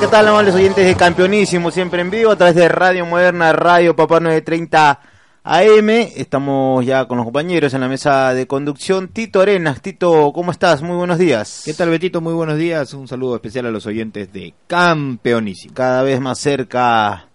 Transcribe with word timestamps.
¿qué 0.00 0.06
tal, 0.06 0.28
amables 0.28 0.54
oyentes 0.54 0.86
de 0.86 0.94
Campeonísimo? 0.94 1.72
Siempre 1.72 2.02
en 2.02 2.10
vivo 2.10 2.30
a 2.30 2.36
través 2.36 2.54
de 2.54 2.68
Radio 2.68 3.04
Moderna, 3.04 3.52
Radio 3.52 3.96
Papá 3.96 4.20
930 4.20 5.00
AM. 5.42 5.88
Estamos 6.14 6.86
ya 6.86 7.06
con 7.06 7.16
los 7.16 7.24
compañeros 7.24 7.74
en 7.74 7.80
la 7.80 7.88
mesa 7.88 8.32
de 8.32 8.46
conducción. 8.46 9.08
Tito 9.08 9.40
Arenas, 9.40 9.82
Tito, 9.82 10.32
¿cómo 10.32 10.52
estás? 10.52 10.82
Muy 10.82 10.96
buenos 10.96 11.18
días. 11.18 11.62
¿Qué 11.64 11.74
tal, 11.74 11.90
Betito? 11.90 12.20
Muy 12.20 12.32
buenos 12.32 12.58
días. 12.58 12.94
Un 12.94 13.08
saludo 13.08 13.34
especial 13.34 13.66
a 13.66 13.70
los 13.72 13.86
oyentes 13.86 14.32
de 14.32 14.54
Campeonísimo. 14.68 15.74
Cada 15.74 16.02
vez 16.02 16.20
más 16.20 16.38
cerca 16.38 17.26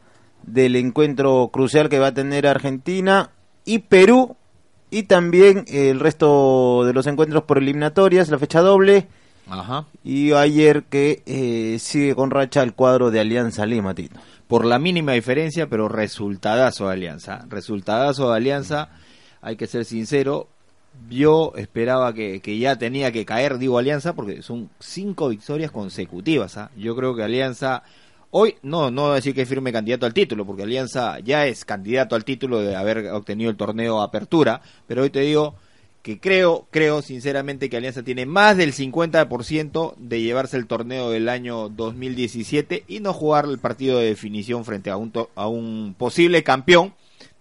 del 0.43 0.77
encuentro 0.77 1.49
crucial 1.51 1.89
que 1.89 1.99
va 1.99 2.07
a 2.07 2.13
tener 2.13 2.47
Argentina 2.47 3.31
y 3.65 3.79
Perú 3.79 4.37
y 4.89 5.03
también 5.03 5.65
el 5.67 5.99
resto 5.99 6.85
de 6.85 6.93
los 6.93 7.07
encuentros 7.07 7.43
por 7.43 7.57
eliminatorias, 7.57 8.29
la 8.29 8.39
fecha 8.39 8.61
doble. 8.61 9.07
Ajá. 9.47 9.85
Y 10.03 10.33
ayer 10.33 10.83
que 10.83 11.21
eh, 11.25 11.77
sigue 11.79 12.15
con 12.15 12.31
racha 12.31 12.63
el 12.63 12.73
cuadro 12.73 13.11
de 13.11 13.19
Alianza 13.19 13.65
Lima, 13.65 13.93
Tito. 13.93 14.19
Por 14.47 14.65
la 14.65 14.79
mínima 14.79 15.13
diferencia, 15.13 15.67
pero 15.67 15.87
resultadazo 15.89 16.87
de 16.87 16.93
Alianza. 16.93 17.45
Resultadazo 17.49 18.29
de 18.29 18.37
Alianza, 18.37 18.89
hay 19.41 19.55
que 19.55 19.67
ser 19.67 19.85
sincero. 19.85 20.47
Yo 21.09 21.53
esperaba 21.55 22.13
que, 22.13 22.39
que 22.39 22.57
ya 22.57 22.77
tenía 22.77 23.11
que 23.11 23.25
caer, 23.25 23.57
digo 23.57 23.77
Alianza, 23.77 24.13
porque 24.13 24.41
son 24.41 24.69
cinco 24.79 25.29
victorias 25.29 25.71
consecutivas. 25.71 26.57
¿ah? 26.57 26.69
Yo 26.75 26.95
creo 26.95 27.15
que 27.15 27.23
Alianza 27.23 27.83
Hoy 28.35 28.55
no, 28.63 28.89
no 28.89 29.03
voy 29.03 29.11
a 29.11 29.15
decir 29.15 29.35
que 29.35 29.45
firme 29.45 29.71
candidato 29.71 30.07
al 30.07 30.13
título, 30.15 30.43
porque 30.43 30.63
Alianza 30.63 31.19
ya 31.19 31.45
es 31.45 31.65
candidato 31.65 32.15
al 32.15 32.25
título 32.25 32.61
de 32.61 32.75
haber 32.75 33.11
obtenido 33.11 33.51
el 33.51 33.55
torneo 33.55 34.01
Apertura, 34.01 34.59
pero 34.87 35.03
hoy 35.03 35.11
te 35.11 35.19
digo 35.19 35.53
que 36.03 36.19
creo, 36.19 36.67
creo 36.69 37.01
sinceramente 37.01 37.69
que 37.69 37.77
Alianza 37.77 38.03
tiene 38.03 38.25
más 38.27 38.55
del 38.57 38.73
50% 38.73 39.95
de 39.97 40.21
llevarse 40.21 40.57
el 40.57 40.67
torneo 40.67 41.09
del 41.09 41.29
año 41.29 41.69
2017 41.69 42.83
y 42.87 42.99
no 42.99 43.13
jugar 43.13 43.45
el 43.45 43.57
partido 43.57 43.97
de 43.99 44.07
definición 44.07 44.65
frente 44.65 44.89
a 44.91 44.97
un, 44.97 45.11
a 45.35 45.47
un 45.47 45.95
posible 45.97 46.43
campeón 46.43 46.93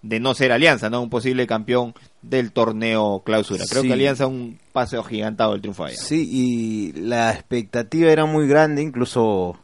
de 0.02 0.20
no 0.20 0.34
ser 0.34 0.52
Alianza, 0.52 0.90
¿no? 0.90 1.02
Un 1.02 1.10
posible 1.10 1.46
campeón 1.46 1.94
del 2.22 2.52
torneo 2.52 3.22
clausura. 3.24 3.64
Creo 3.68 3.82
Sí. 3.82 3.88
que 3.88 3.94
Alianza 3.94 4.26
un 4.26 4.58
paseo 4.72 5.02
gigantado 5.04 5.52
del 5.52 5.60
triunfo 5.60 5.84
allá. 5.84 5.96
Sí, 5.96 6.28
y 6.30 6.92
la 7.00 7.32
expectativa 7.32 8.10
era 8.10 8.24
muy 8.26 8.46
grande, 8.48 8.82
incluso 8.82 9.58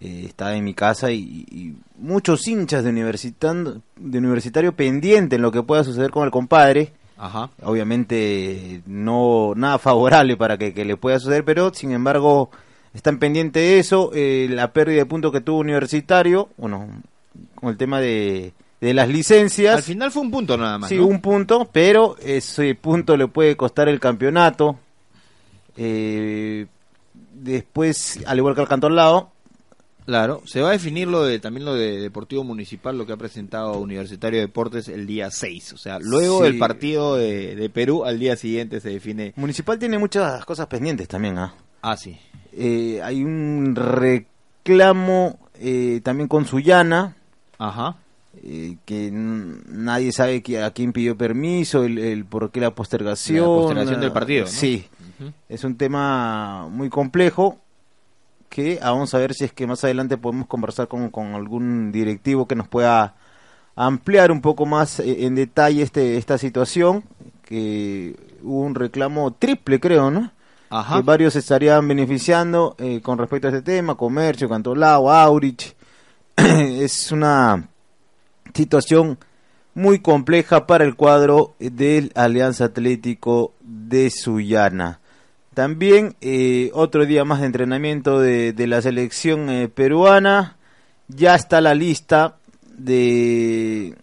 eh, 0.00 0.24
estaba 0.26 0.54
en 0.56 0.64
mi 0.64 0.74
casa 0.74 1.12
y, 1.12 1.46
y 1.50 1.74
muchos 1.98 2.46
hinchas 2.48 2.84
de, 2.84 2.92
de 2.92 4.18
universitario 4.18 4.74
pendiente 4.74 5.36
en 5.36 5.42
lo 5.42 5.52
que 5.52 5.62
pueda 5.62 5.84
suceder 5.84 6.10
con 6.10 6.24
el 6.24 6.30
compadre. 6.30 6.92
Ajá. 7.16 7.50
Obviamente 7.62 8.82
no 8.86 9.52
nada 9.56 9.78
favorable 9.78 10.36
para 10.36 10.58
que, 10.58 10.74
que 10.74 10.84
le 10.84 10.96
pueda 10.96 11.18
suceder, 11.18 11.44
pero 11.44 11.72
sin 11.72 11.92
embargo 11.92 12.50
están 12.92 13.18
pendientes 13.18 13.62
de 13.62 13.78
eso. 13.78 14.10
eh, 14.14 14.48
la 14.50 14.72
pérdida 14.72 14.98
de 14.98 15.06
puntos 15.06 15.32
que 15.32 15.40
tuvo 15.40 15.58
Universitario, 15.58 16.48
bueno, 16.56 16.88
con 17.54 17.70
el 17.70 17.76
tema 17.76 18.00
de, 18.00 18.52
de 18.80 18.94
las 18.94 19.08
licencias. 19.08 19.76
Al 19.76 19.82
final 19.82 20.10
fue 20.10 20.22
un 20.22 20.30
punto 20.30 20.56
nada 20.56 20.78
más. 20.78 20.88
Sí, 20.88 20.96
¿no? 20.96 21.06
un 21.06 21.20
punto, 21.20 21.68
pero 21.72 22.16
ese 22.22 22.74
punto 22.74 23.16
le 23.16 23.28
puede 23.28 23.56
costar 23.56 23.88
el 23.88 24.00
campeonato. 24.00 24.78
Eh, 25.76 26.66
después, 27.32 28.20
al 28.26 28.38
igual 28.38 28.54
que 28.54 28.62
al 28.62 28.94
Lado 28.96 29.33
Claro, 30.06 30.42
se 30.44 30.60
va 30.60 30.68
a 30.68 30.72
definir 30.72 31.08
lo 31.08 31.24
de 31.24 31.38
también 31.38 31.64
lo 31.64 31.74
de 31.74 31.98
Deportivo 31.98 32.44
Municipal, 32.44 32.98
lo 32.98 33.06
que 33.06 33.14
ha 33.14 33.16
presentado 33.16 33.78
Universitario 33.78 34.38
de 34.40 34.46
Deportes 34.46 34.88
el 34.88 35.06
día 35.06 35.30
6. 35.30 35.72
O 35.72 35.76
sea, 35.78 35.98
luego 35.98 36.38
Sí. 36.38 36.44
del 36.44 36.58
partido 36.58 37.16
de, 37.16 37.54
de 37.56 37.70
Perú, 37.70 38.04
al 38.04 38.18
día 38.18 38.36
siguiente 38.36 38.80
se 38.80 38.90
define. 38.90 39.32
Municipal 39.36 39.78
tiene 39.78 39.98
muchas 39.98 40.44
cosas 40.44 40.66
pendientes 40.66 41.08
también. 41.08 41.38
¿ah? 41.38 41.54
Ah, 41.80 41.96
sí. 41.96 42.18
Eh, 42.52 43.00
hay 43.02 43.24
un 43.24 43.74
reclamo 43.74 45.38
eh, 45.58 46.00
también 46.02 46.28
con 46.28 46.44
Sullana, 46.46 47.16
Ajá. 47.58 47.96
eh, 48.42 48.76
que 48.84 49.10
nadie 49.12 50.12
sabe 50.12 50.42
a 50.62 50.70
quién 50.72 50.92
pidió 50.92 51.16
permiso, 51.16 51.84
el, 51.84 51.98
el 51.98 52.24
por 52.26 52.50
qué 52.50 52.60
la 52.60 52.74
postergación. 52.74 53.40
La 53.40 53.46
postergación 53.46 54.00
del 54.00 54.12
partido, 54.12 54.44
¿no? 54.44 54.50
Sí, 54.50 54.84
es 55.48 55.64
un 55.64 55.76
tema 55.76 56.68
muy 56.70 56.90
complejo 56.90 57.58
que 58.54 58.78
ah, 58.80 58.92
vamos 58.92 59.12
a 59.14 59.18
ver 59.18 59.34
si 59.34 59.44
es 59.44 59.52
que 59.52 59.66
más 59.66 59.82
adelante 59.82 60.16
podemos 60.16 60.46
conversar 60.46 60.86
con, 60.86 61.10
con 61.10 61.34
algún 61.34 61.90
directivo 61.90 62.46
que 62.46 62.54
nos 62.54 62.68
pueda 62.68 63.16
ampliar 63.74 64.30
un 64.30 64.40
poco 64.40 64.64
más 64.64 65.00
eh, 65.00 65.26
en 65.26 65.34
detalle 65.34 65.82
este 65.82 66.16
esta 66.18 66.38
situación 66.38 67.02
que 67.42 68.14
hubo 68.44 68.60
un 68.60 68.76
reclamo 68.76 69.32
triple 69.32 69.80
creo 69.80 70.12
no 70.12 70.30
Ajá. 70.70 70.96
que 70.96 71.02
varios 71.02 71.34
estarían 71.34 71.88
beneficiando 71.88 72.76
eh, 72.78 73.00
con 73.02 73.18
respecto 73.18 73.48
a 73.48 73.50
este 73.50 73.62
tema 73.62 73.96
comercio 73.96 74.48
Cantolao 74.48 75.10
Aurich 75.10 75.74
es 76.36 77.10
una 77.10 77.68
situación 78.54 79.18
muy 79.74 79.98
compleja 79.98 80.68
para 80.68 80.84
el 80.84 80.94
cuadro 80.94 81.56
del 81.58 82.12
Alianza 82.14 82.66
Atlético 82.66 83.52
de 83.60 84.08
Sullana. 84.10 85.00
También 85.54 86.16
eh, 86.20 86.70
otro 86.74 87.06
día 87.06 87.24
más 87.24 87.40
de 87.40 87.46
entrenamiento 87.46 88.20
de, 88.20 88.54
la 88.66 88.82
selección 88.82 89.48
eh, 89.48 89.68
peruana. 89.68 90.56
Ya 91.08 91.34
está 91.34 91.60
la 91.60 91.74
lista 91.74 92.36
de, 92.76 93.94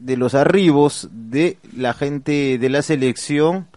de 0.00 0.16
los 0.16 0.34
arribos 0.34 1.08
de 1.12 1.58
la 1.76 1.92
gente 1.92 2.58
de 2.58 2.68
la 2.68 2.82
selección. 2.82 3.68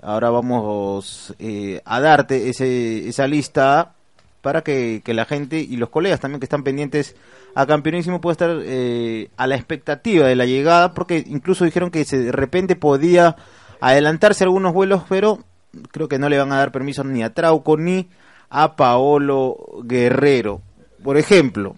Ahora 0.00 0.30
vamos 0.30 1.34
eh, 1.38 1.80
a 1.84 2.00
darte 2.00 2.48
ese, 2.48 3.08
esa 3.08 3.26
lista 3.26 3.94
para 4.40 4.62
que, 4.62 5.02
la 5.06 5.24
gente 5.24 5.60
y 5.60 5.76
los 5.76 5.90
colegas 5.90 6.20
también 6.20 6.40
que 6.40 6.46
están 6.46 6.62
pendientes 6.62 7.16
a 7.54 7.66
Campeonísimo 7.66 8.20
puedan 8.20 8.32
estar 8.34 8.62
eh, 8.64 9.30
a 9.36 9.46
la 9.46 9.56
expectativa 9.56 10.26
de 10.26 10.36
la 10.36 10.46
llegada, 10.46 10.94
porque 10.94 11.24
incluso 11.26 11.64
dijeron 11.64 11.90
que 11.90 12.04
se, 12.04 12.18
de 12.18 12.32
repente 12.32 12.76
podía 12.76 13.36
adelantarse 13.80 14.44
algunos 14.44 14.72
vuelos, 14.72 15.02
pero 15.08 15.44
creo 15.90 16.08
que 16.08 16.18
no 16.18 16.28
le 16.28 16.38
van 16.38 16.52
a 16.52 16.58
dar 16.58 16.72
permiso 16.72 17.04
ni 17.04 17.22
a 17.22 17.32
Trauco 17.32 17.76
ni 17.76 18.08
a 18.50 18.76
Paolo 18.76 19.56
Guerrero. 19.84 20.62
Por 21.02 21.16
ejemplo, 21.16 21.76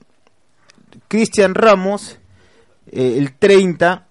Cristian 1.08 1.54
Ramos, 1.54 2.18
eh, 2.90 3.16
el 3.18 3.32
30, 3.34 4.06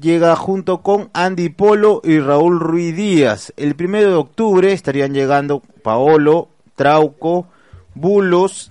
llega 0.00 0.36
junto 0.36 0.82
con 0.82 1.10
Andy 1.12 1.48
Polo 1.48 2.00
y 2.04 2.20
Raúl 2.20 2.60
Ruiz 2.60 2.94
Díaz. 2.94 3.52
El 3.56 3.74
primero 3.74 4.10
de 4.10 4.16
octubre 4.16 4.72
estarían 4.72 5.12
llegando 5.12 5.62
Paolo, 5.82 6.48
Trauco, 6.74 7.48
Bulos, 7.94 8.70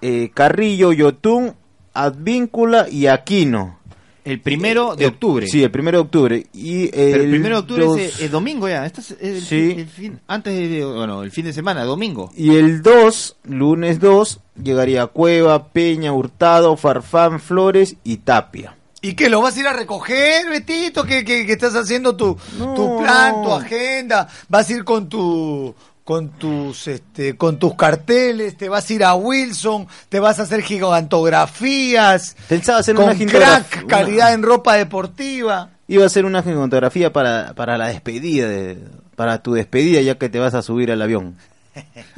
eh, 0.00 0.30
Carrillo, 0.32 0.92
Yotún, 0.92 1.54
Advíncula 1.94 2.88
y 2.88 3.06
Aquino. 3.06 3.78
El 4.26 4.40
primero 4.40 4.96
de 4.96 5.06
octubre. 5.06 5.46
Sí, 5.46 5.62
el 5.62 5.70
primero 5.70 5.98
de 5.98 6.02
octubre. 6.02 6.46
Y 6.52 6.88
Pero 6.88 7.02
el 7.14 7.20
el 7.22 7.30
primero 7.30 7.54
de 7.56 7.60
octubre 7.60 7.84
dos- 7.84 7.98
es, 8.00 8.20
es 8.20 8.30
domingo 8.30 8.68
ya. 8.68 8.84
Este 8.84 9.00
es 9.00 9.16
el, 9.20 9.40
Sí. 9.40 9.74
el 9.78 9.86
fin, 9.86 10.20
antes 10.26 10.52
de, 10.54 10.84
bueno, 10.84 11.22
el 11.22 11.30
fin 11.30 11.44
de 11.46 11.52
semana, 11.52 11.84
domingo. 11.84 12.30
Y 12.36 12.56
el 12.56 12.82
2, 12.82 13.36
lunes 13.44 14.00
2, 14.00 14.40
llegaría 14.62 15.06
Cueva, 15.06 15.68
Peña, 15.68 16.12
Hurtado, 16.12 16.76
Farfán, 16.76 17.38
Flores 17.40 17.96
y 18.04 18.16
Tapia. 18.18 18.76
¿Y 19.00 19.14
qué? 19.14 19.28
¿Lo 19.30 19.40
vas 19.42 19.56
a 19.56 19.60
ir 19.60 19.66
a 19.68 19.72
recoger, 19.72 20.48
Betito? 20.50 21.04
¿Qué, 21.04 21.24
qué- 21.24 21.46
qué 21.46 21.52
estás 21.52 21.74
haciendo 21.76 22.16
tu, 22.16 22.36
No. 22.58 22.74
tu 22.74 22.98
plan, 22.98 23.42
tu 23.44 23.52
agenda? 23.52 24.26
¿Vas 24.48 24.68
a 24.68 24.72
ir 24.72 24.82
con 24.84 25.08
tu 25.08 25.72
con 26.06 26.28
tus 26.30 26.86
este 26.86 27.36
con 27.36 27.58
tus 27.58 27.74
carteles, 27.74 28.56
te 28.56 28.68
vas 28.68 28.88
a 28.88 28.92
ir 28.94 29.02
a 29.04 29.14
Wilson, 29.16 29.88
te 30.08 30.20
vas 30.20 30.38
a 30.38 30.44
hacer 30.44 30.62
gigantografías, 30.62 32.36
Pensaba 32.48 32.78
hacer 32.78 32.94
con 32.94 33.06
una 33.06 33.14
gigantografía- 33.14 33.66
crack, 33.68 33.86
calidad 33.88 34.32
en 34.32 34.44
ropa 34.44 34.74
deportiva. 34.76 35.70
Iba 35.88 36.04
a 36.04 36.06
hacer 36.06 36.24
una 36.24 36.44
gigantografía 36.44 37.12
para, 37.12 37.54
para 37.54 37.76
la 37.76 37.88
despedida, 37.88 38.46
de, 38.48 38.78
para 39.16 39.42
tu 39.42 39.54
despedida 39.54 40.00
ya 40.00 40.14
que 40.16 40.28
te 40.28 40.38
vas 40.38 40.54
a 40.54 40.62
subir 40.62 40.92
al 40.92 41.02
avión. 41.02 41.36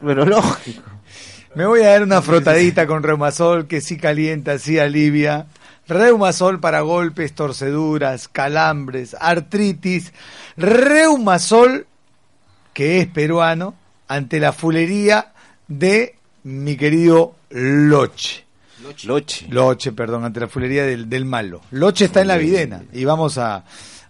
Pero 0.00 0.24
lógico. 0.24 0.82
Me 1.56 1.66
voy 1.66 1.82
a 1.82 1.88
dar 1.88 2.02
una 2.04 2.22
frotadita 2.22 2.86
con 2.86 3.02
Reumasol 3.02 3.66
que 3.66 3.80
sí 3.80 3.96
calienta, 3.96 4.58
sí 4.58 4.78
alivia. 4.78 5.46
Reumasol 5.88 6.60
para 6.60 6.82
golpes, 6.82 7.34
torceduras, 7.34 8.28
calambres, 8.28 9.16
artritis. 9.18 10.12
Reumasol, 10.56 11.86
que 12.72 13.00
es 13.00 13.06
peruano, 13.08 13.74
ante 14.08 14.40
la 14.40 14.52
fulería 14.52 15.32
de 15.68 16.14
mi 16.44 16.76
querido 16.76 17.34
Loche. 17.50 18.44
Loche. 19.04 19.46
Loche, 19.50 19.92
perdón, 19.92 20.24
ante 20.24 20.40
la 20.40 20.48
fulería 20.48 20.84
del, 20.84 21.08
del 21.08 21.24
malo. 21.24 21.60
Loche 21.70 22.06
está 22.06 22.22
en 22.22 22.28
la 22.28 22.36
videna 22.36 22.82
y 22.92 23.04
vamos 23.04 23.38
a, 23.38 23.64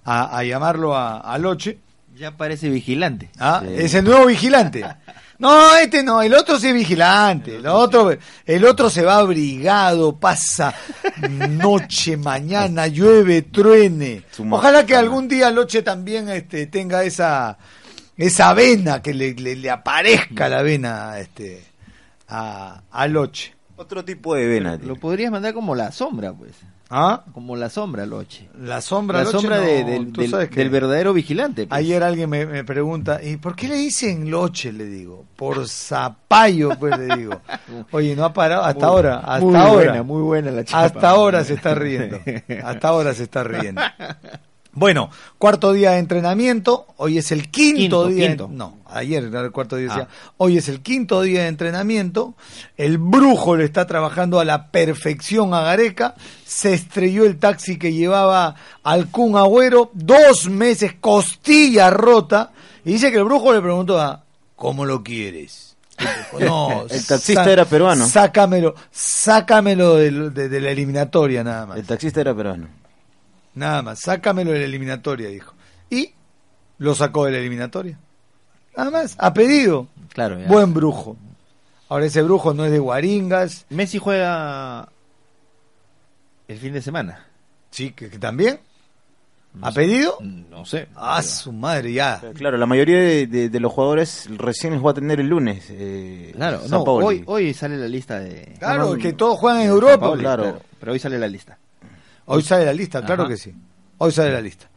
a- 0.05 0.39
a 0.39 0.45
llamarlo 0.45 0.95
a, 0.97 1.19
a 1.21 1.39
Loche. 1.39 1.79
Ya 2.17 2.37
parece 2.37 2.69
vigilante. 2.69 3.31
¿ah? 3.39 3.63
Sí. 3.67 3.75
Es 3.77 3.95
el 3.95 4.05
nuevo 4.05 4.27
vigilante. 4.27 4.85
No, 5.41 5.75
este 5.75 6.03
no, 6.03 6.21
el 6.21 6.35
otro 6.35 6.61
sí 6.61 6.67
es 6.69 6.75
vigilante. 6.75 7.57
El 7.57 7.67
otro, 7.67 8.15
el 8.45 8.65
otro 8.67 8.91
se 8.91 9.01
va 9.03 9.17
abrigado, 9.17 10.15
pasa 10.19 10.75
noche, 11.49 12.17
mañana, 12.19 12.87
llueve, 12.89 13.41
truene. 13.41 14.25
Ojalá 14.51 14.85
que 14.85 14.95
algún 14.95 15.29
día 15.29 15.51
Loche 15.51 15.81
también 15.81 16.29
este, 16.29 16.67
tenga 16.67 17.05
esa, 17.05 17.57
esa 18.27 18.53
vena, 18.55 19.03
que 19.03 19.13
le, 19.15 19.35
le- 19.35 19.57
le 19.57 19.71
aparezca 19.71 20.49
la 20.49 20.63
vena 20.63 21.19
este, 21.19 21.63
a, 22.29 22.83
a 22.91 23.07
Loche. 23.09 23.55
Otro 23.77 24.05
tipo 24.05 24.35
de 24.35 24.47
vena. 24.47 24.79
tío. 24.79 24.89
Lo 24.89 24.97
podrías 24.97 25.33
mandar 25.33 25.55
como 25.55 25.75
la 25.75 25.91
sombra, 25.91 26.33
pues. 26.33 26.53
¿Ah? 26.93 27.23
Como 27.33 27.55
la 27.55 27.71
sombra, 27.71 28.05
Loche. 28.05 28.49
La 28.61 28.81
sombra, 28.81 29.19
La 29.19 29.25
Loche, 29.25 29.39
sombra 29.39 29.57
no, 29.59 29.63
de- 29.63 29.85
del, 29.85 30.71
verdadero 30.71 31.13
vigilante. 31.13 31.67
pues. 31.69 31.79
Ayer 31.79 32.03
alguien 32.03 32.29
me, 32.29 32.45
me 32.47 32.65
pregunta, 32.65 33.23
¿y 33.23 33.37
por 33.37 33.55
qué 33.55 33.69
le 33.69 33.77
dicen 33.77 34.29
Loche? 34.29 34.73
Le 34.73 34.87
digo, 34.87 35.25
por 35.37 35.69
zapallo, 35.69 36.71
pues 36.79 36.99
le 36.99 37.17
digo. 37.17 37.41
Oye, 37.93 38.17
no 38.17 38.25
ha 38.25 38.33
parado 38.33 38.65
hasta 38.65 38.87
Muy- 38.87 38.89
ahora, 38.97 39.19
hasta 39.21 39.41
muy 39.41 39.55
ahora. 39.55 39.73
buena, 39.85 40.03
muy 40.03 40.23
buena 40.23 40.51
la 40.51 40.65
chapa. 40.65 40.85
Hasta 40.85 41.11
ahora 41.11 41.45
se 41.45 41.55
está 41.55 41.75
riendo. 41.77 42.21
Hasta 42.65 42.89
ahora 42.89 43.15
se 43.15 43.23
está 43.23 43.45
riendo. 43.45 43.81
Bueno, 44.73 45.11
cuarto 45.39 45.73
día 45.73 45.93
de 45.93 45.99
entrenamiento. 45.99 46.87
Hoy 46.97 47.19
es 47.19 47.33
el 47.33 47.51
quinto, 47.51 47.77
Quinto, 47.79 48.07
día. 48.07 48.29
quinto. 48.29 48.49
No, 48.53 48.77
ayer 48.87 49.25
era 49.25 49.41
el 49.41 49.51
cuarto 49.51 49.77
día. 49.77 49.89
Ah. 49.91 49.95
decía. 49.97 50.09
Hoy 50.37 50.59
es 50.59 50.69
el 50.69 50.81
quinto 50.81 51.23
día 51.23 51.43
de 51.43 51.49
entrenamiento. 51.49 52.35
El 52.77 52.99
brujo 52.99 53.57
le 53.57 53.65
está 53.65 53.87
trabajando 53.87 54.39
a 54.39 54.45
la 54.45 54.69
perfección 54.69 55.55
a 55.55 55.63
Gareca. 55.63 56.15
Se 56.47 56.73
estrelló 56.73 57.25
el 57.25 57.39
taxi 57.39 57.79
que 57.79 57.93
llevaba 57.93 58.55
al 58.85 59.09
Kun 59.11 59.37
Agüero. 59.37 59.91
Dos 59.93 60.49
meses, 60.49 60.95
costilla 61.01 61.91
rota. 61.91 62.53
Y 62.85 62.93
dice 62.93 63.11
que 63.11 63.19
el 63.19 63.25
brujo 63.25 63.53
le 63.53 63.61
preguntó 63.61 64.01
a, 64.01 64.23
¿cómo 64.55 64.87
lo 64.87 65.03
quieres? 65.03 65.77
No, 66.39 66.87
El 66.91 67.05
taxista 67.07 67.51
era 67.53 67.65
peruano. 67.65 68.07
Sácamelo, 68.07 68.75
sácamelo 68.91 69.97
del- 69.97 70.33
de, 70.33 70.49
de 70.49 70.61
la 70.61 70.71
eliminatoria 70.71 71.43
nada 71.45 71.67
más. 71.67 71.77
El 71.79 71.85
taxista 71.87 72.21
era 72.21 72.35
peruano. 72.35 72.69
Nada 73.55 73.83
más, 73.83 74.01
sácamelo 74.01 74.53
de 74.53 74.61
la 74.61 74.65
eliminatoria, 74.65 75.29
dijo. 75.29 75.55
Y 75.91 76.13
lo 76.79 76.95
sacó 76.95 77.25
de 77.27 77.33
la 77.33 77.39
eliminatoria. 77.39 77.99
Nada 78.77 78.91
más, 78.91 79.17
a 79.19 79.35
pedido. 79.35 79.89
Claro, 80.13 80.39
ya. 80.39 80.47
Buen 80.47 80.73
brujo. 80.73 81.17
Ahora 81.89 82.07
ese 82.07 82.23
brujo 82.23 82.55
no 82.55 82.65
es 82.65 82.71
de 82.71 82.79
Guaringas. 82.79 83.67
Messi 83.71 83.99
juega 83.99 84.89
el 86.49 86.59
fin 86.59 86.73
de 86.73 86.83
semana. 86.83 87.27
Sí, 87.71 87.91
que, 87.93 88.09
que 88.09 88.19
también. 88.19 88.61
No 89.53 89.67
¿A 89.67 89.73
sé. 89.73 89.81
pedido? 89.81 90.19
No 90.21 90.65
sé. 90.65 90.87
Ah, 90.95 91.21
su 91.23 91.51
madre, 91.53 91.93
ya. 91.93 92.23
Claro, 92.37 92.57
la 92.57 92.67
mayoría 92.67 92.99
de, 93.01 93.27
de- 93.27 93.49
de 93.49 93.61
los 93.61 93.73
jugadores 93.73 94.29
recién 94.37 94.73
les 94.75 94.85
va 94.85 94.93
a 94.93 94.95
tener 94.95 95.19
el 95.19 95.27
lunes. 95.27 95.65
Eh, 95.71 96.31
Claro, 96.37 96.61
no, 96.69 96.83
hoy, 96.85 97.25
hoy 97.27 97.53
sale 97.53 97.77
la 97.77 97.89
lista 97.89 98.21
de... 98.21 98.55
Claro, 98.61 98.91
no, 98.91 98.97
que 98.97 99.13
todos 99.13 99.37
juegan 99.39 99.63
en 99.63 99.69
Europa. 99.69 99.93
Sampaoli, 99.95 100.23
claro. 100.23 100.61
Pero 100.79 100.93
hoy 100.93 100.99
sale 101.01 101.19
la 101.19 101.27
lista. 101.27 101.59
Hoy 102.33 102.43
sale 102.45 102.65
la 102.65 102.73
lista, 102.73 103.05
claro 103.05 103.25
Ajá. 103.25 103.33
que 103.33 103.37
sí. 103.37 103.53
Hoy 103.99 104.13
sale 104.13 104.33
la 104.33 104.41
lista. 104.41 104.69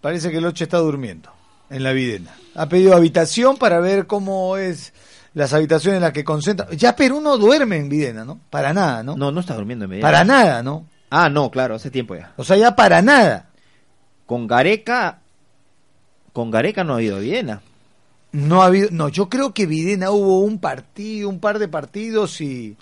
Parece 0.00 0.30
que 0.30 0.38
el 0.38 0.44
Oche 0.44 0.64
está 0.64 0.78
durmiendo 0.78 1.30
en 1.70 1.84
la 1.84 1.92
videna. 1.92 2.32
Ha 2.56 2.68
pedido 2.68 2.96
habitación 2.96 3.56
para 3.56 3.78
ver 3.78 4.08
cómo 4.08 4.56
es 4.56 4.92
las 5.34 5.52
habitaciones 5.52 5.98
en 5.98 6.02
las 6.02 6.12
que 6.12 6.24
concentra. 6.24 6.68
Ya 6.72 6.96
Perú 6.96 7.20
no 7.20 7.38
duerme 7.38 7.76
en 7.76 7.88
videna, 7.88 8.24
¿no? 8.24 8.40
Para 8.50 8.72
nada, 8.72 9.04
¿no? 9.04 9.16
No, 9.16 9.30
no 9.30 9.38
está 9.38 9.54
durmiendo 9.54 9.84
en 9.84 9.90
Medellín. 9.90 10.02
Para 10.02 10.24
nada, 10.24 10.64
¿no? 10.64 10.84
Ah, 11.10 11.28
no, 11.28 11.48
claro, 11.50 11.76
hace 11.76 11.92
tiempo 11.92 12.16
ya. 12.16 12.32
O 12.36 12.42
sea, 12.42 12.56
ya 12.56 12.74
para 12.74 13.02
nada. 13.02 13.50
Con 14.26 14.48
Gareca... 14.48 15.20
Con 16.32 16.50
Gareca 16.50 16.82
no 16.82 16.94
ha 16.94 16.96
habido 16.96 17.20
Viena. 17.20 17.62
No 18.32 18.62
ha 18.62 18.66
habido, 18.66 18.88
no, 18.90 19.08
yo 19.08 19.28
creo 19.28 19.54
que 19.54 19.66
Videna 19.66 20.10
hubo 20.10 20.40
un 20.40 20.58
partido, 20.58 21.28
un 21.28 21.38
par 21.38 21.60
de 21.60 21.68
partidos 21.68 22.40
y, 22.40 22.76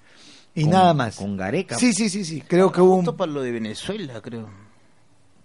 y 0.55 0.63
Con- 0.63 0.71
nada 0.71 0.95
más. 0.95 1.17
Con 1.17 1.37
Gareca. 1.37 1.79
Sí, 1.79 1.93
sí, 1.93 2.09
sí, 2.09 2.25
sí, 2.25 2.43
creo 2.47 2.71
que 2.73 2.81
hubo 2.81 2.97
Justo 2.97 3.13
un... 3.13 3.17
para 3.17 3.31
lo 3.33 3.43
de 3.43 3.53
Venezuela, 3.53 4.21
creo. 4.21 4.49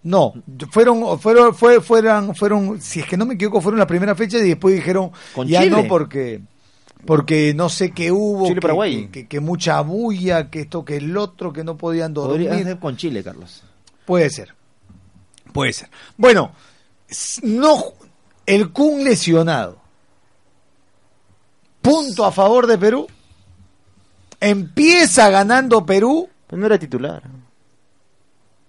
No, 0.04 0.34
fueron, 0.72 1.20
fueron, 1.20 1.54
fue, 1.56 1.82
fueron, 1.82 2.34
fueron, 2.36 2.80
si 2.82 3.00
es 3.02 3.06
que 3.08 3.18
no 3.18 3.26
me 3.26 3.34
equivoco, 3.34 3.60
fueron 3.62 3.80
la 3.80 3.88
primera 3.88 4.16
fecha 4.16 4.38
y 4.38 4.50
después 4.50 4.76
dijeron, 4.76 5.12
Con 5.36 5.48
ya 5.48 5.64
Chile. 5.64 5.82
no 5.84 5.88
porque, 5.88 6.40
porque 7.06 7.54
no 7.54 7.68
sé 7.68 7.92
qué 7.92 8.12
hubo, 8.12 8.44
que, 8.44 8.50
Chile-Paraguay. 8.50 9.06
que, 9.08 9.12
que- 9.12 9.28
que 9.28 9.40
mucha 9.40 9.82
bulla, 9.82 10.50
que 10.50 10.62
esto, 10.62 10.86
que 10.86 10.98
el 10.98 11.18
otro, 11.18 11.52
que 11.52 11.64
no 11.64 11.78
podían 11.78 12.14
Podría 12.14 12.50
dormir. 12.50 12.66
ser 12.68 12.80
con 12.80 12.96
Chile, 12.96 13.24
Carlos. 13.24 13.64
Puede 14.06 14.30
ser. 14.30 14.54
Puede 15.52 15.74
ser. 15.74 15.90
Bueno, 16.16 16.52
no 17.44 17.84
el 18.46 18.72
Kun 18.72 19.04
lesionado. 19.04 19.78
Punto 21.82 22.26
a 22.26 22.32
favor 22.32 22.68
de 22.68 22.78
Perú. 22.78 23.08
Empieza 24.40 25.30
ganando 25.30 25.86
Perú. 25.86 26.30
Pero 26.48 26.60
no 26.60 26.66
era 26.66 26.78
titular. 26.78 27.24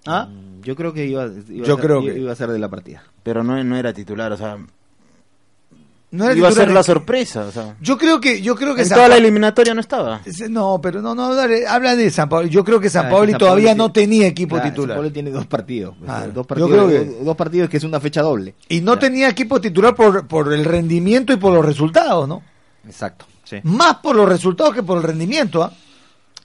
¿Ah? 0.07 0.27
Mm, 0.31 0.63
Yo 0.63 0.75
creo 0.75 0.93
que 0.93 1.07
iba, 1.07 1.27
iba 1.27 1.67
Yo 1.67 1.75
a 1.75 1.77
ser, 1.77 1.85
creo 1.85 2.01
que- 2.03 2.19
iba 2.19 2.33
a 2.33 2.37
ser 2.37 2.49
de 2.51 2.59
la 2.59 2.69
partida. 2.69 3.03
Pero 3.23 3.43
no, 3.45 3.63
no 3.63 3.77
era 3.77 3.93
titular, 3.93 4.33
o 4.33 4.37
sea. 4.37 4.57
No 6.11 6.25
era 6.25 6.35
iba 6.35 6.49
a 6.49 6.51
titular 6.51 6.69
ser 6.69 6.75
la 6.75 6.83
sorpresa, 6.83 7.47
o 7.47 7.53
sea. 7.53 7.77
Yo 7.83 7.99
creo 7.99 8.19
que, 8.21 8.41
yo 8.41 8.55
creo 8.57 8.75
que 8.75 8.81
En 8.83 8.89
San 8.89 8.97
toda 8.97 9.09
la 9.09 9.17
eliminatoria 9.19 9.75
no 9.75 9.81
estaba. 9.83 10.23
No, 10.49 10.81
pero 10.83 11.03
no, 11.03 11.15
no, 11.15 11.35
dale, 11.35 11.67
habla 11.67 11.95
de 11.97 12.11
San 12.11 12.29
Pablo. 12.31 12.49
Yo 12.49 12.65
creo 12.65 12.81
que 12.81 12.89
San 12.89 13.07
Ah, 13.07 13.11
Paoli 13.11 13.33
San 13.33 13.39
todavía 13.41 13.75
no 13.75 13.93
tenía 13.93 14.27
equipo 14.27 14.57
Claro, 14.57 14.71
titular. 14.71 14.89
Sao 14.89 14.97
Paulo 15.03 15.13
tiene 15.13 15.31
dos 15.31 15.47
partidos. 15.47 15.95
Ah, 16.07 16.25
dos 16.27 16.35
yo 16.35 16.45
partidos, 16.45 16.71
creo 16.71 16.89
que- 16.89 17.05
dos, 17.05 17.25
dos 17.27 17.37
partidos 17.37 17.69
que 17.71 17.77
es 17.77 17.85
una 17.85 18.01
fecha 18.01 18.23
doble. 18.23 18.55
Y 18.71 18.81
no 18.81 18.95
Ya. 18.95 19.01
tenía 19.01 19.29
equipo 19.29 19.61
titular 19.61 19.95
por, 19.95 20.27
por 20.27 20.51
el 20.53 20.65
rendimiento 20.65 21.33
y 21.33 21.37
por 21.37 21.53
los 21.53 21.65
resultados, 21.65 22.27
¿no? 22.27 22.43
Exacto. 22.87 23.27
Sí. 23.49 23.57
Más 23.63 23.97
por 23.97 24.15
los 24.17 24.29
resultados 24.29 24.75
que 24.75 24.83
por 24.83 24.99
el 24.99 25.05
rendimiento, 25.05 25.63
¿ah? 25.63 25.73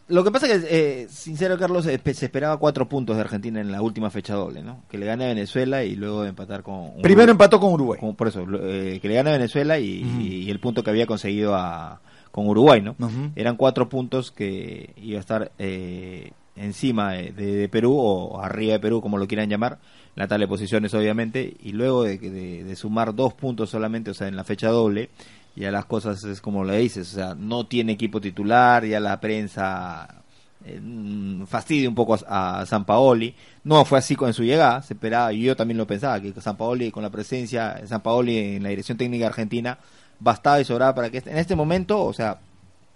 Lo 0.10 0.24
que 0.24 0.32
pasa 0.32 0.48
es 0.48 0.64
que, 0.66 0.68
eh, 1.04 1.08
sincero, 1.10 1.58
Carlos, 1.58 1.86
se 1.86 1.96
esperaba 2.26 2.58
cuatro 2.58 2.90
puntos 2.90 3.16
de 3.16 3.22
Argentina 3.22 3.62
en 3.62 3.72
la 3.72 3.82
última 3.82 4.10
fecha 4.10 4.36
doble, 4.36 4.62
¿no? 4.62 4.84
Que 4.90 4.98
le 4.98 5.06
gane 5.06 5.24
a 5.24 5.28
Venezuela 5.30 5.84
y 5.86 5.96
luego 5.96 6.24
de 6.24 6.30
empatar 6.30 6.62
con. 6.62 6.76
Uruguay. 6.76 7.02
Primero 7.02 7.32
empató 7.32 7.60
con 7.60 7.72
Uruguay. 7.74 8.00
Con- 8.00 8.14
por 8.16 8.28
eso, 8.28 8.46
eh, 8.62 9.00
que 9.02 9.08
le 9.08 9.16
gane 9.16 9.30
a 9.30 9.34
Venezuela 9.34 9.80
y, 9.80 10.50
el 10.50 10.60
punto 10.60 10.84
que 10.84 10.90
había 10.90 11.08
conseguido 11.08 11.56
a, 11.56 12.02
con 12.32 12.48
Uruguay, 12.48 12.82
¿no? 12.82 12.96
Eran 13.36 13.56
cuatro 13.56 13.88
puntos 13.88 14.32
que 14.32 14.94
iba 14.98 15.18
a 15.18 15.22
estar 15.22 15.52
eh, 15.58 16.32
encima 16.58 17.14
de, 17.14 17.32
de- 17.32 17.56
de 17.56 17.70
Perú 17.70 17.96
o 17.98 18.42
arriba 18.42 18.74
de 18.74 18.80
Perú, 18.80 19.02
como 19.02 19.18
lo 19.18 19.26
quieran 19.28 19.50
llamar, 19.50 19.80
la 20.16 20.28
tabla 20.28 20.44
de 20.44 20.50
posiciones, 20.50 20.94
obviamente, 20.94 21.56
y 21.64 21.72
luego 21.72 22.04
de- 22.04 22.18
de 22.18 22.76
sumar 22.76 23.16
dos 23.16 23.34
puntos 23.34 23.70
solamente, 23.70 24.12
o 24.12 24.14
sea, 24.14 24.28
en 24.28 24.36
la 24.36 24.44
fecha 24.44 24.68
doble, 24.68 25.10
ya 25.56 25.72
las 25.72 25.86
cosas 25.86 26.24
es 26.24 26.42
como 26.42 26.64
le 26.64 26.78
dices, 26.80 27.12
o 27.14 27.16
sea, 27.16 27.36
no 27.36 27.66
tiene 27.68 27.94
equipo 27.94 28.20
titular, 28.22 28.86
ya 28.86 29.00
la 29.00 29.20
prensa 29.20 30.24
eh, 30.66 30.80
mm, 30.82 31.44
fastidia 31.46 31.90
un 31.90 31.96
poco 31.96 32.18
a, 32.28 32.62
a 32.62 32.66
San 32.66 32.86
Paoli. 32.86 33.36
No 33.64 33.86
fue 33.86 34.00
así 34.00 34.16
con 34.16 34.34
su 34.34 34.44
llegada, 34.44 34.82
se 34.82 34.94
esperaba, 34.94 35.32
y 35.34 35.42
yo 35.44 35.56
también 35.56 35.78
lo 35.78 35.88
pensaba, 35.88 36.20
que 36.20 36.34
San 36.42 36.58
Paoli, 36.58 36.92
con 36.92 37.04
la 37.04 37.10
presencia 37.10 37.74
de 37.76 37.88
San 37.88 38.02
Paoli 38.02 38.56
en 38.56 38.64
la 38.64 38.70
dirección 38.70 38.98
técnica 38.98 39.28
argentina, 39.28 39.78
bastaba 40.20 40.60
y 40.60 40.66
sobraba 40.66 40.96
para 40.96 41.10
que 41.10 41.18
en 41.26 41.38
este 41.38 41.56
momento, 41.56 42.04
o 42.04 42.14
sea, 42.14 42.40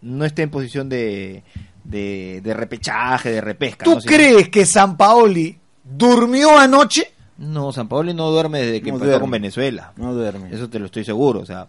no 0.01 0.25
esté 0.25 0.43
en 0.43 0.49
posición 0.49 0.89
de, 0.89 1.43
de, 1.83 2.41
de 2.43 2.53
repechaje, 2.53 3.31
de 3.31 3.41
repesca. 3.41 3.85
¿Tú 3.85 3.97
crees 4.05 4.49
que 4.49 4.65
San 4.65 4.97
Paoli 4.97 5.57
durmió 5.83 6.57
anoche? 6.57 7.11
No, 7.37 7.71
San 7.71 7.87
Paoli 7.87 8.13
no 8.13 8.29
duerme 8.31 8.59
desde 8.59 8.81
que 8.81 8.89
No 8.89 8.95
empezó 8.95 9.09
duerme. 9.09 9.21
con 9.21 9.31
Venezuela. 9.31 9.93
No 9.95 10.13
duerme. 10.13 10.49
Eso 10.53 10.69
te 10.69 10.79
lo 10.79 10.85
estoy 10.87 11.03
seguro, 11.03 11.39
o 11.41 11.45
sea, 11.45 11.67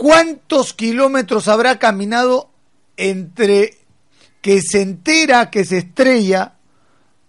¿Cuántos 0.00 0.74
kilómetros 0.74 1.48
habrá 1.48 1.76
caminado 1.80 2.50
entre 2.96 3.76
que 4.40 4.62
se 4.62 4.80
entera 4.80 5.50
que 5.50 5.64
se 5.64 5.78
estrella 5.78 6.54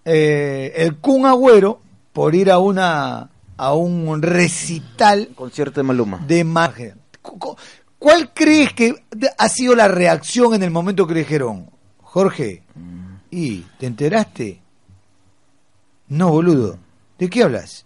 eh, 0.06 0.74
el 0.76 0.98
Kun 0.98 1.26
Agüero 1.26 1.82
por 2.14 2.36
ir 2.36 2.52
a 2.52 2.60
una 2.60 3.32
a 3.58 3.74
un 3.74 4.22
recital 4.22 5.30
Concierto 5.34 5.80
de 5.80 5.84
Maluma. 5.84 6.24
de 6.28 6.44
magia? 6.44 6.96
Cu- 7.24 7.40
cu- 7.40 7.56
¿Cuál 7.98 8.32
crees 8.36 8.72
que 8.74 8.94
ha 9.38 9.50
sido 9.50 9.76
la 9.76 9.88
reacción 9.88 10.54
en 10.54 10.62
el 10.62 10.70
momento 10.70 11.08
que 11.08 11.16
le 11.16 11.20
dijeron, 11.22 11.72
Jorge, 12.04 12.62
¿y 13.32 13.62
te 13.80 13.88
enteraste? 13.88 14.62
No, 16.08 16.30
boludo. 16.30 16.78
¿De 17.18 17.30
qué 17.32 17.44
hablas? 17.44 17.86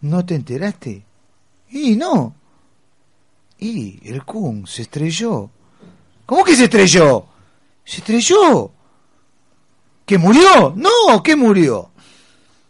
¿No 0.00 0.24
te 0.24 0.36
enteraste? 0.36 1.02
Y 1.70 1.96
no. 1.96 2.34
Y 3.58 4.00
el 4.08 4.24
Kun 4.24 4.66
se 4.66 4.82
estrelló. 4.82 5.50
¿Cómo 6.26 6.44
que 6.44 6.56
se 6.56 6.64
estrelló? 6.64 7.26
Se 7.84 7.98
estrelló. 7.98 8.70
¿Que 10.04 10.18
murió? 10.18 10.74
No, 10.76 11.22
que 11.22 11.36
murió. 11.36 11.90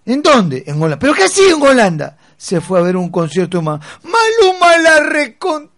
¿En 0.05 0.23
dónde? 0.23 0.63
En 0.67 0.77
Holanda. 0.77 0.99
¿Pero 0.99 1.15
qué 1.15 1.25
hacía 1.25 1.53
en 1.53 1.63
Holanda? 1.63 2.17
Se 2.37 2.61
fue 2.61 2.79
a 2.79 2.83
ver 2.83 2.97
un 2.97 3.11
concierto 3.11 3.61
más. 3.63 3.81
Maluma 4.03 4.79
la 4.79 5.01
recon... 5.01 5.71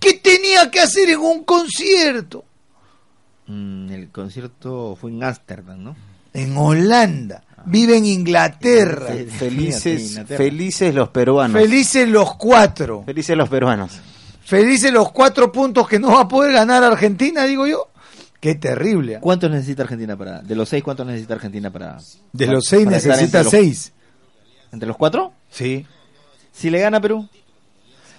¿Qué 0.00 0.14
tenía 0.14 0.70
que 0.70 0.80
hacer 0.80 1.10
en 1.10 1.18
un 1.18 1.44
concierto? 1.44 2.44
mm, 3.46 3.90
el 3.90 4.10
concierto 4.10 4.96
fue 4.96 5.10
en 5.10 5.22
Ámsterdam, 5.22 5.82
¿no? 5.82 5.96
En 6.32 6.56
Holanda. 6.56 7.44
Vive 7.68 7.96
en 7.96 8.06
Inglaterra. 8.06 9.06
Felices, 9.38 10.10
Inglaterra. 10.10 10.36
felices 10.44 10.94
los 10.94 11.08
peruanos. 11.10 11.60
Felices 11.60 12.08
los 12.08 12.34
cuatro. 12.36 13.02
Felices 13.04 13.36
los 13.36 13.48
peruanos. 13.48 13.98
Felices 14.44 14.92
los 14.92 15.12
cuatro 15.12 15.52
puntos 15.52 15.86
que 15.88 15.98
no 15.98 16.08
va 16.12 16.22
a 16.22 16.28
poder 16.28 16.52
ganar 16.52 16.82
Argentina, 16.82 17.44
digo 17.44 17.66
yo. 17.66 17.88
Qué 18.40 18.54
terrible. 18.54 19.18
¿Cuántos 19.20 19.50
necesita 19.50 19.82
Argentina 19.82 20.16
para 20.16 20.40
de 20.40 20.54
los 20.54 20.68
seis 20.68 20.82
cuántos 20.84 21.06
necesita 21.06 21.34
Argentina 21.34 21.70
para 21.72 21.98
De 22.32 22.46
para- 22.46 22.52
los 22.56 22.64
seis 22.66 22.86
necesita 22.86 23.20
entre 23.24 23.42
los- 23.42 23.50
seis. 23.50 23.92
entre 24.72 24.86
los 24.88 24.96
cuatro? 24.96 25.32
Sí. 25.50 25.84
Si 26.52 26.70
le 26.70 26.78
gana 26.80 27.00
Perú, 27.00 27.28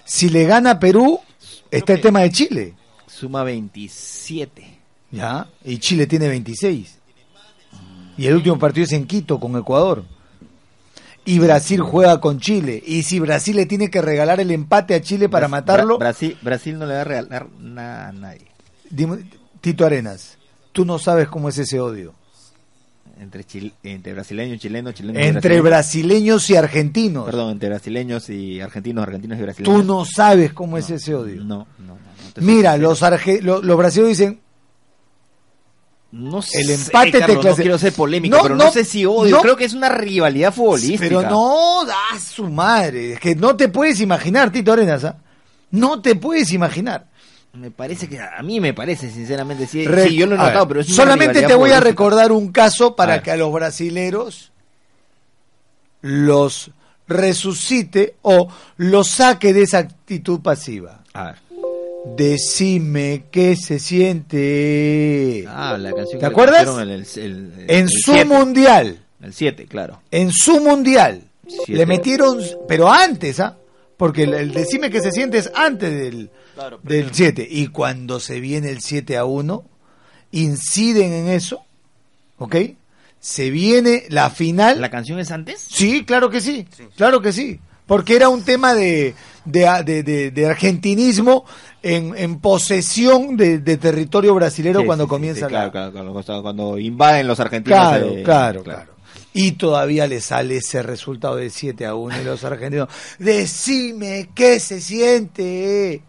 Si 0.04 0.28
le 0.28 0.44
gana 0.44 0.78
Perú, 0.78 1.20
está 1.70 1.92
el 1.94 2.00
tema 2.00 2.20
de 2.20 2.30
Chile. 2.30 2.74
Suma 3.06 3.42
27. 3.44 4.78
¿Ya? 5.12 5.46
Y 5.64 5.78
Chile 5.78 6.06
tiene 6.06 6.28
26. 6.28 6.98
Y 8.20 8.26
el 8.26 8.34
último 8.34 8.58
partido 8.58 8.84
es 8.84 8.92
en 8.92 9.06
Quito 9.06 9.40
con 9.40 9.56
Ecuador. 9.56 10.04
Y 11.24 11.38
Brasil 11.38 11.80
juega 11.80 12.20
con 12.20 12.38
Chile. 12.40 12.82
Y 12.86 13.02
si 13.02 13.18
Brasil 13.20 13.56
le 13.56 13.66
tiene 13.66 13.88
que 13.90 14.02
regalar 14.02 14.40
el 14.40 14.50
empate 14.50 14.94
a 14.94 15.00
Chile 15.00 15.28
para 15.28 15.46
Bra- 15.46 15.50
matarlo, 15.50 15.94
Bra- 15.96 16.00
Brasil, 16.00 16.36
Brasil 16.42 16.78
no 16.78 16.86
le 16.86 16.94
va 16.94 17.00
a 17.00 17.04
regalar 17.04 17.46
nada 17.58 18.08
a 18.08 18.12
nadie. 18.12 18.46
dime- 18.90 19.24
Tito 19.60 19.84
Arenas, 19.86 20.36
tú 20.72 20.84
no 20.84 20.98
sabes 20.98 21.28
cómo 21.28 21.48
es 21.48 21.58
ese 21.58 21.78
odio. 21.80 22.14
Entre, 23.20 23.44
chil- 23.46 23.72
entre 23.82 24.14
brasileños, 24.14 24.58
chilenos, 24.58 24.94
chilenos 24.94 25.22
y 25.22 25.26
Entre 25.26 25.40
brasileños. 25.60 25.64
brasileños 25.64 26.50
y 26.50 26.56
argentinos. 26.56 27.24
Perdón, 27.26 27.50
entre 27.52 27.68
brasileños 27.68 28.30
y 28.30 28.60
argentinos, 28.60 29.02
argentinos 29.02 29.36
y 29.36 29.40
Tú 29.40 29.44
brasileños. 29.44 29.84
no 29.86 30.04
sabes 30.06 30.52
cómo 30.54 30.78
es 30.78 30.88
ese 30.90 31.14
odio. 31.14 31.44
No, 31.44 31.66
no, 31.78 31.94
no. 31.96 31.98
Mira, 32.42 32.76
los, 32.78 33.02
arge- 33.02 33.40
lo- 33.42 33.62
los 33.62 33.76
brasileños 33.76 34.16
dicen, 34.18 34.40
No 36.12 36.42
sé, 36.42 36.60
el 36.62 36.70
empate 36.70 37.12
te 37.12 37.18
Carlos, 37.20 37.38
clase- 37.44 37.48
No 37.50 37.62
quiero 37.62 37.78
ser 37.78 37.92
polémico, 37.92 38.36
No, 38.36 38.42
pero 38.42 38.56
no, 38.56 38.64
no, 38.64 38.72
sé 38.72 38.84
si 38.84 39.06
odio. 39.06 39.36
no. 39.36 39.42
Creo 39.42 39.56
que 39.56 39.64
es 39.64 39.74
una 39.74 39.88
rivalidad 39.88 40.52
futbolística. 40.52 40.98
pero 41.00 41.22
no 41.22 41.84
da 41.86 42.18
su 42.18 42.48
madre. 42.48 43.12
Es 43.12 43.20
que 43.20 43.36
no 43.36 43.54
te 43.56 43.68
puedes 43.68 44.00
imaginar, 44.00 44.50
Tito 44.50 44.72
Arenas. 44.72 45.04
¿ah? 45.04 45.16
No 45.70 46.00
te 46.02 46.16
puedes 46.16 46.52
imaginar. 46.52 47.06
Me 47.52 47.70
parece 47.70 48.08
que 48.08 48.18
a 48.20 48.42
mí 48.42 48.60
me 48.60 48.74
parece, 48.74 49.10
sinceramente, 49.10 49.66
sí, 49.66 49.84
Re- 49.86 50.08
sí, 50.08 50.14
yo 50.16 50.26
lo 50.26 50.34
he 50.34 50.38
a 50.38 50.42
notado, 50.42 50.66
ver, 50.66 50.68
pero 50.68 50.80
es 50.82 50.86
una 50.88 50.96
solamente 50.96 51.42
te 51.42 51.54
voy 51.54 51.70
a 51.70 51.80
recordar 51.80 52.30
un 52.32 52.50
caso 52.52 52.86
A 52.88 52.96
para 52.96 53.22
que 53.22 53.30
a 53.32 53.36
los 53.36 53.52
brasileros 53.52 54.52
los 56.02 56.70
resucite 57.08 58.16
o 58.22 58.48
los 58.76 59.08
saque 59.08 59.52
de 59.52 59.62
esa 59.62 59.78
actitud 59.78 60.40
pasiva. 60.40 61.00
A 61.12 61.24
ver. 61.24 61.34
Decime 62.06 63.24
qué 63.30 63.56
se 63.56 63.78
siente 63.78 65.44
Ah, 65.48 65.76
la 65.78 65.90
canción 65.92 66.18
¿Te 66.18 66.20
que 66.20 66.26
acuerdas? 66.26 66.64
pusieron 66.66 66.80
el- 66.90 66.90
el- 66.90 67.06
el- 67.16 67.52
el- 67.60 67.70
en 67.70 67.88
su 67.88 68.12
siete. 68.12 68.24
mundial. 68.24 69.00
El 69.22 69.34
7, 69.34 69.66
claro. 69.66 70.00
En 70.10 70.32
su 70.32 70.60
mundial. 70.60 71.22
Siete. 71.46 71.72
Le 71.74 71.86
metieron, 71.86 72.38
pero 72.68 72.90
antes, 72.90 73.38
¿ah? 73.40 73.56
Porque 73.98 74.22
el, 74.22 74.52
decime 74.52 74.88
que 74.88 75.02
se 75.02 75.12
siente 75.12 75.36
es 75.38 75.50
antes 75.54 75.90
del, 75.90 76.30
del 76.82 77.10
7. 77.12 77.46
Y 77.48 77.66
cuando 77.66 78.18
se 78.18 78.40
viene 78.40 78.70
el 78.70 78.80
7 78.80 79.18
a 79.18 79.26
1, 79.26 79.62
inciden 80.32 81.12
en 81.12 81.28
eso, 81.28 81.64
¿ok? 82.38 82.56
Se 83.18 83.50
viene 83.50 84.04
la 84.08 84.30
final. 84.30 84.80
¿La 84.80 84.88
canción 84.90 85.18
es 85.18 85.30
antes? 85.30 85.60
Sí, 85.68 86.04
claro 86.04 86.30
que 86.30 86.40
sí, 86.40 86.66
claro 86.96 87.20
que 87.20 87.32
sí. 87.34 87.60
Porque 87.90 88.14
era 88.14 88.28
un 88.28 88.42
tema 88.44 88.72
de, 88.72 89.16
de, 89.44 89.82
de- 89.84 90.02
de- 90.04 90.30
de 90.30 90.46
argentinismo 90.46 91.44
en, 91.82 92.16
en 92.16 92.38
posesión 92.38 93.36
de, 93.36 93.58
de 93.58 93.76
territorio 93.78 94.32
brasilero 94.32 94.80
Sí, 94.80 94.86
cuando 94.86 95.04
sí, 95.06 95.08
comienza 95.10 95.48
sí, 95.48 95.52
la... 95.52 95.70
claro, 95.72 95.90
claro, 95.92 96.12
cuando, 96.12 96.42
cuando 96.42 96.78
invaden 96.78 97.26
los 97.26 97.40
argentinos. 97.40 97.78
Claro, 97.80 98.06
eh, 98.10 98.22
claro, 98.22 98.62
claro. 98.62 98.92
Y 99.32 99.52
todavía 99.52 100.06
le 100.06 100.20
sale 100.20 100.58
ese 100.58 100.82
resultado 100.84 101.34
de 101.34 101.50
7 101.50 101.84
a 101.84 101.94
1 101.96 102.20
y 102.20 102.24
los 102.24 102.44
argentinos, 102.44 102.88
decime 103.18 104.30
qué 104.36 104.60
se 104.60 104.80
siente. 104.80 106.02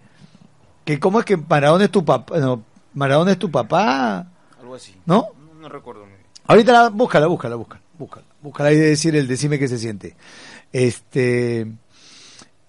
Que 0.85 0.99
cómo 0.99 1.19
es 1.19 1.25
que 1.25 1.35
Maradona 1.37 1.85
es 1.85 1.91
tu 1.91 2.05
papá, 2.05 2.37
no, 2.37 2.63
Maradona 2.93 3.31
es 3.31 3.39
tu 3.39 3.49
papá, 3.49 4.27
Algo 4.59 4.75
así. 4.75 4.93
¿no? 5.07 5.29
No 5.59 5.67
recuerdo. 5.67 6.05
Ahorita 6.45 6.71
la, 6.73 6.89
búscala, 6.89 7.25
búscala, 7.27 7.55
búscala, 7.55 7.81
búscala. 7.97 8.25
Búscala 8.41 8.69
ahí 8.69 8.75
de 8.75 8.87
decir 8.89 9.15
el 9.15 9.27
decime 9.27 9.59
qué 9.59 9.67
se 9.67 9.77
siente. 9.77 10.15
Este, 10.71 11.67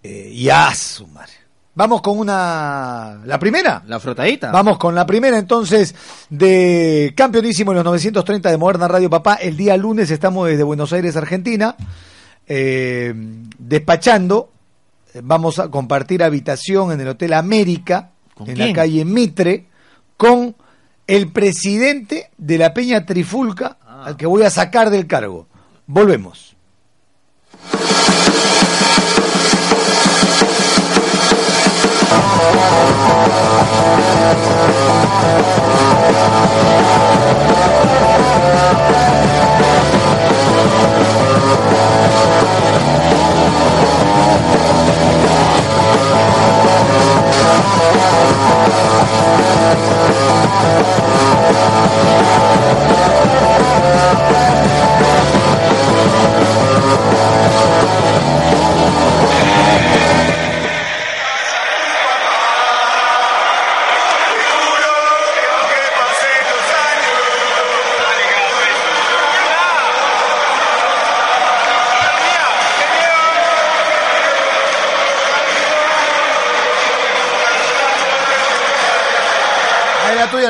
eh, 0.02 0.32
ya, 0.36 0.74
su 0.74 1.06
madre. 1.06 1.32
Vamos 1.74 2.02
con 2.02 2.18
una, 2.18 3.20
la 3.24 3.38
primera. 3.38 3.82
La 3.86 3.98
frotadita. 3.98 4.50
Vamos 4.50 4.76
con 4.76 4.94
la 4.94 5.06
primera 5.06 5.38
entonces 5.38 5.94
de 6.28 7.14
Campeonísimo 7.16 7.70
en 7.72 7.76
los 7.76 7.84
930 7.86 8.50
de 8.50 8.58
Moderna 8.58 8.88
Radio 8.88 9.08
Papá. 9.08 9.34
El 9.36 9.56
día 9.56 9.76
lunes 9.78 10.10
estamos 10.10 10.48
desde 10.48 10.64
Buenos 10.64 10.92
Aires, 10.92 11.16
Argentina, 11.16 11.74
eh, 12.46 13.14
despachando. 13.58 14.50
Vamos 15.22 15.58
a 15.58 15.68
compartir 15.70 16.22
habitación 16.22 16.92
en 16.92 17.00
el 17.00 17.08
Hotel 17.08 17.32
América, 17.32 18.10
¿Con 18.34 18.48
en 18.50 18.56
quién? 18.56 18.68
la 18.68 18.74
calle 18.74 19.04
Mitre, 19.06 19.66
con 20.18 20.54
el 21.06 21.32
presidente 21.32 22.30
de 22.36 22.58
la 22.58 22.74
Peña 22.74 23.04
Trifulca, 23.06 23.78
Ah. 23.86 24.04
al 24.06 24.16
que 24.16 24.26
voy 24.26 24.42
a 24.42 24.50
sacar 24.50 24.90
del 24.90 25.06
cargo. 25.06 25.46
Volvemos. 25.86 26.51
Ahí 27.70 28.02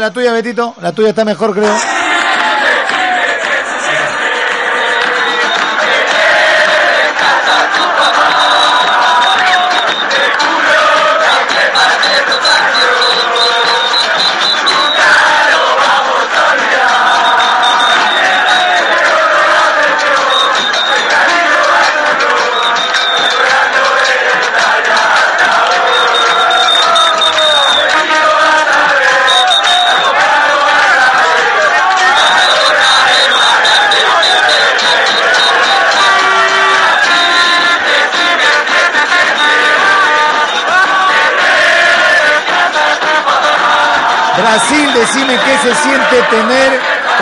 la 0.02 0.12
tuya, 0.12 0.32
Betito. 0.32 0.74
La 0.80 0.92
tuya 0.92 1.10
está 1.10 1.24
mejor, 1.24 1.54
creo. 1.54 1.91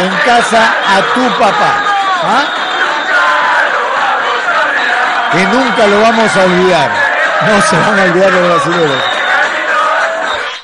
En 0.04 0.10
casa 0.24 0.74
a 0.86 1.00
tu 1.14 1.38
papá. 1.38 1.84
¿Ah? 2.22 2.44
Que 5.32 5.44
nunca 5.44 5.86
lo 5.86 6.00
vamos 6.00 6.36
a 6.36 6.44
olvidar. 6.44 6.90
No 7.46 7.62
se 7.62 7.76
van 7.76 7.98
a 7.98 8.02
olvidar 8.04 8.32
los 8.32 8.48
brasileños. 8.48 9.02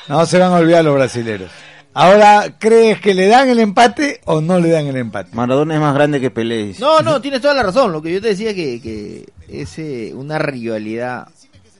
No 0.07 0.25
se 0.25 0.39
van 0.39 0.51
a 0.51 0.55
olvidar 0.55 0.83
los 0.83 0.95
brasileños. 0.95 1.51
Ahora, 1.93 2.53
¿crees 2.59 3.01
que 3.01 3.13
le 3.15 3.27
dan 3.27 3.49
el 3.49 3.59
empate 3.59 4.21
o 4.25 4.39
no 4.41 4.59
le 4.59 4.69
dan 4.69 4.85
el 4.85 4.97
empate? 4.97 5.31
Maradona 5.33 5.73
es 5.73 5.79
más 5.81 5.95
grande 5.95 6.21
que 6.21 6.29
Pelé. 6.29 6.75
No, 6.79 7.01
no, 7.01 7.19
tienes 7.21 7.41
toda 7.41 7.55
la 7.55 7.63
razón. 7.63 7.91
Lo 7.91 8.01
que 8.01 8.13
yo 8.13 8.21
te 8.21 8.27
decía 8.29 8.53
que, 8.53 8.79
que 8.79 9.25
es 9.47 9.79
eh, 9.79 10.11
una 10.13 10.37
rivalidad 10.37 11.27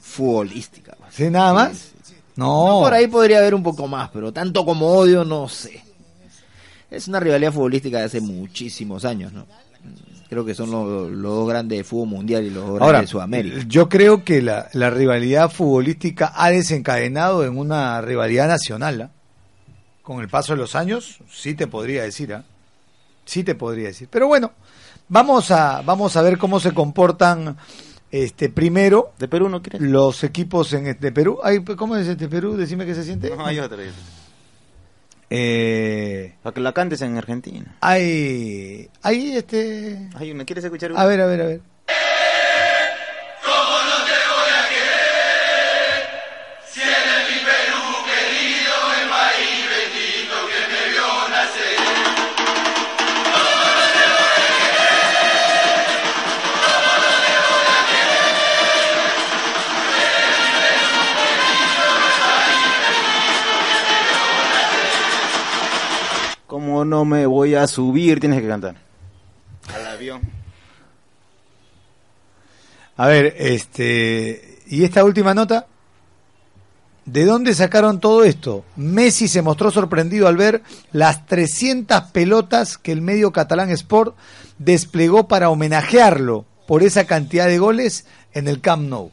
futbolística. 0.02 0.94
pues. 0.98 1.14
¿Sí, 1.14 1.30
nada 1.30 1.54
más? 1.54 1.92
No. 2.36 2.80
Por 2.82 2.94
ahí 2.94 3.08
podría 3.08 3.40
haber 3.40 3.54
un 3.54 3.64
poco 3.64 3.88
más, 3.88 4.10
pero 4.12 4.32
tanto 4.32 4.66
como 4.66 4.88
odio, 4.88 5.24
no 5.24 5.48
sé. 5.50 5.84
Es 6.90 7.08
una 7.08 7.20
rivalidad 7.20 7.52
futbolística 7.52 8.00
de 8.00 8.04
hace 8.06 8.22
muchísimos 8.22 9.04
años, 9.06 9.34
¿no? 9.34 9.46
Creo 10.30 10.44
que 10.46 10.54
son 10.54 10.72
los, 10.72 11.10
los 11.12 11.32
dos 11.36 11.48
grandes 11.50 11.78
de 11.78 11.84
fútbol 11.86 12.10
mundial 12.10 12.44
y 12.44 12.50
los 12.50 12.66
dos 12.66 12.76
grandes 12.76 12.86
Ahora, 12.86 13.02
de 13.02 13.08
Sudamérica. 13.08 13.64
yo 13.68 13.88
creo 13.88 14.24
que 14.26 14.42
la, 14.42 14.68
la 14.74 14.90
rivalidad 14.90 15.50
futbolística 15.50 16.34
ha 16.36 16.50
desencadenado 16.50 17.46
en 17.46 17.58
una 17.58 18.02
rivalidad 18.02 18.48
nacional. 18.50 19.02
¿ah? 19.04 19.10
Con 20.02 20.20
el 20.22 20.28
paso 20.28 20.54
de 20.54 20.60
los 20.60 20.76
años, 20.76 21.20
sí 21.32 21.54
te 21.56 21.68
podría 21.68 22.04
decir, 22.04 22.34
¿ah? 22.34 22.44
sí 23.26 23.44
te 23.44 23.56
podría 23.56 23.88
decir. 23.88 24.10
Pero 24.12 24.28
bueno, 24.28 24.52
vamos 25.08 25.50
a, 25.52 25.82
vamos 25.82 26.18
a 26.18 26.22
ver 26.22 26.38
cómo 26.38 26.60
se 26.60 26.74
comportan 26.74 27.56
este 28.12 28.48
primero 28.50 29.12
¿De 29.20 29.28
Perú 29.28 29.50
no 29.50 29.62
quieres? 29.62 29.82
los 29.82 30.24
equipos 30.24 30.72
en 30.74 30.88
este 30.88 31.12
Perú. 31.14 31.40
Ay, 31.44 31.64
¿Cómo 31.64 31.96
es 31.96 32.08
este 32.08 32.28
Perú? 32.28 32.56
Decime 32.58 32.86
que 32.86 32.96
se 32.96 33.04
siente. 33.04 33.30
No, 33.30 33.46
hay 33.46 33.60
otra. 33.60 33.82
hay 33.82 33.90
otra. 33.90 34.02
Eh, 35.30 36.34
Para 36.42 36.54
que 36.54 36.62
la 36.62 36.74
cantes 36.74 37.02
en 37.02 37.18
Argentina. 37.18 37.76
hay, 37.82 38.90
hay 39.02 39.36
este... 39.36 40.10
Hay 40.16 40.32
una, 40.32 40.46
¿quieres 40.46 40.64
escuchar 40.64 40.92
una? 40.92 41.02
A 41.02 41.06
ver, 41.06 41.20
a 41.22 41.26
ver, 41.26 41.42
a 41.42 41.46
ver. 41.46 41.62
No 66.90 67.06
me 67.06 67.26
voy 67.26 67.56
a 67.56 67.68
subir, 67.68 68.20
tienes 68.20 68.42
que 68.42 68.48
cantar. 68.48 68.76
Al 69.74 69.86
avión. 69.86 70.22
A 72.98 73.08
ver, 73.08 73.36
este... 73.38 74.60
¿Y 74.68 74.84
esta 74.84 75.04
última 75.04 75.34
nota? 75.34 75.68
¿De 77.06 77.24
dónde 77.24 77.54
sacaron 77.54 78.02
todo 78.02 78.26
esto? 78.26 78.66
Messi 78.76 79.30
se 79.30 79.42
mostró 79.42 79.72
sorprendido 79.72 80.28
al 80.28 80.36
ver 80.36 80.62
las 80.92 81.26
300 81.26 82.02
pelotas 82.12 82.78
que 82.78 82.92
el 82.92 83.02
medio 83.02 83.32
catalán 83.32 83.70
Sport 83.70 84.16
desplegó 84.58 85.28
para 85.28 85.50
homenajearlo 85.50 86.46
por 86.68 86.84
esa 86.84 87.06
cantidad 87.06 87.48
de 87.48 87.60
goles 87.60 88.06
en 88.34 88.50
el 88.50 88.60
Camp 88.60 88.90
Nou. 88.90 89.12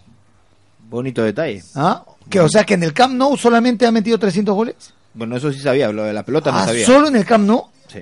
Bonito 0.90 1.22
detalle. 1.22 1.62
¿Ah? 1.76 2.04
Que, 2.28 2.40
o 2.40 2.48
sea 2.48 2.64
que 2.64 2.74
en 2.74 2.82
el 2.82 2.92
Camp 2.92 3.14
Nou 3.14 3.36
solamente 3.36 3.86
ha 3.86 3.92
metido 3.92 4.18
300 4.18 4.54
goles. 4.54 4.92
Bueno, 5.14 5.36
eso 5.36 5.52
sí 5.52 5.60
sabía, 5.60 5.90
lo 5.92 6.04
de 6.04 6.12
la 6.12 6.24
pelota 6.24 6.50
no 6.50 6.58
Ah, 6.58 6.66
sabía. 6.66 6.84
¿Solo 6.86 7.08
en 7.08 7.16
el 7.16 7.24
Camp 7.24 7.46
Nou? 7.46 7.64
Sí. 7.88 8.00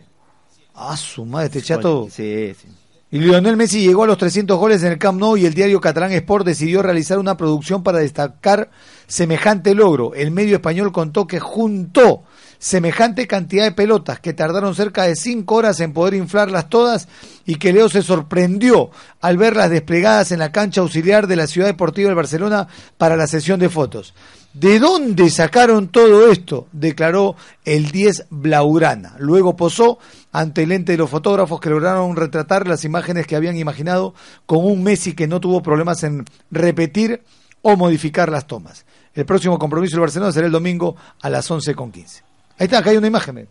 Ah, 0.75 0.97
su 0.97 1.25
madre, 1.25 1.47
este 1.47 1.63
chato. 1.63 2.09
Sí, 2.11 2.55
sí. 2.61 2.69
Y 3.11 3.19
Lionel 3.19 3.59
Messi 3.59 3.83
llegó 3.85 4.05
a 4.05 4.07
los 4.07 4.17
300 4.17 4.59
goles 4.59 4.83
en 4.83 4.93
el 4.93 4.99
Camp 4.99 5.21
Nou 5.21 5.37
y 5.37 5.45
el 5.45 5.53
diario 5.53 5.81
catalán 5.83 6.13
Sport 6.13 6.47
decidió 6.47 6.81
realizar 6.83 7.19
una 7.19 7.37
producción 7.37 7.83
para 7.83 7.99
destacar 7.99 8.71
semejante 9.07 9.75
logro. 9.75 10.15
El 10.15 10.31
medio 10.31 10.57
español 10.57 10.91
contó 10.93 11.27
que 11.27 11.39
juntó 11.39 12.23
semejante 12.59 13.27
cantidad 13.27 13.65
de 13.65 13.73
pelotas 13.73 14.21
que 14.21 14.33
tardaron 14.33 14.75
cerca 14.75 15.03
de 15.03 15.17
5 15.17 15.55
horas 15.55 15.81
en 15.81 15.93
poder 15.93 16.15
inflarlas 16.15 16.71
todas 16.71 17.07
y 17.45 17.57
que 17.57 17.73
Leo 17.75 17.91
se 17.91 18.03
sorprendió 18.03 18.91
al 19.21 19.37
verlas 19.37 19.69
desplegadas 19.69 20.33
en 20.33 20.39
la 20.39 20.53
cancha 20.53 20.81
auxiliar 20.81 21.27
de 21.27 21.37
la 21.37 21.49
Ciudad 21.49 21.67
Deportiva 21.67 22.09
de 22.09 22.15
Barcelona 22.15 22.67
para 22.97 23.17
la 23.17 23.27
sesión 23.27 23.61
de 23.61 23.69
fotos. 23.69 24.15
¿De 24.55 24.79
dónde 24.79 25.31
sacaron 25.31 25.89
todo 25.89 26.31
esto? 26.31 26.69
declaró 26.73 27.37
el 27.65 27.91
10 27.91 28.27
Blaugrana. 28.31 29.15
Luego 29.19 29.57
posó 29.57 29.99
ante 30.31 30.65
el 30.65 30.69
lente 30.71 30.93
de 30.93 30.99
los 30.99 31.09
fotógrafos 31.09 31.59
que 31.61 31.71
lograron 31.71 32.15
retratar 32.17 32.69
las 32.69 32.85
imágenes 32.85 33.27
que 33.27 33.35
habían 33.37 33.57
imaginado 33.57 34.15
con 34.45 34.65
un 34.65 34.83
Messi 34.83 35.15
que 35.15 35.27
no 35.27 35.41
tuvo 35.41 35.63
problemas 35.63 36.03
en 36.05 36.25
repetir 36.51 37.23
o 37.63 37.77
modificar 37.77 38.31
las 38.31 38.47
tomas. 38.47 38.85
El 39.15 39.25
próximo 39.25 39.59
compromiso 39.59 39.97
del 39.97 40.01
Barcelona 40.03 40.33
será 40.33 40.47
el 40.47 40.53
domingo 40.53 40.97
a 41.23 41.31
las 41.31 41.51
11.15. 41.51 42.23
Ahí 42.59 42.65
está, 42.67 42.79
acá 42.79 42.91
hay 42.91 42.97
una 42.99 43.07
imagen. 43.07 43.39
¿eh? 43.39 43.47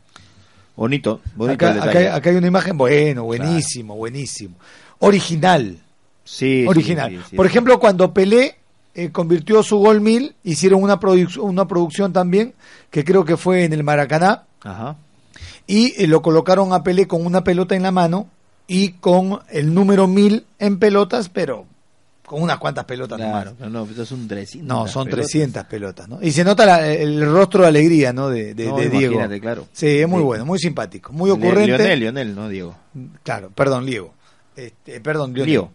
Bonito, 0.76 1.22
bonito 1.36 1.66
Acá, 1.66 1.72
el 1.74 1.78
acá 1.80 1.88
detalle. 1.88 2.10
hay- 2.10 2.16
acá 2.18 2.30
hay 2.30 2.36
una 2.36 2.48
imagen, 2.48 2.78
bueno, 2.78 3.24
buenísimo, 3.24 3.96
buenísimo. 3.96 4.56
Original 5.00 5.78
Sí, 6.24 6.66
original. 6.68 7.10
sí, 7.12 7.20
sí, 7.32 7.36
Por 7.36 7.46
ejemplo, 7.48 7.80
cuando 7.80 8.14
Pelé 8.14 8.56
eh, 8.96 9.10
convirtió 9.12 9.64
su 9.64 9.78
gol 9.78 10.02
mil, 10.02 10.36
hicieron 10.44 10.84
una, 10.84 11.00
produc- 11.00 11.38
una 11.42 11.68
producción 11.68 12.12
también, 12.14 12.54
que 12.90 13.04
creo 13.04 13.24
que 13.26 13.38
fue 13.38 13.64
en 13.64 13.74
el 13.74 13.84
Maracaná, 13.84 14.44
Ajá. 14.64 14.98
y 15.68 15.94
eh, 16.02 16.08
lo 16.08 16.22
colocaron 16.22 16.74
a 16.74 16.84
Pelé 16.84 17.08
con 17.08 17.26
una 17.26 17.44
pelota 17.44 17.76
en 17.76 17.84
la 17.84 17.92
mano 17.92 18.28
y 18.68 18.94
con 18.94 19.40
el 19.50 19.74
número 19.74 20.08
mil 20.08 20.46
en 20.60 20.78
pelotas, 20.80 21.30
pero 21.30 21.66
con 22.26 22.42
unas 22.42 22.60
cuantas 22.60 22.86
pelotas 22.86 23.18
Claro, 23.18 23.52
nomás. 23.60 23.72
no, 23.72 23.84
estos 23.84 24.08
son 24.08 24.26
300. 24.28 24.66
No, 24.68 24.88
son 24.88 25.06
pelotas. 25.06 25.28
300 25.32 25.66
pelotas, 25.66 26.08
¿no? 26.08 26.20
Y 26.22 26.32
se 26.32 26.46
nota 26.46 26.66
la- 26.66 26.88
el 26.88 27.30
rostro 27.30 27.64
de 27.64 27.68
alegría, 27.68 28.14
¿no? 28.14 28.30
De, 28.30 28.54
de- 28.54 28.68
No, 28.68 28.78
de 28.78 28.90
Diego. 28.90 29.20
claro. 29.42 29.68
Sí, 29.74 29.88
es 29.88 30.08
muy 30.08 30.20
Sí. 30.20 30.24
bueno, 30.26 30.46
muy 30.46 30.58
simpático, 30.60 31.12
muy 31.12 31.30
ocurrente. 31.30 31.66
Lionel, 31.68 32.00
Lionel, 32.00 32.36
no 32.36 32.48
Diego. 32.48 32.76
Claro, 33.24 33.50
perdón, 33.54 33.86
Liego. 33.86 34.14
Este, 34.56 35.02
perdón, 35.02 35.34
Lionel. 35.34 35.50
Lío. 35.50 35.72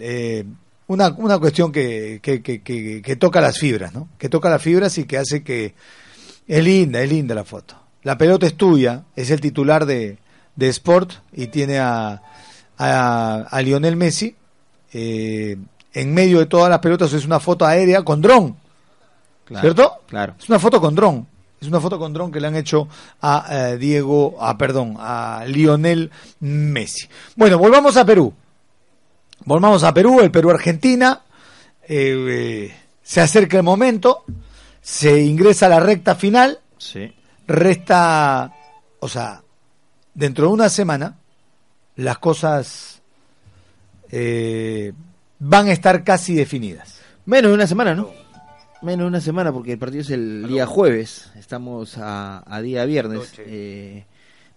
Eh, 0.00 0.44
una, 0.88 1.08
una 1.16 1.38
cuestión 1.38 1.70
que, 1.70 2.18
que, 2.22 2.42
que, 2.42 2.60
que, 2.62 3.16
toca 3.16 3.40
las 3.40 3.58
fibras, 3.58 3.94
¿no? 3.94 4.08
Que 4.18 4.28
toca 4.28 4.50
las 4.50 4.60
fibras 4.60 4.98
y 4.98 5.04
que 5.04 5.18
hace 5.18 5.42
que... 5.42 5.74
Es 6.46 6.64
linda, 6.64 7.00
es 7.02 7.10
linda 7.10 7.34
la 7.34 7.44
foto. 7.44 7.76
La 8.02 8.16
pelota 8.18 8.46
es 8.46 8.56
tuya, 8.56 9.04
es 9.14 9.30
el 9.30 9.40
titular 9.40 9.84
de, 9.86 10.18
de 10.56 10.68
Sport 10.68 11.12
y 11.32 11.48
tiene 11.48 11.78
a, 11.78 12.22
a, 12.78 13.46
a 13.50 13.62
Lionel 13.62 13.96
Messi. 13.96 14.34
eh, 14.92 15.56
en 15.92 16.14
medio 16.14 16.38
de 16.38 16.46
todas 16.46 16.70
las 16.70 16.78
pelotas 16.78 17.12
es 17.12 17.24
una 17.24 17.40
foto 17.40 17.66
aérea 17.66 18.02
con 18.02 18.20
dron, 18.20 18.56
Claro, 19.44 19.62
¿cierto? 19.62 19.92
Claro. 20.06 20.34
Es 20.38 20.48
una 20.48 20.58
foto 20.58 20.80
con 20.80 20.94
dron. 20.94 21.26
Es 21.60 21.66
una 21.66 21.80
foto 21.80 21.98
con 21.98 22.12
dron 22.12 22.30
que 22.30 22.40
le 22.40 22.46
han 22.46 22.54
hecho 22.56 22.86
a 23.20 23.46
eh, 23.50 23.78
Diego, 23.78 24.36
a 24.40 24.56
perdón, 24.56 24.96
a 24.98 25.44
Lionel 25.46 26.10
Messi. 26.40 27.08
Bueno, 27.34 27.58
volvamos 27.58 27.96
a 27.96 28.04
Perú. 28.04 28.32
Volvamos 29.48 29.82
a 29.82 29.94
Perú, 29.94 30.20
el 30.20 30.30
Perú-Argentina. 30.30 31.22
Eh, 31.82 32.68
eh, 32.68 32.76
se 33.02 33.22
acerca 33.22 33.56
el 33.56 33.62
momento. 33.62 34.26
Se 34.82 35.22
ingresa 35.22 35.64
a 35.64 35.68
la 35.70 35.80
recta 35.80 36.14
final. 36.16 36.58
Sí. 36.76 37.10
Resta, 37.46 38.52
o 39.00 39.08
sea, 39.08 39.42
dentro 40.12 40.48
de 40.48 40.52
una 40.52 40.68
semana, 40.68 41.16
las 41.96 42.18
cosas 42.18 43.00
eh, 44.10 44.92
van 45.38 45.68
a 45.68 45.72
estar 45.72 46.04
casi 46.04 46.34
definidas. 46.34 47.00
Menos 47.24 47.50
de 47.50 47.54
una 47.54 47.66
semana, 47.66 47.94
¿no? 47.94 48.10
Menos 48.82 49.04
de 49.04 49.08
una 49.08 49.20
semana 49.22 49.50
porque 49.50 49.72
el 49.72 49.78
partido 49.78 50.02
es 50.02 50.10
el 50.10 50.46
día 50.46 50.66
jueves. 50.66 51.32
Estamos 51.36 51.96
a, 51.96 52.44
a 52.46 52.60
día 52.60 52.84
viernes. 52.84 53.32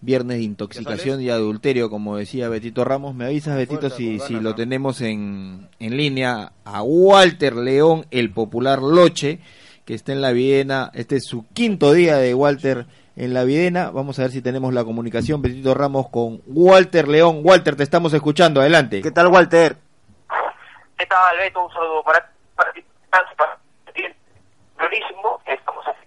Viernes 0.02 0.38
de 0.38 0.44
intoxicación 0.44 1.22
y 1.22 1.30
adulterio, 1.30 1.90
como 1.90 2.18
decía 2.18 2.50
Betito 2.50 2.84
Ramos. 2.84 3.16
Me 3.16 3.26
avisas, 3.26 3.56
Betito, 3.56 3.90
si, 3.90 4.20
si 4.20 4.40
lo 4.40 4.56
tenemos 4.56 5.02
en, 5.02 5.70
en 5.80 5.98
línea 5.98 6.52
a 6.66 6.82
Walter 6.82 7.56
León, 7.56 8.06
el 8.12 8.32
popular 8.32 8.82
Loche, 8.82 9.40
que 9.86 9.94
está 9.94 10.12
en 10.12 10.22
la 10.22 10.32
Videna. 10.32 10.92
Este 10.94 11.18
es 11.18 11.26
su 11.26 11.46
quinto 11.54 11.94
día 11.94 12.18
de 12.18 12.34
Walter 12.34 12.88
en 13.16 13.34
la 13.34 13.44
Videna. 13.44 13.92
Vamos 13.92 14.18
a 14.20 14.24
ver 14.24 14.32
si 14.32 14.42
tenemos 14.42 14.74
la 14.74 14.84
comunicación, 14.84 15.42
Betito 15.42 15.74
Ramos, 15.74 16.10
con 16.10 16.42
Walter 16.48 17.08
León. 17.08 17.42
Walter, 17.44 17.76
te 17.76 17.84
estamos 17.84 18.14
escuchando. 18.14 18.60
Adelante. 18.62 19.02
¿Qué 19.02 19.12
tal, 19.12 19.28
Walter? 19.28 19.78
¿Qué 20.98 21.06
tal, 21.06 21.38
Beto? 21.38 21.66
Un 21.66 21.74
saludo 21.74 22.04
para, 22.04 22.32
para 22.56 22.74
ti. 22.74 22.84
Estamos 25.46 25.88
aquí. 25.88 25.98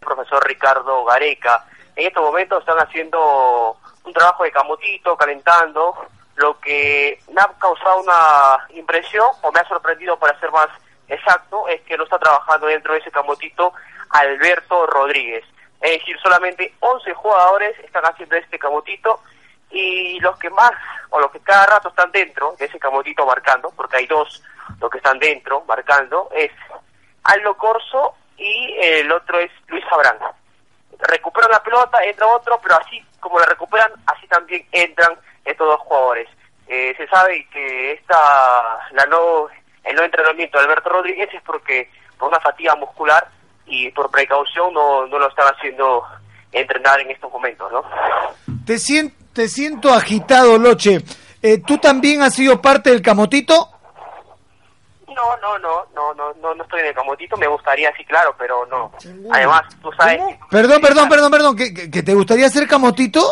Profesor 0.00 0.46
Ricardo 0.46 1.04
Gareca. 1.04 1.66
En 1.96 2.06
estos 2.08 2.22
momentos 2.22 2.60
están 2.60 2.78
haciendo 2.78 3.76
un 4.04 4.12
trabajo 4.12 4.44
de 4.44 4.52
camotito, 4.52 5.16
calentando, 5.16 5.94
lo 6.36 6.58
que 6.58 7.20
me 7.32 7.40
ha 7.40 7.48
causado 7.58 8.00
una 8.00 8.66
impresión, 8.70 9.28
o 9.42 9.52
me 9.52 9.60
ha 9.60 9.68
sorprendido 9.68 10.18
para 10.18 10.38
ser 10.40 10.50
más 10.50 10.68
exacto, 11.08 11.68
es 11.68 11.80
que 11.82 11.96
no 11.96 12.04
está 12.04 12.18
trabajando 12.18 12.66
dentro 12.66 12.92
de 12.92 12.98
ese 12.98 13.10
camotito 13.10 13.72
Alberto 14.10 14.86
Rodríguez. 14.86 15.44
Es 15.80 15.98
decir, 15.98 16.18
solamente 16.20 16.74
11 16.80 17.14
jugadores 17.14 17.78
están 17.80 18.04
haciendo 18.04 18.36
este 18.36 18.58
camotito 18.58 19.20
y 19.70 20.18
los 20.20 20.38
que 20.38 20.50
más, 20.50 20.72
o 21.10 21.20
los 21.20 21.30
que 21.30 21.40
cada 21.40 21.66
rato 21.66 21.88
están 21.88 22.10
dentro 22.10 22.54
de 22.58 22.64
ese 22.66 22.78
camotito 22.78 23.26
marcando, 23.26 23.70
porque 23.76 23.98
hay 23.98 24.06
dos, 24.06 24.42
los 24.80 24.90
que 24.90 24.98
están 24.98 25.18
dentro 25.18 25.62
marcando, 25.66 26.28
es 26.34 26.50
Aldo 27.24 27.56
Corso 27.56 28.14
y 28.36 28.74
el 28.80 29.12
otro 29.12 29.38
es 29.38 29.50
Luis 29.68 29.84
Abrán. 29.90 30.18
Recuperan 31.06 31.50
la 31.50 31.62
pelota, 31.62 32.02
entra 32.04 32.26
otro, 32.26 32.58
pero 32.62 32.76
así 32.76 33.02
como 33.20 33.38
la 33.38 33.46
recuperan, 33.46 33.90
así 34.06 34.26
también 34.26 34.66
entran 34.72 35.12
estos 35.44 35.66
dos 35.66 35.80
jugadores. 35.80 36.28
Eh, 36.66 36.94
se 36.96 37.06
sabe 37.08 37.46
que 37.52 37.92
esta, 37.92 38.16
la 38.92 39.04
no, 39.06 39.46
el 39.84 39.96
no 39.96 40.02
entrenamiento 40.02 40.58
de 40.58 40.64
Alberto 40.64 40.88
Rodríguez 40.88 41.28
es 41.32 41.42
porque 41.42 41.90
por 42.18 42.28
una 42.28 42.40
fatiga 42.40 42.74
muscular 42.76 43.28
y 43.66 43.90
por 43.90 44.10
precaución 44.10 44.72
no, 44.72 45.06
no 45.06 45.18
lo 45.18 45.28
están 45.28 45.52
haciendo 45.54 46.04
entrenar 46.52 47.00
en 47.00 47.10
estos 47.10 47.30
momentos, 47.32 47.70
¿no? 47.72 47.82
Te, 48.66 48.78
sien- 48.78 49.14
te 49.32 49.48
siento 49.48 49.92
agitado, 49.92 50.56
Loche. 50.58 51.00
Eh, 51.42 51.60
¿Tú 51.66 51.76
también 51.78 52.22
has 52.22 52.34
sido 52.34 52.62
parte 52.62 52.90
del 52.90 53.02
camotito? 53.02 53.70
No, 55.14 55.36
no, 55.36 55.58
no, 55.58 55.86
no, 55.94 56.14
no, 56.14 56.34
no, 56.42 56.54
no 56.54 56.62
estoy 56.64 56.80
en 56.80 56.86
el 56.86 56.94
camotito, 56.94 57.36
me 57.36 57.46
gustaría, 57.46 57.94
sí, 57.96 58.04
claro, 58.04 58.34
pero 58.38 58.66
no. 58.66 58.92
Además, 59.32 59.62
tú 59.82 59.90
sabes... 59.96 60.18
que- 60.18 60.38
Perdón, 60.50 60.80
perdón, 60.80 61.08
perdón, 61.08 61.30
perdón. 61.30 61.56
¿Que, 61.56 61.72
que- 61.72 61.90
que 61.90 62.02
te 62.02 62.14
gustaría 62.14 62.48
ser 62.48 62.66
camotito? 62.66 63.22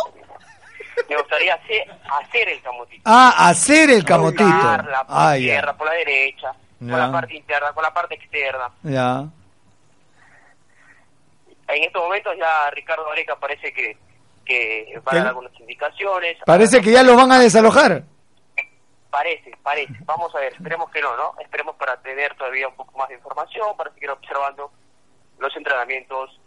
Me 1.09 1.17
gustaría 1.17 1.55
hacer, 1.55 1.83
hacer 2.21 2.49
el 2.49 2.63
camotito. 2.63 3.03
Ah, 3.05 3.49
hacer 3.49 3.91
el 3.91 4.05
camotito. 4.05 4.45
Por 4.45 4.89
la 4.89 5.05
Ah, 5.09 5.37
izquierda, 5.37 5.73
ya. 5.73 5.77
por 5.79 5.87
la 5.89 5.93
derecha, 5.95 6.53
Ya. 6.81 6.91
por 6.91 6.99
la 6.99 7.13
parte 7.13 7.35
interna, 7.37 7.73
por 7.73 7.83
la 7.83 7.95
parte 7.95 8.15
externa. 8.15 8.71
Ya. 8.83 9.25
En 11.69 11.85
estos 11.85 12.03
momentos 12.03 12.35
ya 12.39 12.71
Ricardo 12.71 13.11
Areca 13.11 13.35
parece 13.37 13.73
que, 13.73 13.97
que 14.45 15.01
va 15.07 15.13
a 15.13 15.17
dar 15.17 15.27
algunas 15.29 15.59
indicaciones. 15.59 16.37
Parece 16.45 16.81
que 16.83 16.93
ya 16.93 17.03
los 17.03 17.17
van 17.17 17.33
a 17.33 17.39
desalojar. 17.39 18.03
Parece, 19.13 19.55
parece. 19.63 19.93
Vamos 20.07 20.35
a 20.35 20.39
ver, 20.39 20.55
esperemos 20.55 20.91
que 20.91 21.03
no, 21.03 21.15
¿no? 21.19 21.35
Esperemos 21.39 21.77
para 21.77 22.01
tener 22.01 22.35
todavía 22.35 22.67
un 22.67 22.75
poco 22.75 22.97
más 22.97 23.11
de 23.11 23.17
información, 23.17 23.77
para 23.77 23.93
seguir 23.93 24.09
observando 24.09 24.73
los 25.39 25.55
entrenamientos 25.55 26.41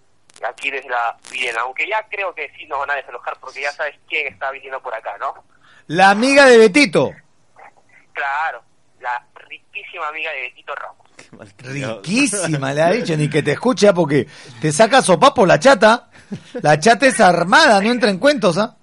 aquí 0.44 0.72
desde 0.72 0.90
la 0.90 1.16
Viena. 1.32 1.62
Aunque 1.62 1.88
ya 1.88 2.04
creo 2.10 2.34
que 2.34 2.52
sí 2.58 2.66
nos 2.66 2.80
van 2.80 2.90
a 2.90 2.96
desalojar 2.96 3.38
porque 3.40 3.62
ya 3.62 3.72
sabes 3.72 3.96
quién 4.10 4.34
está 4.34 4.50
viniendo 4.50 4.82
por 4.82 4.96
acá, 4.96 5.16
¿no? 5.20 5.44
La 5.86 6.10
amiga 6.10 6.48
de 6.48 6.58
Betito. 6.58 7.12
Claro, 8.14 8.64
la 9.00 9.24
riquísima 9.36 10.08
amiga 10.08 10.32
de 10.32 10.42
Betito 10.42 10.74
Ramos. 10.74 11.08
Riquísima, 11.60 12.74
le 12.74 12.82
ha 12.82 12.90
dicho, 12.90 13.16
ni 13.16 13.30
que 13.30 13.44
te 13.44 13.52
escuche, 13.52 13.90
ah, 13.90 13.94
porque 13.94 14.26
te 14.60 14.72
saca 14.72 15.04
sopapo 15.04 15.46
la 15.46 15.60
chata. 15.60 16.10
La 16.64 16.80
chata 16.80 17.06
es 17.06 17.20
armada, 17.20 17.80
no 17.80 17.92
entra 17.92 18.10
en 18.10 18.18
cuentos, 18.18 18.58
¿ah? 18.58 18.76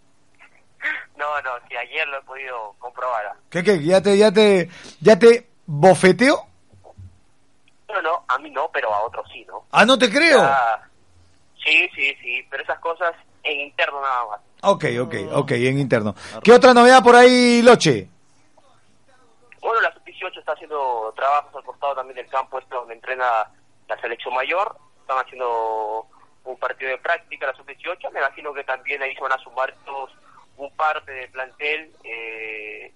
No, 1.16 1.42
no, 1.42 1.50
si 1.68 1.76
ayer 1.76 2.06
lo 2.06 2.18
he 2.18 2.22
podido 2.22 2.76
comprobar. 2.78 3.41
¿Ah? 3.52 3.62
¿Qué, 3.62 3.62
qué? 3.64 3.84
¿Ya 3.84 4.00
te, 4.00 4.16
ya 4.16 4.32
te, 4.32 4.68
ya 5.00 5.18
te 5.18 5.46
bofeteó? 5.66 6.46
No, 7.88 8.00
no, 8.02 8.24
a 8.26 8.38
mí 8.38 8.50
no, 8.50 8.70
pero 8.72 8.92
a 8.92 9.02
otros 9.02 9.26
sí, 9.32 9.44
¿no? 9.46 9.64
Ah, 9.70 9.84
no 9.84 9.98
te 9.98 10.10
creo. 10.10 10.38
Ya- 10.38 10.88
sí, 11.62 11.88
sí, 11.94 12.14
sí, 12.22 12.42
pero 12.50 12.62
esas 12.62 12.78
cosas 12.78 13.12
en 13.42 13.60
interno 13.60 14.00
nada 14.00 14.26
más. 14.26 14.40
Ok, 14.62 14.84
ok, 15.00 15.14
ok, 15.32 15.50
en 15.52 15.78
interno. 15.78 16.14
¿Qué 16.42 16.52
otra 16.52 16.72
novedad 16.72 17.02
por 17.02 17.16
ahí, 17.16 17.60
Loche? 17.62 18.08
Bueno, 19.60 19.80
la 19.80 19.92
sub-18 19.92 20.38
está 20.38 20.52
haciendo 20.52 21.12
trabajos 21.14 21.54
al 21.54 21.64
costado 21.64 21.94
también 21.96 22.16
del 22.16 22.28
campo, 22.28 22.58
este 22.58 22.74
donde 22.74 22.94
entrena 22.94 23.26
la 23.88 24.00
selección 24.00 24.34
mayor. 24.34 24.76
Están 25.00 25.18
haciendo 25.18 26.06
un 26.44 26.56
partido 26.58 26.90
de 26.90 26.98
práctica 26.98 27.46
la 27.46 27.54
sub-18. 27.54 28.10
Me 28.12 28.20
imagino 28.20 28.54
que 28.54 28.64
también 28.64 29.02
ahí 29.02 29.14
se 29.14 29.20
van 29.20 29.32
a 29.32 29.38
sumar 29.38 29.74
todos 29.84 30.10
un 30.56 30.70
parte 30.76 31.12
del 31.12 31.30
plantel 31.30 31.92
eh, 32.04 32.92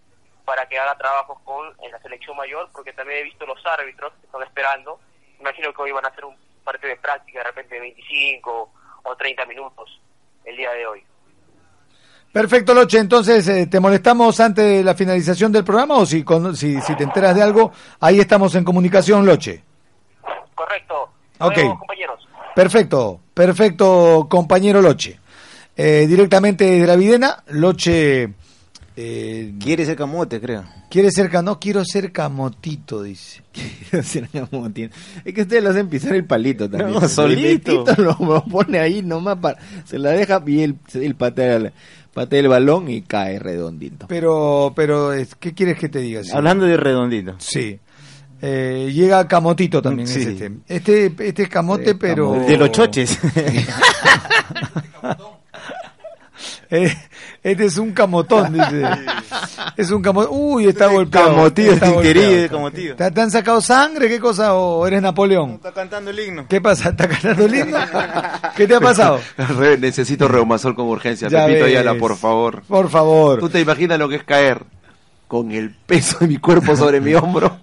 para 0.47 0.67
que 0.67 0.79
haga 0.79 0.97
trabajos 0.97 1.39
con 1.45 1.67
en 1.83 1.91
la 1.93 2.01
selección 2.01 2.35
mayor, 2.37 2.71
porque 2.73 2.95
también 2.95 3.19
he 3.21 3.25
visto 3.25 3.45
los 3.45 3.59
árbitros 3.67 4.13
que 4.21 4.27
están 4.27 4.43
esperando. 4.45 4.99
Imagino 5.41 5.71
que 5.75 5.83
hoy 5.83 5.93
van 5.93 6.07
a 6.07 6.09
hacer 6.09 6.25
un 6.25 6.35
partido 6.65 6.89
de 6.89 6.97
práctica 6.97 7.41
de 7.41 7.45
repente 7.45 7.75
de 7.75 7.81
25 7.83 8.71
o 9.03 9.17
30 9.17 9.45
minutos 9.47 10.01
el 10.47 10.57
día 10.57 10.71
de 10.73 10.87
hoy. 10.87 11.05
Perfecto, 12.33 12.75
Loche. 12.75 12.99
Entonces, 12.99 13.47
eh, 13.49 13.67
¿te 13.67 13.81
molestamos 13.81 14.39
antes 14.41 14.65
de 14.65 14.85
la 14.85 14.95
finalización 14.95 15.51
del 15.53 15.65
programa 15.65 15.97
o 15.97 16.07
si, 16.07 16.23
con- 16.23 16.55
si, 16.57 16.81
si 16.81 16.95
te 16.97 17.05
enteras 17.05 17.35
de 17.35 17.43
algo? 17.43 17.73
Ahí 18.01 18.21
estamos 18.21 18.55
en 18.55 18.65
comunicación, 18.65 19.25
Loche. 19.27 19.63
Correcto. 20.55 21.11
Nos 21.41 21.49
Ok. 21.51 21.57
vemos, 21.57 21.79
compañeros. 21.79 22.29
Perfecto, 22.55 23.21
perfecto, 23.35 24.27
compañero 24.31 24.81
Loche. 24.81 25.19
Eh, 25.77 26.07
directamente 26.09 26.65
desde 26.65 26.87
la 26.87 26.97
Videna, 26.97 27.43
Loche 27.49 28.33
eh, 28.97 29.55
Quiere 29.61 29.85
ser 29.85 29.97
camote, 29.97 30.41
creo. 30.41 30.65
quiere 30.91 31.11
ser 31.11 31.29
ca- 31.31 31.43
no 31.43 31.61
quiero 31.61 31.85
ser 31.85 32.13
camotito, 32.13 33.03
dice. 33.03 33.43
Es 33.93 35.35
que 35.35 35.43
ustedes 35.43 35.63
lo 35.63 35.71
hacen 35.71 35.89
pisar 35.89 36.15
el 36.15 36.25
palito 36.25 36.69
también. 36.69 36.93
No, 36.93 37.07
solito. 37.09 37.85
El 37.97 38.05
lo, 38.05 38.45
pone 38.45 38.79
ahí 38.79 39.03
nomás, 39.03 39.39
para, 39.39 39.59
se 39.85 39.99
la 39.99 40.11
deja 40.11 40.43
y 40.47 40.63
él, 40.63 40.77
él 40.95 41.15
patea, 41.15 41.57
el, 41.57 41.73
patea 42.15 42.41
el 42.41 42.49
balón 42.49 42.91
y 42.91 43.03
cae 43.03 43.39
redondito. 43.39 44.07
Pero, 44.09 44.73
pero, 44.75 45.11
¿qué 45.39 45.53
quieres 45.55 45.79
que 45.79 45.89
te 45.89 46.01
diga? 46.01 46.25
Sí. 46.25 46.31
Hablando 46.35 46.65
de 46.65 46.77
redondito. 46.77 47.35
Sí. 47.39 47.79
Eh, 48.43 48.91
llega 48.93 49.27
Camotito 49.29 49.81
también. 49.81 50.07
Sí. 50.09 50.21
este. 50.21 50.53
este, 50.69 51.13
este 51.21 51.43
es 51.45 51.49
Camote, 51.49 51.95
pero... 51.95 52.33
De 52.47 52.57
los 52.57 52.71
choches. 52.73 53.19
Eh, 56.71 56.93
este 57.51 57.65
es 57.67 57.79
un 57.79 57.93
camotón, 57.93 58.53
dice. 58.55 58.83
Es 59.77 59.91
un 59.91 60.03
camotón. 60.03 60.31
Uy, 60.37 60.67
está 60.67 60.87
golpeado. 60.87 61.29
Camotillo, 61.35 61.73
está 61.73 62.49
camotillo. 62.51 62.97
¿Te, 62.97 63.11
te 63.11 63.21
han 63.21 63.31
sacado 63.31 63.61
sangre? 63.61 64.09
¿Qué 64.09 64.19
cosa? 64.19 64.55
¿O 64.55 64.87
eres 64.87 65.01
Napoleón? 65.03 65.53
Está 65.53 65.73
cantando 65.73 66.11
el 66.11 66.19
himno. 66.19 66.47
¿Qué 66.49 66.61
pasa? 66.61 66.89
¿Está 66.91 67.09
cantando 67.09 67.45
el 67.45 67.55
himno? 67.55 67.79
¿Qué 68.57 68.67
te 68.67 68.75
ha 68.75 68.81
pasado? 68.81 69.21
Re- 69.59 69.79
necesito 69.79 70.29
reumasol 70.29 70.75
con 70.75 70.87
urgencia. 70.87 71.29
Ya 71.29 71.47
Pepito. 71.47 71.67
Ayala, 71.67 71.95
por 71.95 72.17
favor. 72.17 72.63
Por 72.67 72.89
favor. 72.91 73.39
¿Tú 73.41 73.49
te 73.49 73.61
imaginas 73.61 73.99
lo 73.99 74.09
que 74.09 74.17
es 74.17 74.25
caer 74.25 74.63
con 75.29 75.51
el 75.51 75.71
peso 75.71 76.19
de 76.21 76.29
mi 76.29 76.39
cuerpo 76.39 76.75
sobre 76.77 77.01
mi 77.01 77.15
hombro? 77.15 77.59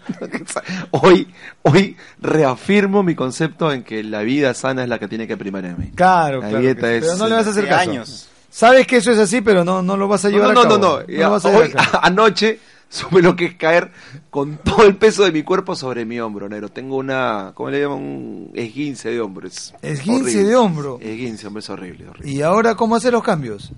hoy, 0.92 1.28
hoy 1.64 1.98
reafirmo 2.22 3.04
mi 3.04 3.16
concepto 3.16 3.72
en 3.72 3.84
que 3.84 4.04
la 4.04 4.22
vida 4.22 4.54
sana 4.54 4.84
es 4.84 4.90
la 4.90 5.00
que 5.00 5.08
tiene 5.08 5.28
que 5.28 5.38
primar 5.38 5.66
en 5.66 5.78
mí. 5.80 5.92
Claro, 5.96 6.42
La 6.42 6.48
claro. 6.50 6.62
dieta 6.64 6.92
es- 6.94 7.04
Pero 7.06 7.18
no 7.18 7.28
le 7.28 7.36
vas 7.36 7.48
a 7.48 7.50
hacer 7.50 7.68
caso. 7.68 7.90
años. 7.90 8.30
Sabes 8.56 8.86
que 8.86 8.98
eso 8.98 9.12
es 9.12 9.18
así, 9.18 9.42
pero 9.42 9.66
no, 9.66 9.82
no 9.82 9.98
lo 9.98 10.08
vas 10.08 10.24
a 10.26 10.30
llevar 10.30 10.54
No, 10.54 10.62
a 10.62 10.64
no, 10.64 10.70
cabo. 10.70 10.78
no, 10.78 10.88
no. 10.90 10.96
a 10.98 11.06
llevar 11.06 11.42
Hoy, 11.44 11.74
a 11.76 12.00
anoche, 12.06 12.60
supe 12.88 13.20
lo 13.24 13.36
que 13.36 13.46
es 13.46 13.56
caer 13.56 13.92
con 14.30 14.58
todo 14.58 14.84
el 14.86 14.96
peso 14.96 15.24
de 15.24 15.32
mi 15.32 15.42
cuerpo 15.42 15.76
sobre 15.76 16.06
mi 16.06 16.20
hombro, 16.20 16.48
negro. 16.48 16.70
Tengo 16.70 16.98
una, 16.98 17.52
¿cómo 17.56 17.72
le 17.72 17.82
llaman? 17.82 17.98
Un 17.98 18.52
esguince 18.54 19.10
de 19.10 19.20
hombro. 19.22 19.48
Es 19.48 19.74
Esguince 19.82 20.22
horrible. 20.24 20.44
de 20.44 20.56
hombro. 20.56 21.00
Esguince, 21.02 21.48
hombre, 21.48 21.62
es 21.62 21.70
horrible, 21.72 22.08
horrible. 22.10 22.32
¿Y 22.32 22.42
ahora 22.44 22.76
cómo 22.76 22.96
hacer 22.96 23.14
los 23.14 23.24
cambios? 23.24 23.72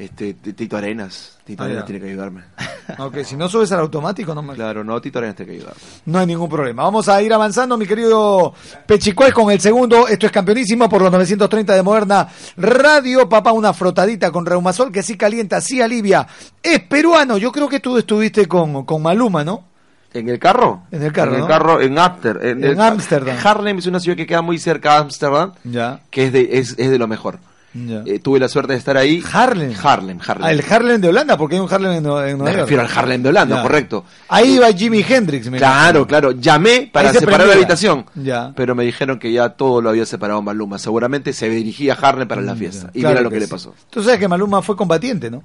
Este, 0.00 0.32
Tito 0.34 0.76
Arenas. 0.78 1.36
Tito 1.44 1.62
Ah, 1.62 1.66
Arenas 1.66 1.82
ya. 1.82 1.86
tiene 1.86 2.00
que 2.00 2.08
ayudarme. 2.08 2.42
Ok, 2.98 3.18
si 3.22 3.36
no 3.36 3.48
subes 3.48 3.70
al 3.70 3.78
automático, 3.80 4.34
no 4.34 4.42
me... 4.42 4.54
Claro, 4.54 4.82
no, 4.82 5.00
Tito 5.00 5.18
Arenas 5.18 5.36
tiene 5.36 5.52
que 5.52 5.58
ayudarme. 5.58 5.80
No 6.06 6.18
hay 6.18 6.26
ningún 6.26 6.48
problema. 6.48 6.82
Vamos 6.82 7.08
a 7.08 7.22
ir 7.22 7.32
avanzando, 7.32 7.76
mi 7.76 7.86
querido 7.86 8.52
Pechicuel, 8.86 9.32
con 9.32 9.50
el 9.52 9.60
segundo. 9.60 10.08
Esto 10.08 10.26
es 10.26 10.32
campeonísimo 10.32 10.88
por 10.88 11.00
los 11.02 11.12
930 11.12 11.72
de 11.74 11.82
Moderna 11.84 12.26
Radio. 12.56 13.28
Papá, 13.28 13.52
una 13.52 13.72
frotadita 13.72 14.32
con 14.32 14.44
Reumasol 14.44 14.90
que 14.90 15.02
sí 15.04 15.16
calienta, 15.16 15.60
sí 15.60 15.80
alivia. 15.80 16.26
Es 16.62 16.80
peruano. 16.80 17.38
Yo 17.38 17.52
creo 17.52 17.68
que 17.68 17.78
tú 17.78 17.96
estuviste 17.96 18.46
con, 18.48 18.84
con 18.84 19.02
Maluma, 19.02 19.44
¿no? 19.44 19.64
¿En 20.12 20.28
el 20.28 20.40
carro? 20.40 20.82
En 20.90 21.04
el 21.04 21.12
carro, 21.12 21.34
En 21.34 21.38
¿no? 21.38 21.44
el 21.44 21.48
carro, 21.50 21.80
en 21.80 21.96
Amster. 21.96 22.40
En, 22.42 22.64
En. 22.64 22.80
Harlem 22.80 23.78
es 23.78 23.86
una 23.86 24.00
ciudad 24.00 24.16
que 24.16 24.26
queda 24.26 24.42
muy 24.42 24.58
cerca 24.58 24.94
de 24.94 24.96
Ámsterdam, 24.98 25.52
Ya. 25.62 26.00
que 26.10 26.24
es 26.26 26.32
de, 26.32 26.48
es, 26.58 26.74
es 26.76 26.90
de 26.90 26.98
lo 26.98 27.06
mejor. 27.06 27.38
Ya. 27.74 28.02
Eh, 28.06 28.18
tuve 28.18 28.38
la 28.40 28.48
suerte 28.48 28.72
de 28.72 28.78
estar 28.78 28.96
ahí. 28.96 29.22
Harlem. 29.32 29.72
Harlem, 29.82 30.18
Harlem. 30.26 30.44
Ah, 30.46 30.52
el 30.52 30.64
Harlem 30.68 31.00
de 31.00 31.08
Holanda, 31.08 31.36
porque 31.36 31.54
hay 31.56 31.60
un 31.60 31.72
Harlem 31.72 31.92
en, 31.92 32.04
Nue- 32.04 32.20
en 32.20 32.32
Me 32.32 32.34
Nueva 32.38 32.50
York. 32.50 32.60
refiero 32.62 32.82
al 32.82 32.88
Harlem 32.98 33.22
de 33.22 33.28
Holanda, 33.28 33.56
Ya. 33.56 33.62
correcto. 33.62 34.04
Ahí 34.28 34.58
va 34.58 34.72
Jimi 34.72 35.04
Hendrix. 35.08 35.48
me 35.50 35.58
Claro, 35.58 36.00
imagino. 36.00 36.06
claro. 36.06 36.30
Llamé 36.32 36.90
para 36.92 37.12
se 37.12 37.20
separar 37.20 37.40
la 37.40 37.44
prendía. 37.46 37.62
habitación. 37.64 38.06
Ya. 38.16 38.52
Pero 38.56 38.74
me 38.74 38.84
dijeron 38.84 39.18
que 39.18 39.32
ya 39.32 39.50
todo 39.50 39.80
lo 39.80 39.90
había 39.90 40.06
separado 40.06 40.42
Maluma. 40.42 40.78
Seguramente 40.78 41.32
se 41.32 41.48
dirigía 41.48 41.94
a 41.94 41.96
Harlem 41.96 42.26
para 42.28 42.40
la 42.42 42.54
fiesta. 42.54 42.90
Y 42.94 43.00
Claro 43.00 43.14
mira 43.14 43.22
lo 43.22 43.30
que, 43.30 43.40
le 43.40 43.46
sí. 43.46 43.50
pasó. 43.50 43.74
Tú 43.90 44.02
sabes 44.02 44.18
que 44.18 44.28
Maluma 44.28 44.62
fue 44.62 44.76
combatiente, 44.76 45.30
¿no? 45.30 45.42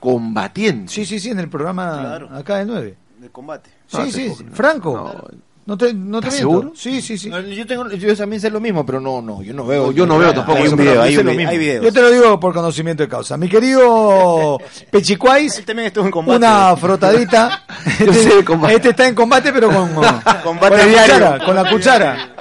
Combatiente. 0.00 0.90
Sí, 0.92 1.04
sí, 1.04 1.20
sí, 1.20 1.30
en 1.30 1.38
el 1.40 1.48
programa 1.48 1.98
Claro. 2.00 2.28
acá 2.34 2.56
de 2.56 2.64
9. 2.66 2.96
De 3.18 3.28
combate. 3.28 3.70
Sí, 3.86 3.96
No 3.98 4.04
sí, 4.06 4.10
sí. 4.36 4.44
Franco. 4.52 4.94
No. 4.96 5.40
No 5.66 5.76
te, 5.76 5.94
no 5.94 6.20
te 6.20 6.28
¿Estás 6.28 6.40
miento. 6.42 6.60
seguro? 6.60 6.72
Sí, 6.76 7.00
sí, 7.00 7.16
sí. 7.16 7.28
No, 7.28 7.38
yo, 7.40 7.64
tengo, 7.66 7.88
yo 7.90 8.16
también 8.16 8.40
sé 8.40 8.50
lo 8.50 8.58
mismo, 8.60 8.84
pero 8.84 8.98
no, 8.98 9.22
no, 9.22 9.40
yo 9.42 9.52
no 9.54 9.64
veo. 9.66 9.86
No, 9.86 9.92
yo 9.92 10.04
no 10.06 10.18
veo 10.18 10.32
tampoco 10.34 10.58
Hay 10.58 10.66
un 10.68 10.76
video, 10.76 11.02
hay, 11.02 11.12
Yo 11.12 11.16
sé 11.16 11.20
un 11.20 11.26
lo 11.26 11.30
vi- 11.32 11.36
mismo. 11.36 11.50
hay 11.52 11.58
videos. 11.58 11.84
Yo 11.84 11.92
te 11.92 12.00
lo 12.00 12.10
digo 12.10 12.40
por 12.40 12.52
conocimiento 12.54 13.02
de 13.04 13.08
causa. 13.08 13.36
Mi 13.36 13.48
querido 13.48 14.58
Pechicuais, 14.90 15.58
Él 15.58 15.64
también 15.64 15.86
estuvo 15.88 16.06
en 16.06 16.10
combate. 16.10 16.38
una 16.38 16.74
frotadita. 16.76 17.62
Yo 18.04 18.12
sé 18.12 18.36
de 18.36 18.44
combate. 18.44 18.74
Este 18.74 18.88
está 18.90 19.06
en 19.06 19.14
combate, 19.14 19.52
pero 19.52 19.68
con, 19.68 19.88
Combate 20.42 20.68
con 20.70 20.78
la 20.78 20.84
diario. 20.86 21.14
cuchara. 21.14 21.44
Con 21.44 21.54
la 21.54 21.70
cuchara. 21.70 22.34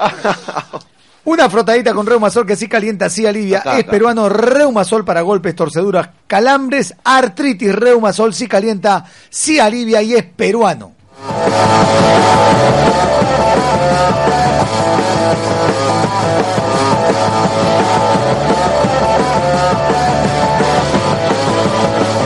Una 1.25 1.47
frotadita 1.49 1.93
con 1.93 2.07
Reumasol 2.07 2.45
que 2.47 2.55
sí 2.55 2.67
calienta, 2.67 3.09
sí 3.09 3.27
alivia. 3.27 3.59
Acá, 3.59 3.73
es 3.77 3.83
acá. 3.83 3.91
peruano 3.91 4.29
Reumasol 4.29 5.05
para 5.05 5.21
golpes, 5.21 5.55
torceduras, 5.55 6.09
calambres, 6.25 6.95
artritis. 7.03 7.75
Reumasol 7.75 8.33
sí 8.33 8.47
calienta, 8.47 9.05
sí 9.29 9.59
alivia 9.59 10.01
y 10.01 10.15
es 10.15 10.23
peruano. 10.23 10.93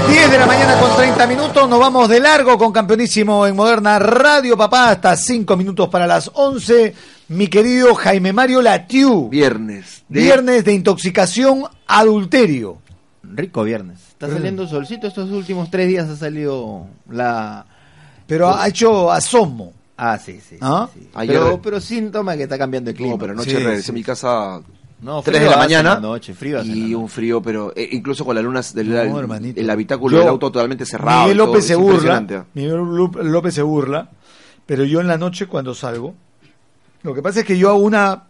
Diez 0.10 0.30
de 0.30 0.38
la 0.38 0.46
mañana 0.46 0.80
con 0.80 0.96
30 0.96 1.26
minutos, 1.28 1.68
nos 1.70 1.80
vamos 1.80 2.08
de 2.10 2.20
largo 2.20 2.58
con 2.58 2.72
Campeonísimo 2.72 3.48
en 3.48 3.56
Moderna 3.56 3.98
Radio 4.00 4.56
Papá, 4.58 4.90
hasta 4.92 5.16
5 5.16 5.58
minutos 5.58 5.90
para 5.90 6.06
las 6.06 6.30
11. 6.34 6.94
Mi 7.30 7.48
querido 7.48 7.96
Jaime 7.96 8.32
Mario 8.34 8.62
Latiu, 8.62 9.30
Viernes. 9.30 10.04
de- 10.10 10.20
viernes 10.22 10.66
de 10.66 10.74
intoxicación 10.74 11.64
adulterio. 11.88 12.78
Rico 13.24 13.64
viernes. 13.64 14.00
Está 14.10 14.30
saliendo 14.30 14.68
solcito. 14.68 15.08
Estos 15.08 15.32
últimos 15.32 15.72
tres 15.72 15.88
días 15.88 16.08
ha 16.10 16.16
salido 16.16 16.86
la. 17.10 17.66
Pero 18.28 18.54
ha 18.56 18.68
hecho 18.68 19.12
asomo. 19.12 19.74
Ah, 19.98 20.18
sí, 20.18 20.40
sí. 20.42 20.58
¿Ah? 20.62 20.90
sí. 20.94 21.08
Ayer- 21.14 21.40
Pero, 21.40 21.62
pero 21.62 21.80
síntoma 21.82 22.36
que 22.36 22.44
está 22.44 22.58
cambiando 22.58 22.90
el 22.90 22.96
clima. 22.96 23.12
No, 23.14 23.18
pero 23.20 23.34
anoche 23.34 23.52
Sí, 23.52 23.58
regresé 23.58 23.84
sí. 23.84 23.92
a 23.92 23.94
mi 23.94 24.04
casa 24.04 24.62
No, 25.02 25.22
3 25.22 25.34
de 25.34 25.40
frío 25.42 25.52
la 25.52 25.58
mañana 25.58 26.00
noche, 26.00 26.34
frío 26.34 26.64
y 26.64 26.68
noche. 26.68 26.96
un 26.96 27.10
frío, 27.10 27.42
pero 27.42 27.74
eh, 27.76 27.90
incluso 27.92 28.26
con 28.26 28.36
las 28.36 28.44
lunas 28.44 28.74
del 28.74 28.90
No, 28.90 29.02
el- 29.02 29.16
hermanito. 29.18 29.60
el 29.60 29.70
habitáculo 29.70 30.14
Yo- 30.18 30.20
del 30.22 30.30
auto 30.30 30.52
totalmente 30.52 30.86
cerrado. 30.86 31.22
Miguel 31.24 31.38
todo, 31.38 31.48
López 31.48 31.68
se 31.68 31.76
burla. 31.76 32.46
Miguel 32.54 32.78
López 33.32 33.54
se 33.54 33.62
burla. 33.62 34.10
Pero 34.66 34.86
yo 34.86 35.02
en 35.02 35.08
la 35.08 35.18
noche 35.18 35.46
cuando 35.48 35.76
salgo, 35.76 36.16
lo 37.04 37.14
que 37.14 37.22
pasa 37.22 37.42
es 37.42 37.46
que 37.46 37.58
yo 37.58 37.70
hago 37.70 37.80
una 37.80 38.24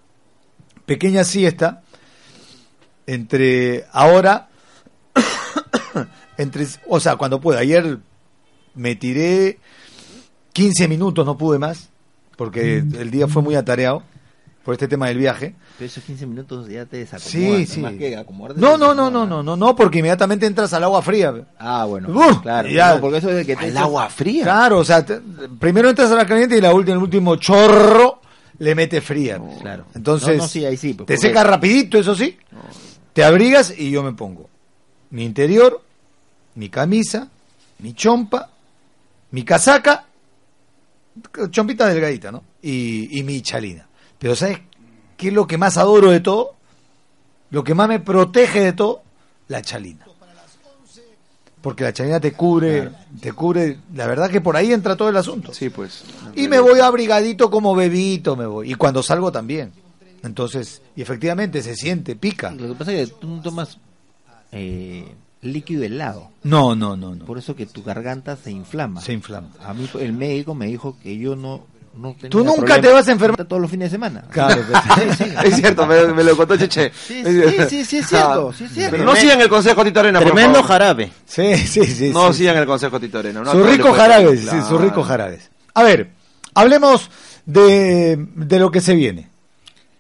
pequeña 0.86 1.24
siesta 1.24 1.84
entre 3.06 3.86
ahora, 3.92 4.50
entre, 6.38 6.66
o 6.88 7.00
sea, 7.00 7.16
cuando 7.16 7.40
puedo. 7.40 7.60
Ayer 7.60 8.00
me 8.76 8.96
tiré 8.96 9.60
15 10.54 10.88
minutos, 10.88 11.26
no 11.26 11.38
pude 11.38 11.60
más, 11.60 11.90
porque 12.38 12.78
el 12.78 13.12
día 13.12 13.28
fue 13.28 13.42
muy 13.42 13.56
atareado 13.56 14.04
por 14.64 14.74
este 14.74 14.88
tema 14.88 15.08
del 15.08 15.18
viaje. 15.18 15.56
Pero 15.78 15.88
esos 15.88 16.04
15 16.04 16.26
minutos 16.26 16.68
ya 16.70 16.86
te 16.86 16.98
desacomodas. 16.98 17.30
Sí, 17.32 17.66
sí. 17.66 17.80
Más 17.82 17.94
que 17.94 18.16
acomodarte, 18.16 18.62
No, 18.62 18.78
no, 18.78 18.94
no, 18.94 19.10
no, 19.12 19.26
no, 19.26 19.44
no, 19.44 19.56
no, 19.58 19.76
porque 19.76 20.00
inmediatamente 20.00 20.46
entras 20.46 20.72
al 20.74 20.84
agua 20.86 21.02
fría. 21.02 21.34
Ah, 21.60 21.86
bueno. 21.86 22.10
Uh, 22.10 22.42
claro. 22.42 22.70
ya. 22.70 22.96
no, 22.96 23.02
porque 23.02 23.18
eso 23.18 23.30
es 23.30 23.46
que 23.46 23.56
te 23.56 23.66
Al 23.66 23.78
agua 23.78 24.10
fría. 24.10 24.44
Claro, 24.44 24.80
o 24.80 24.86
sea, 24.86 25.06
te- 25.06 25.20
primero 25.60 25.90
entras 25.90 26.12
a 26.12 26.16
la 26.16 26.26
caliente 26.26 26.58
y 26.58 26.62
la 26.62 26.74
última, 26.74 26.96
el 26.96 27.04
último 27.04 27.36
chorro 27.36 28.22
le 28.60 28.76
mete 28.76 29.02
fría. 29.02 29.42
Claro. 29.60 29.86
Entonces, 29.96 30.38
No, 30.38 30.44
no, 30.44 30.48
sí, 30.48 30.64
ahí 30.64 30.78
sí, 30.78 30.94
pues, 30.94 31.08
te 31.08 31.16
porque- 31.16 31.28
seca 31.28 31.44
rapidito, 31.44 31.98
eso 31.98 32.16
sí. 32.16 32.38
Te 33.12 33.24
abrigas 33.24 33.74
y 33.78 33.92
yo 33.92 34.02
me 34.02 34.14
pongo 34.14 34.50
mi 35.10 35.24
interior, 35.26 35.82
mi 36.56 36.70
camisa, 36.70 37.28
mi 37.80 37.94
chompa, 37.94 38.50
mi 39.32 39.44
casaca, 39.44 40.06
chompita 41.52 41.88
delgadita, 41.88 42.32
¿no? 42.32 42.44
Y, 42.62 43.20
y 43.20 43.24
mi 43.24 43.42
chalina. 43.42 43.88
Pero 44.20 44.36
¿sabes 44.36 44.60
qué 45.18 45.28
es 45.28 45.34
lo 45.34 45.48
que 45.48 45.58
más 45.58 45.78
adoro 45.78 46.12
de 46.12 46.20
todo? 46.20 46.56
Lo 47.50 47.64
que 47.64 47.76
más 47.76 47.88
me 47.88 48.00
protege 48.00 48.62
de 48.62 48.74
todo, 48.74 49.04
la 49.48 49.62
chalina. 49.62 50.06
Porque 51.62 51.86
la 51.86 51.94
chalina 51.94 52.20
te 52.20 52.34
cubre, 52.34 52.90
te 53.22 53.32
cubre, 53.32 53.80
la 53.96 54.06
verdad 54.06 54.30
que 54.30 54.42
por 54.42 54.58
ahí 54.58 54.74
entra 54.74 54.98
todo 54.98 55.08
el 55.08 55.16
asunto. 55.16 55.54
Sí, 55.54 55.70
pues. 55.70 56.04
Y 56.36 56.50
me 56.50 56.60
voy 56.60 56.82
abrigadito 56.82 57.50
como 57.50 57.74
bebito, 57.74 58.36
me 58.36 58.46
voy. 58.46 58.72
Y 58.72 58.76
cuando 58.76 59.02
salgo 59.02 59.32
también. 59.32 59.72
Entonces, 60.24 60.82
y 60.96 61.02
efectivamente 61.02 61.62
se 61.62 61.76
siente, 61.76 62.18
pica. 62.18 62.52
Lo 62.52 62.70
que 62.70 62.76
pasa 62.76 62.92
es 62.92 63.10
que 63.10 63.16
tú 63.16 63.28
no 63.28 63.42
tomas 63.42 63.78
eh, 64.52 65.06
líquido 65.44 65.84
helado. 65.84 66.30
No, 66.44 66.76
no, 66.76 66.96
no, 66.98 67.16
no. 67.16 67.26
Por 67.26 67.38
eso 67.38 67.56
que 67.56 67.66
tu 67.66 67.84
garganta 67.84 68.36
se 68.36 68.52
inflama. 68.52 69.02
Se 69.02 69.14
inflama. 69.14 69.50
A 69.66 69.74
mí 69.74 69.90
el 70.00 70.14
médico 70.14 70.56
me 70.56 70.66
dijo 70.68 70.98
que 71.02 71.18
yo 71.18 71.36
no, 71.36 71.66
no 71.96 72.14
tenía 72.14 72.30
Tú 72.30 72.40
nunca 72.44 72.56
problema 72.76 72.82
te 72.82 72.94
vas 72.94 73.08
a 73.08 73.12
enfermar. 73.12 73.46
todos 73.46 73.62
los 73.62 73.70
fines 73.72 73.92
de 73.92 73.96
semana. 73.96 74.24
Claro, 74.30 74.62
pues. 74.70 75.20
Es 75.46 75.56
cierto, 75.58 75.86
me, 75.86 76.06
me 76.14 76.24
lo 76.24 76.36
contó 76.38 76.56
Cheche. 76.58 76.92
Sí, 77.08 77.24
sí, 77.24 77.42
sí, 77.70 77.86
sí, 77.86 77.98
es 77.98 78.08
cierto, 78.08 78.54
sí, 78.54 78.64
es 78.66 78.72
cierto. 78.74 78.92
Pero 78.98 79.04
no 79.06 79.16
sigan 79.16 79.40
el 79.42 79.50
consejo 79.50 79.84
Tito 79.84 80.00
Arena, 80.00 80.20
por 80.20 80.28
Tremendo 80.30 80.56
favor. 80.60 80.68
jarabe. 80.70 81.12
Sí, 81.26 81.56
sí, 81.58 81.86
sí. 81.86 82.10
No 82.14 82.32
sí. 82.34 82.40
sigan 82.40 82.58
el 82.58 82.66
consejo 82.66 83.00
Tito 83.00 83.20
Arena. 83.20 83.42
no 83.42 83.52
sus 83.52 83.66
ricos 83.70 83.96
jarabes, 83.96 84.40
sí, 84.40 84.46
Claro. 84.48 84.68
sus 84.68 84.82
ricos 84.82 85.08
jarabes. 85.08 85.50
A 85.74 85.84
ver, 85.84 86.10
hablemos 86.54 87.10
de, 87.46 88.28
de 88.36 88.60
lo 88.60 88.72
que 88.72 88.82
se 88.82 88.96
viene. 88.96 89.30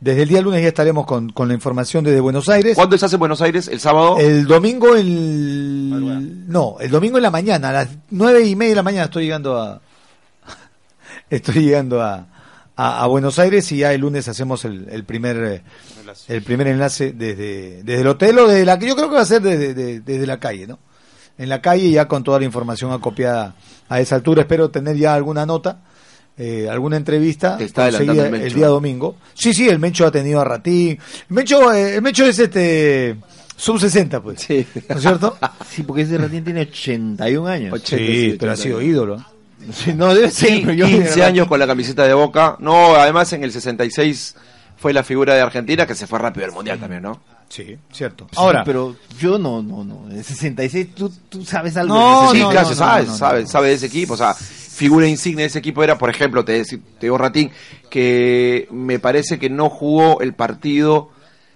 Desde 0.03 0.23
el 0.23 0.27
día 0.29 0.41
lunes 0.41 0.61
ya 0.61 0.67
estaremos 0.67 1.05
con, 1.05 1.29
con 1.29 1.47
la 1.47 1.53
información 1.53 2.03
desde 2.03 2.19
Buenos 2.19 2.49
Aires. 2.49 2.75
¿Cuándo 2.75 2.97
se 2.97 3.05
hace 3.05 3.15
en 3.15 3.19
Buenos 3.19 3.41
Aires? 3.41 3.69
¿El 3.69 3.79
sábado? 3.79 4.17
El 4.19 4.45
domingo, 4.45 4.95
el... 4.97 6.45
No, 6.47 6.75
el 6.81 6.91
domingo 6.91 7.15
en 7.17 7.23
la 7.23 7.31
mañana, 7.31 7.69
a 7.69 7.71
las 7.71 7.87
nueve 8.09 8.45
y 8.45 8.53
media 8.57 8.71
de 8.71 8.75
la 8.75 8.83
mañana 8.83 9.05
estoy 9.05 9.23
llegando 9.23 9.57
a... 9.61 9.81
Estoy 11.29 11.63
llegando 11.63 12.01
a, 12.01 12.27
a, 12.75 13.03
a 13.03 13.07
Buenos 13.07 13.39
Aires 13.39 13.71
y 13.71 13.77
ya 13.77 13.93
el 13.93 14.01
lunes 14.01 14.27
hacemos 14.27 14.65
el, 14.65 14.87
el 14.89 15.05
primer 15.05 15.37
eh, 15.37 15.63
el 16.27 16.41
primer 16.43 16.67
enlace 16.67 17.13
desde, 17.13 17.81
desde 17.83 18.01
el 18.01 18.07
hotel 18.07 18.37
o 18.39 18.47
desde 18.47 18.65
la 18.65 18.77
que 18.77 18.87
yo 18.87 18.95
creo 18.97 19.07
que 19.09 19.15
va 19.15 19.21
a 19.21 19.25
ser 19.25 19.41
desde, 19.41 19.73
de- 19.73 19.99
desde 20.01 20.27
la 20.27 20.39
calle, 20.39 20.67
¿no? 20.67 20.79
En 21.37 21.47
la 21.49 21.61
calle 21.61 21.89
ya 21.89 22.09
con 22.09 22.23
toda 22.25 22.39
la 22.39 22.45
información 22.45 22.91
acopiada 22.91 23.55
a 23.89 24.01
esa 24.01 24.15
altura. 24.15 24.41
Espero 24.41 24.69
tener 24.69 24.97
ya 24.97 25.13
alguna 25.15 25.45
nota, 25.45 25.79
eh, 26.37 26.67
alguna 26.69 26.97
entrevista 26.97 27.57
Te 27.57 27.65
está 27.65 27.89
conseguida 27.89 28.27
el 28.27 28.35
el 28.35 28.53
día 28.53 28.67
domingo. 28.67 29.17
Sí, 29.33 29.53
sí, 29.53 29.67
el 29.69 29.79
Mencho 29.79 30.05
ha 30.05 30.11
tenido 30.11 30.41
a 30.41 30.43
Ratín. 30.43 30.89
El 31.29 31.35
Mencho, 31.35 31.71
eh, 31.71 31.95
el 31.95 32.01
Mencho 32.01 32.25
es 32.25 32.39
este 32.39 33.15
sub 33.55 33.79
60, 33.79 34.21
pues. 34.21 34.41
Sí. 34.41 34.65
¿No 34.89 34.95
es 34.95 35.01
cierto? 35.01 35.37
Sí, 35.69 35.83
porque 35.83 36.03
ese 36.03 36.17
recién 36.17 36.43
tiene 36.43 36.61
81 36.61 37.47
años. 37.47 37.73
Ocho. 37.73 37.97
Sí, 37.97 38.35
pero 38.39 38.51
ha 38.51 38.55
sido 38.55 38.81
ídolo. 38.81 39.23
Sí, 39.71 39.93
no, 39.93 40.13
debe 40.13 40.29
ser, 40.29 40.49
Sí, 40.49 40.61
pero 40.61 40.73
yo- 40.73 40.85
15 40.87 41.23
años 41.23 41.47
con 41.47 41.57
la 41.59 41.65
camiseta 41.67 42.03
de 42.05 42.13
Boca. 42.13 42.57
No, 42.59 42.95
además 42.95 43.31
en 43.33 43.43
el 43.43 43.51
66 43.51 44.35
fue 44.77 44.91
la 44.93 45.03
figura 45.03 45.33
de 45.35 45.41
Argentina 45.41 45.87
que 45.87 45.95
se 45.95 46.05
fue 46.07 46.19
rápido 46.19 46.45
al 46.45 46.51
Mundial 46.51 46.79
también, 46.79 47.03
¿no? 47.03 47.21
Sí, 47.49 47.77
cierto. 47.91 48.25
Sí, 48.31 48.35
Ahora, 48.37 48.63
pero 48.63 48.95
yo 49.19 49.37
no, 49.37 49.61
no, 49.61 49.83
no. 49.83 50.07
El 50.11 50.23
66, 50.23 50.95
tú, 50.95 51.11
tú 51.29 51.45
sabes 51.45 51.77
algo. 51.77 51.93
No, 51.93 52.31
sí, 52.31 52.39
66? 52.39 52.51
claro, 52.51 52.67
no, 52.67 52.73
se 52.73 52.75
sabe, 52.75 53.03
no, 53.05 53.11
no, 53.11 53.17
sabe, 53.17 53.41
no. 53.43 53.47
sabe 53.47 53.67
de 53.69 53.73
ese 53.75 53.85
equipo, 53.85 54.13
o 54.15 54.17
sea, 54.17 54.35
figura 54.73 55.07
insignia 55.07 55.43
de 55.43 55.47
ese 55.47 55.59
equipo 55.59 55.83
era, 55.83 55.97
por 55.97 56.09
ejemplo, 56.09 56.43
te, 56.43 56.63
digo 56.99 57.17
Ratín, 57.17 57.51
que 57.89 58.67
me 58.71 58.99
parece 58.99 59.37
que 59.39 59.49
no 59.49 59.69
jugó 59.69 60.21
el 60.21 60.33
partido 60.33 61.09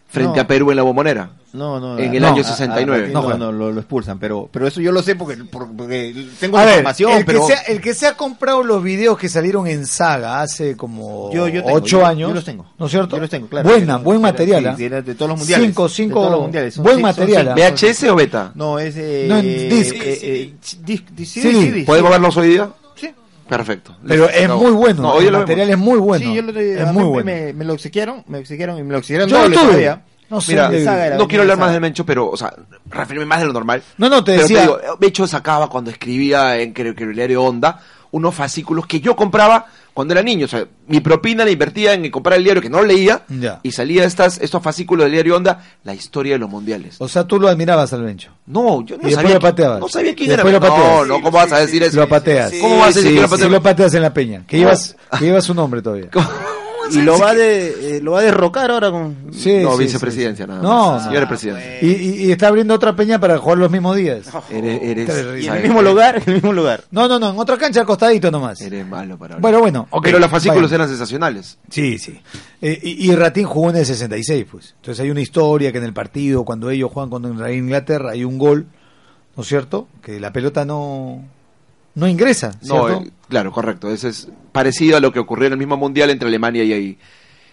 frente 0.07 0.37
No. 0.37 0.41
a 0.43 0.47
Perú 0.47 0.71
en 0.71 0.77
la 0.77 0.83
bombonera. 0.83 1.31
No, 1.53 1.79
no. 1.79 1.97
En 1.97 2.13
el 2.13 2.21
no, 2.21 2.27
año 2.27 2.43
a- 2.43 2.45
a- 2.45 2.55
69. 2.55 3.05
a- 3.05 3.07
No 3.07 3.13
No, 3.13 3.21
juega. 3.23 3.37
no, 3.39 3.51
lo, 3.51 3.71
lo 3.71 3.79
expulsan, 3.79 4.19
pero, 4.19 4.47
pero 4.51 4.67
eso 4.67 4.79
yo 4.79 4.91
lo 4.91 5.01
sé 5.01 5.15
porque, 5.15 5.37
por- 5.37 5.75
porque 5.75 6.13
tengo 6.39 6.57
a 6.57 6.65
ver, 6.65 6.73
información, 6.75 7.13
el, 7.13 7.25
pero 7.25 7.41
que 7.47 7.47
se, 7.47 7.53
ha- 7.53 7.61
el 7.63 7.81
que 7.81 7.93
se 7.95 8.05
ha 8.05 8.13
comprado 8.15 8.61
los 8.63 8.83
videos 8.83 9.17
que 9.17 9.27
salieron 9.27 9.65
en 9.65 9.87
saga 9.87 10.41
hace 10.41 10.77
como 10.77 11.31
Yo- 11.33 11.47
yo 11.47 11.63
tengo, 11.63 11.75
ocho 11.77 11.99
yo- 12.01 12.05
años, 12.05 12.29
yo 12.29 12.35
los 12.35 12.45
tengo. 12.45 12.65
¿no 12.77 12.85
es 12.85 12.91
cierto? 12.91 13.15
Yo 13.15 13.21
los 13.21 13.29
tengo, 13.29 13.47
claro. 13.47 13.67
Buena, 13.69 13.97
buen 13.97 14.21
material. 14.21 14.61
sí, 14.61 14.67
¿ah? 14.67 14.75
sí, 14.77 14.87
de 14.89 15.15
todos 15.15 15.29
los 15.29 15.39
mundiales. 15.39 15.67
Cinco, 15.67 15.87
de 15.87 15.93
cinco, 15.93 16.13
todos 16.19 16.31
los 16.31 16.41
mundiales. 16.41 16.73
Son 16.75 16.83
buen 16.83 17.01
material. 17.01 17.47
¿ah? 17.49 17.55
¿VHS 17.55 18.03
o 18.09 18.15
beta? 18.15 18.51
No, 18.53 18.77
es 18.77 18.95
eh, 18.97 19.25
No, 19.27 19.37
en 19.39 19.69
disc. 19.69 19.95
eh, 19.95 20.19
eh, 20.21 20.53
disc- 20.61 20.83
disc- 20.85 21.07
sí, 21.17 21.25
Sí, 21.25 21.41
sí, 21.41 21.71
disc, 21.71 21.85
¿Podemos 21.87 22.09
sí. 22.09 22.13
verlos 22.13 22.37
hoy 22.37 22.49
día? 22.49 22.69
Perfecto. 23.47 23.95
Pero 24.07 24.25
Listo, 24.25 24.39
es 24.39 24.49
muy 24.49 24.71
bueno, 24.71 25.01
No, 25.03 25.13
hoy 25.13 25.25
el 25.27 25.31
material 25.33 25.69
es 25.69 25.77
muy 25.77 25.99
bueno. 25.99 26.25
Sí, 26.25 26.35
yo 26.35 26.41
lo, 26.41 26.59
es 26.59 26.91
muy 26.93 27.03
bueno. 27.03 27.25
me, 27.25 27.53
me 27.53 27.65
lo 27.65 27.73
obsequiaron, 27.73 28.23
me 28.27 28.39
obsequiaron 28.39 28.77
y 28.77 28.83
me 28.83 28.91
lo 28.91 28.97
obsequiaron 28.99 29.29
Yo 29.29 29.37
lo 29.39 29.45
tuve. 29.47 29.55
todavía. 29.55 30.01
No 30.29 30.41
sé, 30.41 30.51
Mira, 30.51 30.69
de- 30.69 30.83
Saga 30.83 31.05
era 31.07 31.17
no 31.17 31.25
quiero 31.25 31.43
hablar 31.43 31.57
más 31.57 31.71
del 31.71 31.79
Mencho, 31.79 32.05
pero, 32.05 32.29
o 32.29 32.35
sea, 32.35 32.53
referirme 32.89 33.25
más 33.25 33.39
de 33.39 33.45
lo 33.45 33.53
normal. 33.53 33.81
No, 33.97 34.09
no, 34.09 34.21
te 34.25 34.31
Pero 34.33 34.41
decía- 34.43 34.61
digo, 34.63 34.77
Mencho 34.99 35.25
sacaba 35.25 35.69
cuando 35.69 35.89
escribía 35.89 36.57
en 36.57 36.73
creo 36.73 36.93
que 36.93 37.05
el 37.05 37.15
diario 37.15 37.43
Onda 37.43 37.79
unos 38.11 38.33
fascículos 38.35 38.85
que 38.87 38.99
yo 38.99 39.15
compraba 39.15 39.65
cuando 39.93 40.13
era 40.13 40.21
niño. 40.21 40.45
O 40.45 40.47
sea, 40.47 40.65
mi 40.87 40.99
propina 40.99 41.43
la 41.43 41.51
invertía 41.51 41.93
en 41.93 42.09
comprar 42.11 42.37
el 42.37 42.43
diario 42.43 42.61
que 42.61 42.69
no 42.69 42.81
leía 42.83 43.23
Ya. 43.29 43.59
y 43.63 43.71
salía 43.71 44.03
estas, 44.05 44.37
estos 44.39 44.61
fascículos 44.61 45.05
del 45.05 45.13
diario 45.13 45.35
Onda, 45.35 45.63
la 45.83 45.93
historia 45.95 46.33
de 46.33 46.39
los 46.39 46.49
mundiales. 46.49 46.95
O 46.99 47.07
sea, 47.07 47.23
tú 47.25 47.39
lo 47.39 47.47
admirabas 47.47 47.91
al 47.93 48.03
Bencho. 48.03 48.31
No, 48.45 48.85
yo 48.85 48.97
no 48.97 49.07
Y 49.09 49.13
sabía. 49.13 49.33
lo 49.35 49.39
pateabas. 49.39 49.79
No 49.79 49.87
sabía 49.89 50.13
quién 50.15 50.29
Y 50.29 50.33
era. 50.33 50.43
lo 50.43 50.59
No, 50.59 51.05
no, 51.05 51.15
¿cómo 51.15 51.31
vas 51.31 51.51
a 51.51 51.59
decir 51.59 51.81
eso? 51.83 51.97
Lo 51.99 52.07
pateas. 52.07 52.51
¿Cómo 52.61 52.77
vas 52.79 52.95
a 52.95 52.99
decir 52.99 53.15
que 53.15 53.21
lo 53.21 53.27
Si 53.27 53.31
pateas? 53.31 53.51
lo 53.51 53.61
pateas 53.63 53.93
en 53.95 54.01
la 54.03 54.13
peña, 54.13 54.43
que 54.47 54.57
llevas, 54.57 54.95
que 55.17 55.25
llevas 55.25 55.43
su 55.45 55.53
nombre 55.53 55.81
todavía. 55.81 56.09
Y 56.91 57.01
lo 57.01 57.17
va, 57.19 57.33
de, 57.33 57.97
eh, 57.97 58.01
lo 58.01 58.13
va 58.13 58.19
a 58.19 58.23
derrocar 58.23 58.71
ahora 58.71 58.91
con... 58.91 59.15
Sí, 59.33 59.57
no, 59.61 59.73
sí, 59.77 59.83
vicepresidencia 59.83 60.45
sí. 60.45 60.49
nada 60.49 60.61
No, 60.61 60.91
más. 60.93 61.05
no. 61.05 61.11
Señor 61.11 61.27
presidente. 61.27 61.79
Y, 61.81 61.87
y- 61.91 62.25
y 62.27 62.31
está 62.31 62.47
abriendo 62.47 62.73
otra 62.73 62.95
peña 62.95 63.19
para 63.19 63.37
jugar 63.37 63.57
los 63.57 63.69
mismos 63.71 63.95
días. 63.95 64.25
Eres, 64.49 64.79
eres, 64.81 65.05
Terrible. 65.07 65.41
Y 65.41 65.47
en 65.47 65.55
el 65.55 65.63
mismo 65.63 65.81
lugar, 65.81 66.15
en 66.17 66.23
el 66.27 66.33
mismo 66.35 66.53
lugar. 66.53 66.83
No, 66.91 67.07
no, 67.07 67.19
no, 67.19 67.31
en 67.31 67.39
otra 67.39 67.57
cancha 67.57 67.81
al 67.81 67.85
costadito 67.85 68.31
nomás. 68.31 68.61
Eres 68.61 68.85
malo 68.87 69.17
para 69.17 69.35
hablar. 69.35 69.41
Bueno, 69.41 69.59
bueno, 69.59 69.87
ok, 69.89 70.03
Pero 70.05 70.19
los 70.19 70.29
fascículos 70.29 70.63
vaya. 70.63 70.75
eran 70.75 70.87
sensacionales. 70.89 71.57
Sí, 71.69 71.97
sí. 71.99 72.19
Eh, 72.61 72.79
y, 72.81 73.11
y 73.11 73.15
Ratín 73.15 73.45
jugó 73.45 73.69
en 73.69 73.77
el 73.77 73.85
66, 73.85 74.45
pues. 74.51 74.73
Entonces 74.77 75.03
hay 75.03 75.09
una 75.11 75.21
historia 75.21 75.71
que 75.71 75.77
en 75.77 75.83
el 75.83 75.93
partido, 75.93 76.43
cuando 76.45 76.69
ellos 76.69 76.91
juegan 76.91 77.09
contra 77.09 77.51
Inglaterra, 77.51 78.11
hay 78.11 78.23
un 78.23 78.37
gol, 78.37 78.65
¿no 79.35 79.43
es 79.43 79.47
cierto? 79.49 79.87
Que 80.01 80.19
la 80.19 80.31
pelota 80.33 80.65
no, 80.65 81.23
no 81.97 82.07
ingresa, 82.07 82.53
No, 82.63 82.89
eh, 82.89 83.11
claro, 83.27 83.51
correcto. 83.51 83.89
Ese 83.91 84.09
es 84.09 84.27
parecido 84.51 84.97
a 84.97 84.99
lo 84.99 85.11
que 85.11 85.19
ocurrió 85.19 85.47
en 85.47 85.53
el 85.53 85.59
mismo 85.59 85.77
mundial 85.77 86.09
entre 86.09 86.27
Alemania 86.27 86.63
y, 86.63 86.97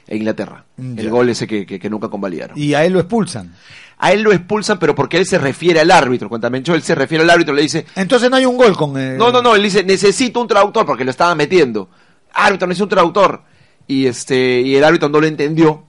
e 0.07 0.17
Inglaterra. 0.17 0.65
Ya. 0.77 1.01
El 1.03 1.11
gol 1.11 1.29
ese 1.31 1.47
que, 1.47 1.65
que- 1.67 1.79
que 1.81 1.91
nunca 1.91 2.09
convalidaron. 2.09 2.57
Y 2.59 2.75
a 2.75 2.85
él 2.85 2.93
lo 2.93 3.01
expulsan. 3.01 3.55
A 3.97 4.13
él 4.13 4.23
lo 4.23 4.33
expulsan, 4.33 4.79
pero 4.79 4.95
porque 4.95 5.17
él 5.17 5.25
se 5.27 5.39
refiere 5.39 5.81
al 5.81 5.91
árbitro. 5.91 6.29
Cuéntame, 6.29 6.61
yo, 6.63 6.75
él 6.75 6.83
se 6.83 6.95
refiere 6.95 7.25
al 7.25 7.31
árbitro, 7.31 7.55
le 7.55 7.63
dice, 7.63 7.87
Entonces 7.97 8.29
no 8.29 8.37
hay 8.37 8.45
un 8.45 8.57
gol 8.57 8.77
con... 8.77 8.99
eh, 8.99 9.15
no, 9.17 9.31
no, 9.33 9.41
no, 9.41 9.55
él 9.55 9.63
dice, 9.63 9.83
necesito 9.85 10.41
un 10.41 10.49
traductor, 10.49 10.85
porque 10.85 11.05
lo 11.05 11.11
estaba 11.11 11.35
metiendo. 11.35 11.89
Árbitro, 12.33 12.67
necesito 12.67 12.85
un 12.85 12.91
traductor. 12.91 13.43
Y 13.87 14.07
este, 14.07 14.61
y 14.61 14.75
el 14.77 14.85
árbitro 14.85 15.09
no 15.09 15.21
lo 15.21 15.27
entendió, 15.27 15.85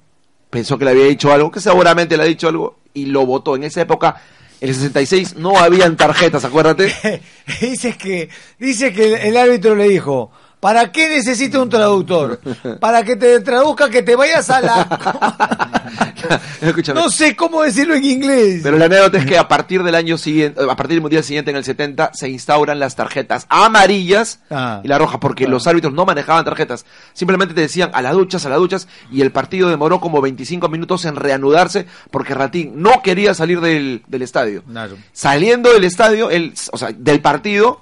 pensó 0.49 0.77
que 0.77 0.85
le 0.85 0.91
había 0.91 1.05
dicho 1.05 1.33
algo, 1.33 1.49
que 1.51 1.59
seguramente 1.59 2.15
le 2.15 2.23
ha 2.23 2.25
dicho 2.27 2.47
algo, 2.47 2.79
y 2.93 3.07
lo 3.07 3.25
votó. 3.25 3.55
En 3.55 3.63
esa 3.63 3.81
época, 3.81 4.15
en 4.61 4.69
el 4.69 4.75
66, 4.75 5.35
no 5.35 5.57
habían 5.57 5.97
tarjetas, 5.97 6.45
acuérdate. 6.45 6.93
dice 7.61 7.97
que 7.97 8.29
dice 8.59 8.93
que 8.93 9.27
el 9.27 9.37
árbitro 9.37 9.75
le 9.75 9.87
dijo 9.89 10.31
¿Para 10.59 10.91
qué 10.91 11.09
necesita 11.09 11.61
un 11.61 11.69
traductor? 11.69 12.39
Para 12.79 13.03
que 13.03 13.15
te 13.15 13.39
traduzca 13.41 13.89
que 13.89 14.01
te 14.01 14.15
vayas 14.15 14.49
a 14.49 14.61
la... 14.61 15.81
Escúchame. 16.61 16.99
No 16.99 17.09
sé 17.09 17.35
cómo 17.35 17.61
decirlo 17.61 17.93
en 17.93 18.03
inglés. 18.03 18.61
Pero 18.63 18.77
la 18.77 18.85
anécdota 18.85 19.19
es 19.19 19.25
que 19.25 19.37
a 19.37 19.47
partir 19.47 19.83
del 19.83 19.93
año 19.93 20.17
siguiente, 20.17 20.59
a 20.63 20.75
partir 20.75 20.95
del 20.95 21.01
mundial 21.01 21.23
siguiente 21.23 21.51
en 21.51 21.57
el 21.57 21.63
70, 21.63 22.11
se 22.13 22.29
instauran 22.29 22.79
las 22.79 22.95
tarjetas 22.95 23.45
amarillas 23.49 24.39
Ah. 24.49 24.81
y 24.83 24.87
la 24.87 24.97
roja, 24.97 25.19
porque 25.19 25.47
los 25.47 25.67
árbitros 25.67 25.93
no 25.93 26.05
manejaban 26.05 26.43
tarjetas. 26.45 26.85
Simplemente 27.13 27.53
te 27.53 27.61
decían 27.61 27.91
a 27.93 28.01
las 28.01 28.13
duchas, 28.13 28.45
a 28.45 28.49
las 28.49 28.57
duchas, 28.57 28.87
y 29.11 29.21
el 29.21 29.31
partido 29.31 29.69
demoró 29.69 29.99
como 29.99 30.19
25 30.21 30.67
minutos 30.69 31.05
en 31.05 31.15
reanudarse 31.15 31.85
porque 32.09 32.33
Ratín 32.33 32.73
no 32.81 33.01
quería 33.03 33.33
salir 33.35 33.61
del, 33.61 34.03
del 34.07 34.21
estadio. 34.23 34.63
Claro. 34.63 34.95
Saliendo 35.13 35.71
del 35.73 35.83
estadio, 35.83 36.29
o 36.71 36.77
sea, 36.77 36.89
del 36.97 37.21
partido, 37.21 37.79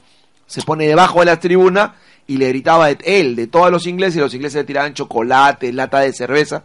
se 0.48 0.62
pone 0.64 0.86
debajo 0.88 1.20
de 1.20 1.26
la 1.28 1.40
tribuna 1.40 1.96
y 2.28 2.38
le 2.38 2.48
gritaba 2.50 2.88
de 2.88 2.98
él, 3.04 3.36
de 3.36 3.48
todos 3.48 3.70
los 3.70 3.86
ingleses, 3.88 4.18
y 4.18 4.20
los 4.20 4.34
ingleses 4.34 4.62
le 4.62 4.64
tiraban 4.64 4.94
chocolate, 4.94 5.74
lata 5.74 6.00
de 6.00 6.14
cerveza. 6.14 6.64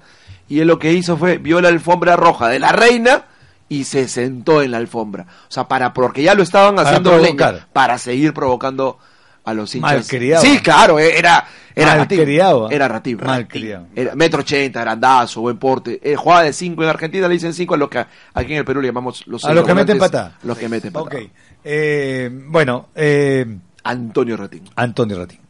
Y 0.49 0.61
él 0.61 0.69
lo 0.69 0.79
que 0.79 0.93
hizo 0.93 1.17
fue, 1.17 1.39
vio 1.39 1.61
la 1.61 1.69
alfombra 1.69 2.17
roja 2.17 2.49
de 2.49 2.59
la 2.59 2.73
reina 2.73 3.25
y 3.69 3.85
se 3.85 4.09
sentó 4.09 4.63
en 4.63 4.71
la 4.71 4.79
alfombra. 4.79 5.27
O 5.49 5.53
sea, 5.53 5.69
para, 5.69 5.93
porque 5.93 6.23
ya 6.23 6.35
lo 6.35 6.43
estaban 6.43 6.77
Para 6.77 6.89
haciendo 6.89 7.11
provocar. 7.11 7.55
leña, 7.55 7.69
para 7.73 7.99
seguir 7.99 8.33
provocando 8.33 8.99
a 9.45 9.53
los 9.53 9.75
hinchas. 9.75 9.93
Malcriado. 9.93 10.43
Sí, 10.43 10.59
claro, 10.61 10.99
eh, 10.99 11.19
era, 11.19 11.47
era 11.75 11.97
Malcriado, 11.97 12.63
Ratín. 12.63 12.77
Era 12.77 12.89
Ratín. 12.89 13.19
Malcriado. 13.23 13.87
Era 13.95 14.15
metro 14.15 14.41
ochenta, 14.41 14.81
grandazo, 14.81 15.41
buen 15.43 15.59
porte. 15.59 16.01
Eh, 16.03 16.17
jugaba 16.17 16.45
de 16.45 16.53
cinco 16.53 16.83
en 16.83 16.89
Argentina, 16.89 17.29
le 17.29 17.35
dicen 17.35 17.53
cinco 17.53 17.75
a 17.75 17.77
lo 17.79 17.91
que 17.91 17.99
aquí 17.99 18.53
en 18.53 18.59
el 18.59 18.65
Perú 18.65 18.81
le 18.81 18.89
llamamos 18.89 19.27
los 19.27 19.45
A 19.45 19.53
los 19.53 19.67
que 19.67 19.75
meten 19.75 19.99
patada. 19.99 20.39
Los 20.45 20.57
que 20.57 20.69
meten 20.69 20.93
patada. 20.93 21.21
Ok. 21.21 21.31
Eh, 21.65 22.31
bueno, 22.47 22.89
eh, 22.95 23.45
Antonio 23.85 24.37
Ratín. 24.37 24.65
Antonio 24.77 25.19
Ratín. 25.19 25.41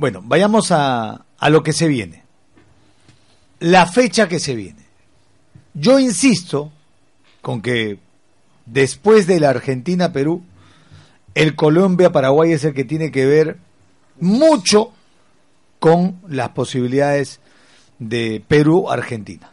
Bueno, 0.00 0.22
vayamos 0.24 0.72
a, 0.72 1.26
a 1.38 1.50
lo 1.50 1.62
que 1.62 1.74
se 1.74 1.86
viene. 1.86 2.22
La 3.58 3.86
fecha 3.86 4.28
que 4.28 4.40
se 4.40 4.54
viene. 4.54 4.82
Yo 5.74 5.98
insisto 5.98 6.72
con 7.42 7.60
que 7.60 7.98
después 8.64 9.26
de 9.26 9.40
la 9.40 9.50
Argentina-Perú, 9.50 10.42
el 11.34 11.54
Colombia-Paraguay 11.54 12.52
es 12.52 12.64
el 12.64 12.72
que 12.72 12.84
tiene 12.84 13.10
que 13.10 13.26
ver 13.26 13.58
mucho 14.18 14.94
con 15.80 16.18
las 16.26 16.48
posibilidades 16.48 17.40
de 17.98 18.42
Perú-Argentina. 18.48 19.52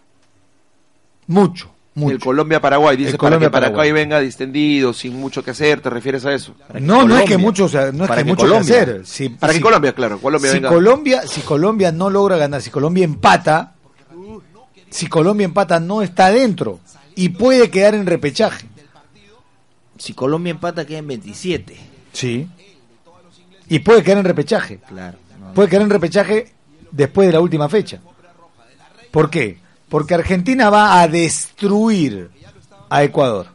Mucho, 1.28 1.72
mucho. 1.98 2.16
El 2.16 2.20
Colombia-Paraguay, 2.22 2.96
dice 2.98 3.10
El 3.12 3.18
para 3.18 3.18
que 3.18 3.28
Colombia-Paraguay. 3.36 3.72
Paraguay 3.72 3.92
venga 3.92 4.20
distendido, 4.20 4.94
sin 4.94 5.16
mucho 5.20 5.44
que 5.44 5.52
hacer, 5.52 5.82
¿te 5.82 5.90
refieres 5.90 6.26
a 6.26 6.34
eso? 6.34 6.54
No, 6.80 7.06
no 7.08 7.16
es 7.18 7.24
que 7.24 7.34
Colombia. 7.34 7.38
mucho, 7.40 7.66
o 7.66 7.70
sea, 7.70 7.92
no 7.92 8.04
es 8.04 8.08
Para 8.10 8.22
que 8.22 8.26
que 8.26 8.32
mucho 8.32 8.44
que 8.46 8.50
Colombia. 8.52 8.82
hacer. 8.82 9.06
Si- 9.06 9.30
Para 9.30 9.54
que 9.54 9.62
Colombia, 9.62 9.94
claro, 9.94 10.20
Colombia 10.20 10.52
si 10.52 10.58
venga. 10.58 10.70
Colombia, 10.70 11.28
si 11.28 11.42
Colombia 11.42 11.92
no 11.92 12.10
logra 12.10 12.38
ganar, 12.38 12.62
si 12.62 12.70
Colombia 12.70 13.04
empata, 13.04 13.74
si 14.90 15.08
Colombia 15.08 15.46
empata 15.46 15.80
no 15.80 16.02
está 16.02 16.30
dentro 16.32 16.80
y 17.16 17.30
puede 17.30 17.70
quedar 17.70 17.96
en 17.96 18.06
repechaje. 18.06 18.66
Si 19.98 20.14
Colombia 20.14 20.52
empata, 20.52 20.86
queda 20.86 21.00
en 21.00 21.08
27. 21.08 21.76
Sí. 22.14 22.48
Y 23.68 23.80
puede 23.80 24.04
quedar 24.04 24.20
en 24.20 24.26
repechaje. 24.26 24.80
Claro. 24.88 25.18
no, 25.42 25.54
Puede 25.54 25.70
quedar 25.70 25.82
en 25.82 25.90
repechaje 25.90 26.54
después 26.92 27.28
de 27.28 27.34
la 27.34 27.40
última 27.42 27.68
fecha. 27.68 28.00
¿Por 29.12 29.30
qué? 29.30 29.58
Porque 29.90 30.14
Argentina 30.14 30.70
va 30.70 31.02
a 31.02 31.08
destruir 31.08 32.30
a 32.90 33.04
Ecuador. 33.04 33.48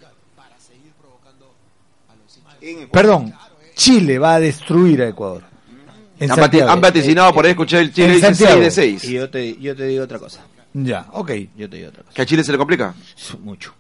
Perdón, 2.93 3.35
Chile 3.75 4.19
va 4.19 4.35
a 4.35 4.41
destruir 4.41 5.03
a 5.03 5.09
Ecuador. 5.09 5.43
Han, 6.21 6.81
vaticinado, 6.81 7.33
por 7.35 7.45
ahí 7.45 7.51
escuché 7.51 7.81
el 7.81 7.93
Chile 7.93 8.07
En 8.09 8.13
dice 8.15 8.27
Santiago. 8.29 8.53
6 8.61 8.65
de 8.65 8.71
6. 8.71 9.05
Y 9.05 9.13
yo 9.15 9.29
te, 9.31 9.57
yo 9.59 9.75
te 9.75 9.87
digo 9.87 10.05
otra 10.05 10.21
cosa. 10.21 10.41
Ya, 10.73 11.07
ok. 11.13 11.33
Yo 11.57 11.69
te 11.69 11.77
digo 11.79 11.89
otra 11.89 12.03
cosa. 12.05 12.15
¿Que 12.15 12.23
a 12.23 12.27
Chile 12.27 12.45
se 12.45 12.53
le 12.53 12.59
complica? 12.59 12.95
Mucho. 13.41 13.75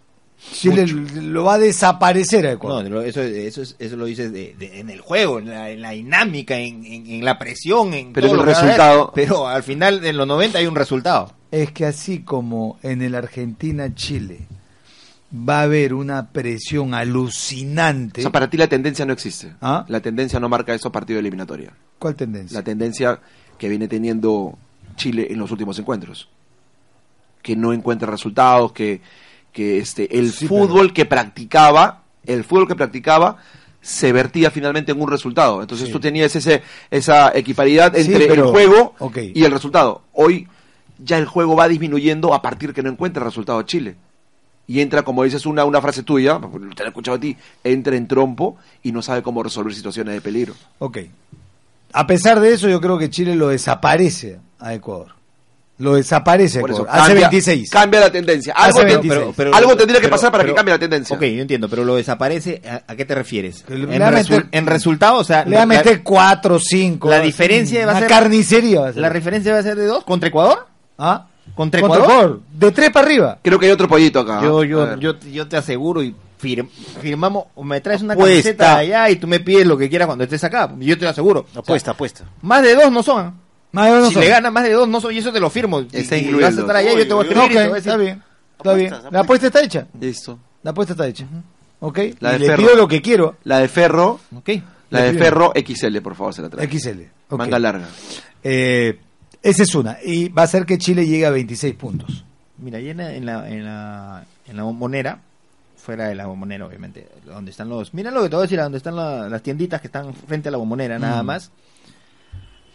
Chile 0.52 0.86
lo 0.88 1.44
va 1.44 1.54
a 1.54 1.58
desaparecer 1.58 2.44
a 2.46 2.48
No, 2.50 2.54
Ecuador. 2.56 2.90
lo- 2.90 3.02
eso, 3.02 3.22
eso, 3.22 3.62
es- 3.62 3.76
eso 3.78 3.96
lo 3.96 4.06
dices 4.06 4.32
de- 4.32 4.56
de- 4.58 4.80
en 4.80 4.90
el 4.90 5.00
juego, 5.00 5.38
en 5.38 5.50
la, 5.50 5.70
en 5.70 5.80
la 5.80 5.90
dinámica, 5.90 6.58
en, 6.58 6.84
en- 6.84 7.06
en 7.06 7.24
la 7.24 7.38
presión, 7.38 7.94
en 7.94 8.12
Pero 8.12 8.26
todo 8.26 8.34
el 8.34 8.40
a 8.40 8.42
haber. 8.42 8.56
resultado- 8.64 9.12
Pero 9.14 9.46
al 9.46 9.62
final, 9.62 10.04
en 10.04 10.16
los 10.16 10.26
90 10.26 10.58
hay 10.58 10.66
un 10.66 10.74
resultado. 10.74 11.32
Es 11.52 11.70
que 11.70 11.86
así 11.86 12.20
como 12.20 12.78
en 12.82 13.02
el 13.02 13.14
Argentina-Chile 13.14 14.40
va 15.48 15.60
a 15.60 15.62
haber 15.62 15.94
una 15.94 16.30
presión 16.30 16.92
O 16.94 16.96
alucinante. 16.96 18.22
sea, 18.22 18.32
para 18.32 18.50
ti 18.50 18.56
la 18.56 18.66
tendencia 18.66 19.04
no 19.06 19.12
existe. 19.12 19.52
¿Ah? 19.60 19.84
La 19.88 20.00
tendencia 20.00 20.40
no 20.40 20.48
marca 20.48 20.74
eso 20.74 20.90
partido 20.90 21.16
de 21.16 21.20
eliminatoria. 21.20 21.72
¿Cuál 21.98 22.16
tendencia? 22.16 22.58
La 22.58 22.64
tendencia 22.64 23.20
que 23.58 23.68
viene 23.68 23.86
teniendo 23.86 24.58
Chile 24.96 25.28
en 25.30 25.38
los 25.38 25.50
últimos 25.52 25.78
encuentros. 25.78 26.28
Que 27.42 27.54
no 27.56 27.72
encuentra 27.72 28.10
resultados, 28.10 28.72
que, 28.72 29.00
que 29.52 29.78
este, 29.78 30.18
el 30.18 30.32
Sí, 30.32 30.46
fútbol 30.48 30.92
que 30.92 31.04
practicaba, 31.06 32.02
el 32.26 32.44
fútbol 32.44 32.66
que 32.68 32.74
practicaba, 32.76 33.36
se 33.80 34.12
vertía 34.12 34.50
finalmente 34.50 34.92
en 34.92 35.00
un 35.00 35.10
resultado. 35.10 35.60
Entonces 35.60 35.86
Sí. 35.88 35.92
tú 35.92 36.00
tenías 36.00 36.34
ese, 36.36 36.62
esa 36.90 37.30
equiparidad 37.36 37.94
Sí, 37.94 38.02
entre 38.12 38.26
pero- 38.26 38.44
el 38.46 38.50
juego 38.50 38.94
y 39.34 39.44
el 39.44 39.50
resultado. 39.50 40.02
Hoy 40.12 40.46
ya 41.04 41.18
el 41.18 41.26
juego 41.26 41.56
va 41.56 41.68
disminuyendo 41.68 42.34
a 42.34 42.42
partir 42.42 42.72
que 42.72 42.82
no 42.82 42.90
encuentra 42.90 43.24
resultado 43.24 43.62
Chile. 43.62 43.96
Y 44.66 44.80
entra, 44.80 45.02
como 45.02 45.24
dices, 45.24 45.44
una, 45.44 45.64
una 45.64 45.80
frase 45.80 46.02
tuya, 46.02 46.38
te 46.74 46.82
la 46.82 46.86
he 46.86 46.88
escuchado 46.88 47.16
a 47.16 47.20
ti, 47.20 47.36
entra 47.64 47.96
en 47.96 48.06
trompo 48.06 48.56
y 48.82 48.92
no 48.92 49.02
sabe 49.02 49.22
cómo 49.22 49.42
resolver 49.42 49.74
situaciones 49.74 50.14
de 50.14 50.20
peligro. 50.20 50.54
Ok. 50.78 50.98
A 51.92 52.06
pesar 52.06 52.40
de 52.40 52.52
eso, 52.54 52.68
yo 52.68 52.80
creo 52.80 52.96
que 52.96 53.10
Chile 53.10 53.34
lo 53.34 53.48
desaparece 53.48 54.38
a 54.60 54.72
Ecuador. 54.72 55.08
Lo 55.78 55.94
desaparece 55.96 56.58
a 56.58 56.60
Por 56.60 56.70
eso, 56.70 56.82
Ecuador. 56.82 57.00
Hace 57.00 57.08
cambia, 57.10 57.28
26. 57.28 57.70
Cambia 57.70 58.00
la 58.00 58.12
tendencia. 58.12 58.54
Hace 58.56 58.66
Algo, 58.80 59.00
te- 59.00 59.08
26. 59.08 59.52
algo 59.54 59.76
tendría 59.76 60.00
que 60.00 60.08
pasar 60.08 60.30
para 60.30 60.44
que 60.44 60.54
cambie 60.54 60.72
la 60.74 60.78
tendencia. 60.78 61.16
Ok, 61.16 61.22
yo 61.24 61.42
entiendo, 61.42 61.68
pero 61.68 61.84
lo 61.84 61.96
desaparece, 61.96 62.62
¿a, 62.64 62.82
a 62.92 62.94
qué 62.94 63.04
te 63.04 63.14
refieres? 63.16 63.64
Le 63.68 63.94
En, 63.96 64.00
va 64.00 64.08
a 64.08 64.12
resu- 64.12 64.30
meter- 64.30 64.48
en 64.52 64.66
resultado, 64.66 65.16
o 65.18 65.24
sea, 65.24 65.44
Le 65.44 65.56
va 65.56 65.62
a 65.62 65.66
la- 65.66 65.74
meter 65.74 66.02
4 66.04 66.54
o 66.54 66.58
5. 66.60 67.10
la 67.10 67.18
diferencia 67.20 67.84
va 67.84 67.92
a 67.92 67.98
ser- 67.98 68.08
carnicería. 68.08 68.80
Va 68.80 68.88
a 68.88 68.92
ser. 68.92 69.02
la 69.02 69.08
referencia 69.08 69.52
va 69.52 69.58
a 69.58 69.62
ser 69.62 69.76
de 69.76 69.86
dos 69.86 70.04
contra 70.04 70.28
Ecuador. 70.28 70.68
¿Ah? 70.98 71.26
¿Contra 71.54 71.80
Ecuador? 71.80 72.40
De 72.52 72.70
3 72.70 72.90
para 72.90 73.06
arriba. 73.06 73.38
Creo 73.42 73.58
que 73.58 73.66
hay 73.66 73.72
otro 73.72 73.88
pollito 73.88 74.20
acá. 74.20 74.40
Yo, 74.42 74.62
yo, 74.64 74.96
yo, 74.96 75.18
yo 75.20 75.48
te 75.48 75.56
aseguro 75.56 76.02
y 76.02 76.14
fir- 76.40 76.68
firmamos, 77.00 77.46
o 77.54 77.64
me 77.64 77.80
traes 77.80 78.02
una 78.02 78.14
Apuesta. 78.14 78.32
camiseta 78.32 78.70
de 78.76 78.80
allá 78.82 79.10
y 79.10 79.16
tú 79.16 79.26
me 79.26 79.40
pides 79.40 79.66
lo 79.66 79.76
que 79.76 79.88
quieras 79.88 80.06
cuando 80.06 80.24
estés 80.24 80.42
acá. 80.44 80.72
Yo 80.78 80.96
te 80.96 81.04
lo 81.04 81.10
aseguro. 81.10 81.46
Apuesta, 81.56 81.90
apuesta. 81.90 82.24
Más 82.42 82.62
de 82.62 82.74
dos 82.74 82.90
no 82.92 83.02
son. 83.02 83.34
Más 83.72 83.90
o 83.90 83.94
menos 83.94 84.08
si 84.08 84.14
son. 84.14 84.22
le 84.22 84.28
gana 84.28 84.50
más 84.50 84.64
de 84.64 84.72
dos 84.72 84.86
no 84.88 85.00
son 85.00 85.12
y 85.14 85.18
eso 85.18 85.32
te 85.32 85.40
lo 85.40 85.50
firmo. 85.50 85.80
Está 85.92 86.16
y, 86.16 86.20
y 86.20 86.22
incluido. 86.24 86.48
vas 86.48 86.56
a 86.58 86.60
estar 86.60 86.76
allá 86.76 86.92
y 86.92 86.98
yo 86.98 87.08
te 87.08 87.14
voy 87.14 87.24
a 87.26 87.28
escribir 87.28 87.52
y 87.52 87.56
Ok, 87.56 87.62
te 87.62 87.68
voy 87.68 87.72
a 87.72 87.74
decir, 87.74 87.90
está 87.90 87.96
bien. 87.96 88.22
Está 88.58 88.74
bien. 88.74 88.86
Apuestas, 88.88 89.12
La 89.12 89.20
apuesta 89.20 89.46
está 89.48 89.62
hecha. 89.62 89.86
Listo. 90.00 90.38
La 90.62 90.70
apuesta 90.70 90.92
está 90.92 91.06
hecha. 91.08 91.26
¿Ok? 91.80 91.98
La 92.20 92.30
y 92.30 92.32
de 92.34 92.38
le 92.38 92.46
Ferro. 92.46 92.62
pido 92.62 92.76
lo 92.76 92.86
que 92.88 93.02
quiero. 93.02 93.36
La 93.44 93.58
de 93.58 93.68
Ferro, 93.68 94.20
Ok. 94.36 94.50
la 94.90 95.02
de. 95.02 95.14
Ferro 95.14 95.52
XL, 95.56 95.98
por 96.00 96.14
favor, 96.14 96.32
se 96.34 96.42
la 96.42 96.48
trae. 96.48 96.68
XL. 96.68 97.00
ok. 97.30 97.38
Manga 97.38 97.58
larga. 97.58 97.88
Eh, 98.44 99.00
esa 99.42 99.62
es 99.62 99.74
una. 99.74 99.98
Y 100.04 100.28
va 100.28 100.42
a 100.42 100.46
ser 100.46 100.64
que 100.66 100.78
Chile 100.78 101.06
llegue 101.06 101.26
a 101.26 101.30
26 101.30 101.74
puntos. 101.74 102.24
Mira, 102.58 102.78
ahí 102.78 102.90
en 102.90 102.96
la, 102.98 103.12
en 103.14 103.26
la, 103.26 103.48
en 103.48 103.64
la, 103.64 104.24
en 104.46 104.56
la 104.56 104.62
bombonera, 104.62 105.18
fuera 105.76 106.06
de 106.08 106.14
la 106.14 106.26
bombonera, 106.26 106.64
obviamente, 106.66 107.08
donde 107.24 107.50
están 107.50 107.68
los. 107.68 107.92
Mira 107.94 108.10
lo 108.10 108.22
que 108.22 108.28
te 108.28 108.36
voy 108.36 108.42
a 108.42 108.46
decir, 108.46 108.60
donde 108.60 108.78
están 108.78 108.94
la- 108.96 109.28
las 109.28 109.42
tienditas 109.42 109.80
que 109.80 109.88
están 109.88 110.14
frente 110.14 110.48
a 110.48 110.52
la 110.52 110.58
bombonera, 110.58 110.98
nada 110.98 111.22
Mm. 111.22 111.26
más. 111.26 111.50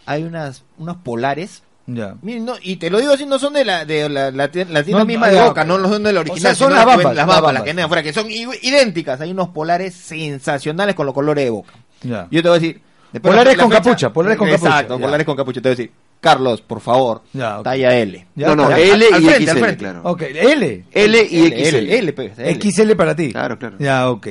Hay 0.06 0.24
unas, 0.24 0.64
unos 0.78 0.98
polares. 0.98 1.64
Ya. 1.86 2.16
Miren, 2.22 2.44
no, 2.46 2.56
y 2.62 2.76
te 2.78 2.90
lo 2.90 3.00
digo 3.00 3.14
así, 3.14 3.26
no 3.26 3.40
son 3.40 3.54
de 3.54 3.64
la, 3.64 3.86
de 3.86 4.10
la, 4.10 4.30
la 4.32 4.32
la 4.32 4.52
tienda 4.52 4.82
No, 5.00 5.06
misma 5.06 5.28
no, 5.28 5.34
de 5.34 5.42
Boca, 5.42 5.64
no, 5.64 5.78
no 5.78 5.88
son 5.88 6.04
de 6.04 6.12
la 6.12 6.20
o 6.20 6.22
original, 6.24 6.42
sea, 6.42 6.56
son 6.56 6.74
las 6.74 6.86
venden 6.86 7.16
las 7.16 7.26
bambas, 7.28 7.54
las 7.54 7.64
que 7.64 7.70
venden 7.70 7.86
afuera, 7.86 8.04
que 8.04 8.12
son 8.12 8.28
idénticas. 8.30 9.22
Hay 9.22 9.32
unos 9.32 9.50
polares 9.50 9.94
sensacionales 9.96 10.96
con 10.96 11.06
los 11.06 11.16
colores 11.16 11.46
de 11.46 11.50
Boca. 11.50 11.72
Ya. 12.04 12.28
Yo 12.30 12.42
te 12.44 12.50
voy 12.50 12.58
a 12.58 12.60
decir. 12.60 12.82
Polares 13.22 13.56
la- 13.56 13.58
la 13.58 13.64
con 13.64 13.72
fecha- 13.72 13.84
capucha, 13.84 14.14
polares 14.14 14.38
con 14.38 14.50
capucha, 14.50 14.70
Exacto, 14.70 14.98
ya. 15.00 15.06
polares 15.06 15.26
con 15.26 15.36
capucha. 15.38 15.62
Te 15.62 15.70
voy 15.70 15.74
a 15.74 15.78
decir, 15.78 15.92
Carlos, 16.20 16.62
por 16.62 16.82
favor, 16.82 17.22
Ya, 17.34 17.60
ok. 17.60 17.64
talla 17.64 17.96
L. 17.96 18.28
Ya 18.36 18.48
no, 18.48 18.56
no. 18.56 18.72
L 18.76 19.06
Al 19.14 19.22
y 19.22 19.26
frente, 19.26 19.52
al 19.52 19.58
XL, 19.58 19.60
frente. 19.64 19.78
claro. 19.78 20.02
Ok, 20.04 20.22
L. 20.24 20.86
L 20.92 21.28
y 21.30 21.46
L, 21.46 21.66
XL. 21.66 21.76
L, 21.78 21.98
L, 22.00 22.14
pues, 22.14 22.32
L. 22.40 22.60
XL 22.60 22.96
para 22.96 23.16
ti. 23.16 23.32
Claro, 23.32 23.58
claro. 23.60 23.76
Ya, 23.80 24.10
ok. 24.10 24.28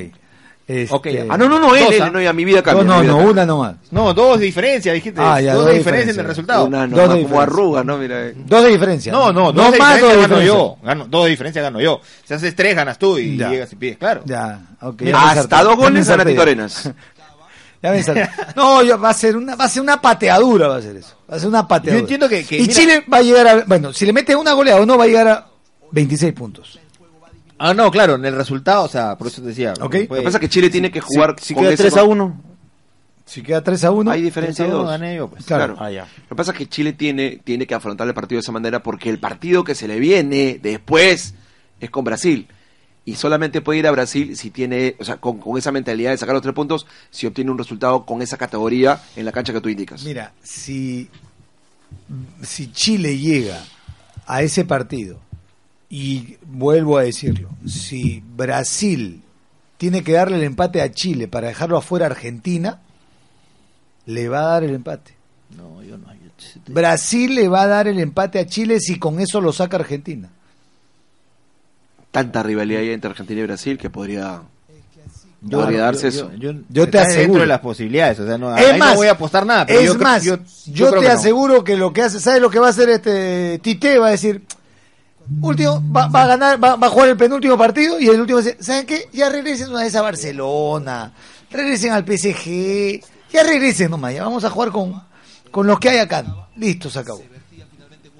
Este- 0.67 0.93
Ok, 0.93 1.07
Ah, 1.29 1.37
no, 1.37 1.47
no, 1.47 1.59
no, 1.59 1.73
L, 1.73 1.95
L, 1.95 2.11
no, 2.11 2.19
ya 2.19 2.33
mi 2.33 2.43
vida 2.43 2.57
No, 2.57 2.63
cambia. 2.63 2.83
no, 2.83 2.99
vida 2.99 3.07
no, 3.13 3.17
cambia. 3.19 3.31
una 3.31 3.45
nomás. 3.45 3.75
No, 3.89 4.13
dos 4.13 4.37
de 4.37 4.45
diferencia, 4.47 4.91
dijiste. 4.91 5.21
Ah, 5.23 5.39
ya, 5.39 5.53
dos, 5.53 5.59
dos 5.61 5.67
de 5.67 5.71
de 5.71 5.77
diferencia 5.77 6.11
en 6.13 6.19
el 6.19 6.25
resultado. 6.25 6.65
Una 6.65 6.79
Dos 6.87 6.89
de 6.89 6.95
como 6.97 7.15
diferencia. 7.15 7.41
arruga, 7.43 7.83
¿no? 7.85 7.97
Mira. 7.97 8.25
eh. 8.27 8.33
Dos 8.35 8.63
de 8.65 8.69
diferencia. 8.71 9.11
No, 9.13 9.31
no, 9.31 9.53
no 9.53 9.53
dos 9.53 9.71
de 9.71 9.77
más 9.79 9.95
diferencia 9.95 10.01
dos 10.01 10.11
de 10.11 10.21
gano 10.21 10.39
diferencia. 10.41 10.53
yo. 10.53 10.77
Gano, 10.83 11.05
dos 11.07 11.23
de 11.23 11.29
diferencia 11.29 11.61
gano 11.61 11.79
yo. 11.79 12.01
Si 12.25 12.33
haces 12.33 12.53
tres, 12.53 12.75
ganas 12.75 12.99
tú 12.99 13.17
y 13.17 13.37
Ya. 13.37 13.49
llegas 13.49 13.71
y 13.71 13.75
pides, 13.77 13.97
claro. 13.97 14.23
Ya, 14.25 14.59
ok. 14.81 15.03
Hasta 15.15 15.63
dos 15.63 15.77
goles 15.77 16.09
a 16.09 16.13
Arenas. 16.15 16.91
Ya 17.81 17.91
me 17.91 17.97
ensarté. 17.99 18.27
No, 18.55 18.81
yo- 18.83 18.99
va 18.99 19.09
a 19.09 19.13
ser 19.13 19.37
una, 19.37 19.55
va 19.55 19.65
a 19.65 19.69
ser 19.69 19.81
una 19.83 20.01
pateadura, 20.01 20.67
va 20.67 20.77
a 20.77 20.81
ser 20.81 20.95
eso. 20.95 21.15
Va 21.31 21.35
a 21.35 21.39
ser 21.39 21.47
una 21.49 21.67
pateadura. 21.67 21.95
Yo 21.95 21.99
entiendo 22.01 22.27
que- 22.29 22.43
que, 22.45 22.57
y 22.57 22.61
mira- 22.61 22.73
Chile 22.73 23.03
va 23.11 23.17
a 23.17 23.21
llegar 23.21 23.47
a, 23.47 23.63
bueno, 23.65 23.93
si 23.93 24.05
le 24.05 24.13
mete 24.13 24.35
una 24.35 24.53
goleada 24.53 24.81
o 24.81 24.85
no, 24.85 24.97
va 24.97 25.03
a 25.03 25.07
llegar 25.07 25.27
a 25.27 25.47
26 25.91 26.33
puntos. 26.33 26.79
Ah, 27.59 27.73
no, 27.73 27.89
claro, 27.89 28.15
en 28.15 28.25
el 28.25 28.35
resultado, 28.35 28.83
o 28.83 28.87
sea, 28.87 29.17
por 29.17 29.27
eso 29.27 29.41
te 29.41 29.47
decía. 29.49 29.73
Ok. 29.81 29.89
puede- 29.91 30.05
Lo 30.07 30.15
que 30.15 30.21
pasa 30.23 30.37
es 30.37 30.41
que 30.41 30.49
Chile 30.49 30.69
tiene 30.69 30.91
que 30.91 31.01
jugar 31.01 31.35
si 31.39 31.53
con 31.53 31.63
queda 31.63 31.73
ese 31.73 31.83
3 31.83 31.97
a 31.97 32.03
1. 32.03 32.41
Si 33.25 33.41
queda 33.41 33.61
3 33.63 33.83
a 33.83 33.91
1. 33.91 34.09
Hay 34.11 34.21
diferencia 34.21 34.63
de 34.65 34.69
Uno 34.71 34.79
dos. 34.83 34.89
gané 34.89 35.15
yo, 35.17 35.27
pues. 35.27 35.43
Claro. 35.45 35.75
Ah, 35.79 35.89
ya. 35.91 36.03
Lo 36.05 36.29
que 36.29 36.35
pasa 36.35 36.51
es 36.51 36.57
que 36.57 36.67
Chile 36.69 36.93
tiene, 36.93 37.41
tiene 37.43 37.65
que 37.67 37.73
afrontar 37.75 38.07
el 38.07 38.13
partido 38.13 38.37
de 38.37 38.41
esa 38.41 38.51
manera 38.53 38.81
porque 38.81 39.09
el 39.09 39.19
partido 39.19 39.63
que 39.63 39.75
se 39.75 39.87
le 39.87 39.99
viene 39.99 40.59
después 40.61 41.33
es 41.79 41.89
con 41.89 42.03
Brasil. 42.05 42.47
Y 43.07 43.15
solamente 43.15 43.61
puede 43.61 43.79
ir 43.79 43.87
a 43.87 43.91
Brasil 43.91 44.35
si 44.35 44.51
tiene, 44.51 44.97
o 44.99 45.05
sea, 45.05 45.15
con, 45.15 45.37
con 45.39 45.57
esa 45.57 45.71
mentalidad 45.71 46.11
de 46.11 46.17
sacar 46.17 46.33
los 46.35 46.41
tres 46.41 46.53
puntos, 46.53 46.85
si 47.09 47.25
obtiene 47.25 47.49
un 47.51 47.57
resultado 47.57 48.05
con 48.05 48.21
esa 48.21 48.37
categoría 48.37 49.01
en 49.15 49.23
la 49.23 49.31
cancha 49.31 49.53
que 49.53 49.61
tú 49.61 49.69
indicas. 49.69 50.03
Mira, 50.03 50.33
si, 50.43 51.09
si 52.43 52.69
Chile 52.73 53.17
llega 53.17 53.63
a 54.25 54.41
ese 54.41 54.65
partido, 54.65 55.19
y 55.89 56.35
vuelvo 56.45 56.97
a 56.97 57.03
decirlo, 57.03 57.49
si 57.65 58.21
Brasil 58.35 59.21
tiene 59.77 60.03
que 60.03 60.11
darle 60.11 60.35
el 60.35 60.43
empate 60.43 60.81
a 60.81 60.91
Chile 60.91 61.29
para 61.29 61.47
dejarlo 61.47 61.77
afuera 61.77 62.07
a 62.07 62.09
Argentina, 62.09 62.81
le 64.05 64.27
va 64.27 64.39
a 64.39 64.51
dar 64.51 64.63
el 64.65 64.75
empate. 64.75 65.15
No, 65.55 65.81
yo 65.81 65.97
no. 65.97 66.13
yo- 66.13 66.73
Brasil 66.73 67.35
le 67.35 67.47
va 67.47 67.61
a 67.61 67.67
dar 67.67 67.87
el 67.87 67.99
empate 67.99 68.37
a 68.39 68.45
Chile 68.45 68.81
si 68.81 68.99
con 68.99 69.21
eso 69.21 69.39
lo 69.39 69.53
saca 69.53 69.77
Argentina. 69.77 70.29
Tanta 72.11 72.41
rivalidad 72.43 72.81
hay 72.81 72.91
entre 72.91 73.09
Argentina 73.11 73.41
y 73.41 73.43
Brasil 73.43 73.77
que 73.77 73.89
podría, 73.89 74.41
Yo, 75.41 75.59
podría 75.59 75.77
yo- 75.79 75.83
darse 75.83 76.01
yo- 76.03 76.07
eso. 76.07 76.31
yo- 76.37 76.51
Yo 76.69 76.85
te 76.89 76.97
dentro 76.97 77.01
aseguro. 77.01 77.41
de 77.41 77.47
las 77.47 77.59
posibilidades. 77.59 78.19
O 78.19 78.25
sea, 78.25 78.37
no, 78.37 78.55
Es 78.57 78.65
ahí 78.71 78.79
más, 78.79 78.89
no 78.91 78.95
voy 78.95 79.07
a 79.07 79.11
apostar 79.11 79.45
nada. 79.45 79.65
Pero 79.65 79.79
es 79.79 79.97
más, 79.99 80.23
yo, 80.23 80.37
te 80.39 80.43
que 80.73 81.07
no. 81.07 81.09
aseguro 81.09 81.63
que 81.63 81.75
lo 81.77 81.93
que 81.93 82.01
hace, 82.03 82.19
¿sabes 82.19 82.41
lo 82.41 82.49
que 82.49 82.59
va 82.59 82.67
a 82.67 82.69
hacer 82.71 82.89
este 82.89 83.59
Tite? 83.61 83.97
Va 83.99 84.07
a 84.07 84.11
decir, 84.11 84.41
último, 85.41 85.83
va, 85.91 86.07
va 86.07 86.23
a 86.23 86.27
ganar, 86.27 86.63
va, 86.63 86.75
va 86.75 86.87
a 86.87 86.89
jugar 86.89 87.09
el 87.09 87.17
penúltimo 87.17 87.57
partido 87.57 87.99
y 87.99 88.07
el 88.07 88.19
último 88.21 88.39
¿saben 88.59 88.85
qué? 88.85 89.09
Ya 89.13 89.29
regresen 89.29 89.69
una 89.69 89.81
vez 89.83 89.95
a 89.95 90.01
Barcelona, 90.01 91.13
regresen 91.51 91.91
al 91.91 92.03
PSG, 92.05 93.01
ya 93.31 93.43
regresen 93.43 93.91
nomás, 93.91 94.13
ya 94.13 94.23
vamos 94.23 94.43
a 94.45 94.49
jugar 94.49 94.71
con, 94.71 95.03
con 95.51 95.67
los 95.67 95.79
que 95.79 95.89
hay 95.89 95.97
acá. 95.99 96.23
Listo, 96.55 96.89
se 96.89 96.99
acabó. 96.99 97.21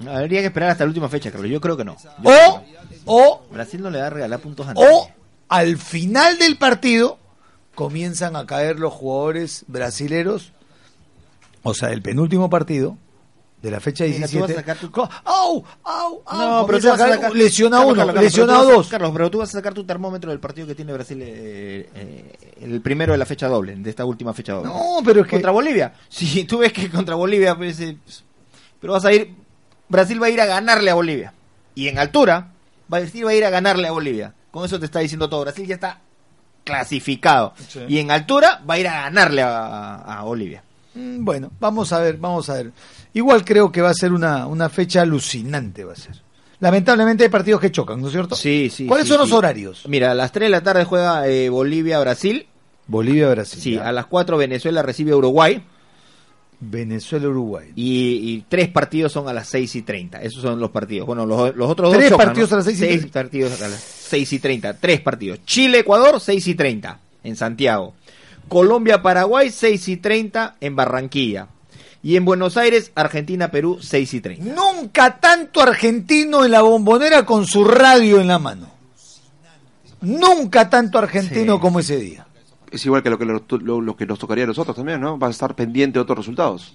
Habría 0.05 0.41
que 0.41 0.47
esperar 0.47 0.69
hasta 0.71 0.83
la 0.83 0.89
última 0.89 1.09
fecha, 1.09 1.31
Carlos. 1.31 1.49
Yo 1.49 1.59
creo 1.61 1.75
que 1.77 1.85
no. 1.85 1.97
Yo 1.97 2.09
O, 2.29 2.61
creo 2.61 2.63
o, 3.05 3.41
Brasil 3.51 3.81
no 3.81 3.89
le 3.89 3.99
da 3.99 4.07
a 4.07 4.09
regalar 4.11 4.39
puntos 4.39 4.67
antes. 4.67 4.85
o 4.87 5.09
al 5.49 5.77
final 5.77 6.37
del 6.37 6.57
partido 6.57 7.17
comienzan 7.73 8.35
a 8.35 8.45
caer 8.45 8.79
los 8.79 8.93
jugadores 8.93 9.63
brasileros, 9.67 10.51
o 11.63 11.73
sea, 11.73 11.89
el 11.89 12.01
penúltimo 12.01 12.49
partido 12.49 12.97
de 13.61 13.71
la 13.71 13.79
fecha 13.79 14.03
Mira, 14.05 14.27
tú 14.27 14.39
vas 14.39 14.51
a 14.51 14.53
17. 14.53 14.53
sacar 14.55 14.77
tu- 14.77 14.91
co- 14.91 15.09
¡Au! 15.23 15.63
¡Au! 15.83 16.21
¡Au! 16.25 16.39
No, 16.61 16.65
pero 16.67 16.79
tú 16.79 16.87
vas 16.89 17.01
a 17.01 17.07
sacar... 17.09 17.33
Lesionado 17.35 17.87
Carlos, 17.87 17.95
uno, 18.05 18.13
Carlos, 18.13 18.47
vas- 18.67 18.67
dos. 18.75 18.87
Carlos, 18.87 19.11
pero 19.13 19.31
tú 19.31 19.37
vas 19.39 19.49
a 19.49 19.51
sacar 19.53 19.73
tu 19.73 19.83
termómetro 19.83 20.29
del 20.31 20.39
partido 20.39 20.67
que 20.67 20.75
tiene 20.75 20.93
Brasil, 20.93 21.19
eh, 21.23 21.89
eh, 21.95 22.53
el 22.61 22.81
primero 22.81 23.13
de 23.13 23.17
la 23.17 23.25
fecha 23.25 23.47
doble, 23.47 23.75
de 23.75 23.89
esta 23.89 24.05
última 24.05 24.33
fecha 24.33 24.53
doble. 24.53 24.69
No, 24.69 24.99
pero 25.03 25.21
es 25.21 25.25
que. 25.27 25.31
Contra 25.37 25.51
Bolivia. 25.51 25.93
Si 26.07 26.43
tú 26.43 26.59
ves 26.59 26.71
que 26.71 26.89
contra 26.89 27.15
Bolivia, 27.15 27.55
pues, 27.55 27.79
eh, 27.79 27.97
pero 28.79 28.93
vas 28.93 29.05
a 29.05 29.11
ir, 29.13 29.33
Brasil 29.89 30.21
va 30.21 30.27
a 30.27 30.29
ir 30.29 30.41
a 30.41 30.45
ganarle 30.45 30.89
a 30.91 30.95
Bolivia. 30.95 31.33
Y 31.75 31.87
en 31.87 31.99
altura, 31.99 32.49
Brasil 32.87 33.25
va 33.25 33.31
a 33.31 33.35
ir 33.35 33.45
a 33.45 33.49
ganarle 33.49 33.87
a 33.87 33.91
Bolivia. 33.91 34.33
Con 34.51 34.65
eso 34.65 34.79
te 34.79 34.85
está 34.85 34.99
diciendo 34.99 35.29
todo. 35.29 35.41
Brasil 35.41 35.65
ya 35.67 35.75
está 35.75 35.99
clasificado. 36.63 37.53
Sí. 37.67 37.79
Y 37.87 37.99
en 37.99 38.11
altura 38.11 38.61
va 38.69 38.75
a 38.75 38.79
ir 38.79 38.87
a 38.87 39.01
ganarle 39.03 39.41
a, 39.41 39.95
a 40.19 40.23
Bolivia. 40.23 40.63
Mm, 40.95 41.23
Bueno, 41.23 41.51
vamos 41.59 41.93
a 41.93 41.99
ver, 41.99 42.17
vamos 42.17 42.49
a 42.49 42.55
ver. 42.55 42.71
Igual 43.13 43.45
creo 43.45 43.71
que 43.71 43.81
va 43.81 43.89
a 43.89 43.93
ser 43.93 44.11
una, 44.13 44.47
una 44.47 44.69
fecha 44.69 45.01
alucinante, 45.01 45.83
va 45.83 45.93
a 45.93 45.95
ser. 45.95 46.21
Lamentablemente 46.59 47.23
hay 47.23 47.29
partidos 47.29 47.61
que 47.61 47.71
chocan, 47.71 48.01
¿no 48.01 48.07
es 48.07 48.13
cierto? 48.13 48.35
Sí, 48.35 48.69
sí. 48.73 48.87
¿Cuáles 48.87 49.05
sí, 49.07 49.13
son 49.13 49.21
los 49.21 49.31
horarios? 49.31 49.83
Mira, 49.87 50.11
a 50.11 50.15
las 50.15 50.31
3 50.31 50.47
de 50.47 50.49
la 50.49 50.61
tarde 50.61 50.85
juega 50.85 51.27
eh, 51.27 51.49
Bolivia-Brasil. 51.49 52.47
Bolivia, 52.87 53.29
Brasil. 53.29 53.59
Sí, 53.61 53.75
ya. 53.75 53.87
a 53.87 53.91
las 53.91 54.07
4 54.07 54.37
Venezuela 54.37 54.81
recibe 54.81 55.11
a 55.11 55.17
Uruguay. 55.17 55.63
Venezuela, 56.59 57.27
Uruguay. 57.29 57.71
Y, 57.75 58.33
y 58.33 58.45
tres 58.49 58.67
partidos 58.69 59.11
son 59.11 59.27
a 59.29 59.33
las 59.33 59.47
6 59.49 59.75
y 59.75 59.81
30. 59.83 60.21
Esos 60.23 60.41
son 60.41 60.59
los 60.59 60.71
partidos. 60.71 61.05
Bueno, 61.05 61.25
los, 61.25 61.55
los 61.55 61.69
otros 61.69 61.89
dos. 61.91 61.97
Tres 61.99 62.09
chocan, 62.11 62.27
partidos 62.27 62.49
¿no? 62.51 62.55
a 62.55 62.57
las 62.57 62.65
6 62.65 62.77
y 62.77 62.79
Seis 62.79 62.99
30. 63.01 63.13
partidos 63.23 63.61
a 63.61 63.67
las 63.67 63.79
6 63.79 64.33
y 64.33 64.39
30. 64.39 64.73
Tres 64.77 65.01
partidos. 65.01 65.39
Chile-Ecuador, 65.45 66.19
6 66.19 66.47
y 66.47 66.55
30 66.55 66.99
en 67.23 67.35
Santiago. 67.35 67.93
Colombia-Paraguay, 68.47 69.49
6 69.51 69.87
y 69.89 69.97
30 69.97 70.55
en 70.61 70.75
Barranquilla. 70.75 71.47
Y 72.01 72.15
en 72.15 72.25
Buenos 72.25 72.57
Aires, 72.57 72.91
Argentina-Perú, 72.95 73.79
6 73.81 74.13
y 74.13 74.21
30. 74.21 74.53
Nunca 74.55 75.19
tanto 75.19 75.61
argentino 75.61 76.45
en 76.45 76.51
la 76.51 76.61
bombonera 76.61 77.25
con 77.25 77.45
su 77.45 77.65
radio 77.65 78.21
en 78.21 78.27
la 78.27 78.39
mano. 78.39 78.69
Nunca 80.01 80.69
tanto 80.69 80.99
argentino 80.99 81.55
Sí. 81.55 81.59
como 81.61 81.79
ese 81.79 81.97
día. 81.97 82.26
Es 82.71 82.85
igual 82.85 83.01
que 83.03 83.09
lo 83.09 83.17
que, 83.17 83.25
lo, 83.25 83.41
lo- 83.61 83.81
lo 83.81 83.95
que 83.95 84.05
nos 84.05 84.19
tocaría 84.19 84.43
a 84.43 84.47
nosotros 84.47 84.75
también, 84.75 84.99
¿no? 85.01 85.17
Va 85.17 85.27
a 85.27 85.31
estar 85.31 85.55
pendiente 85.55 85.97
de 85.99 86.03
otros 86.03 86.17
resultados. 86.17 86.73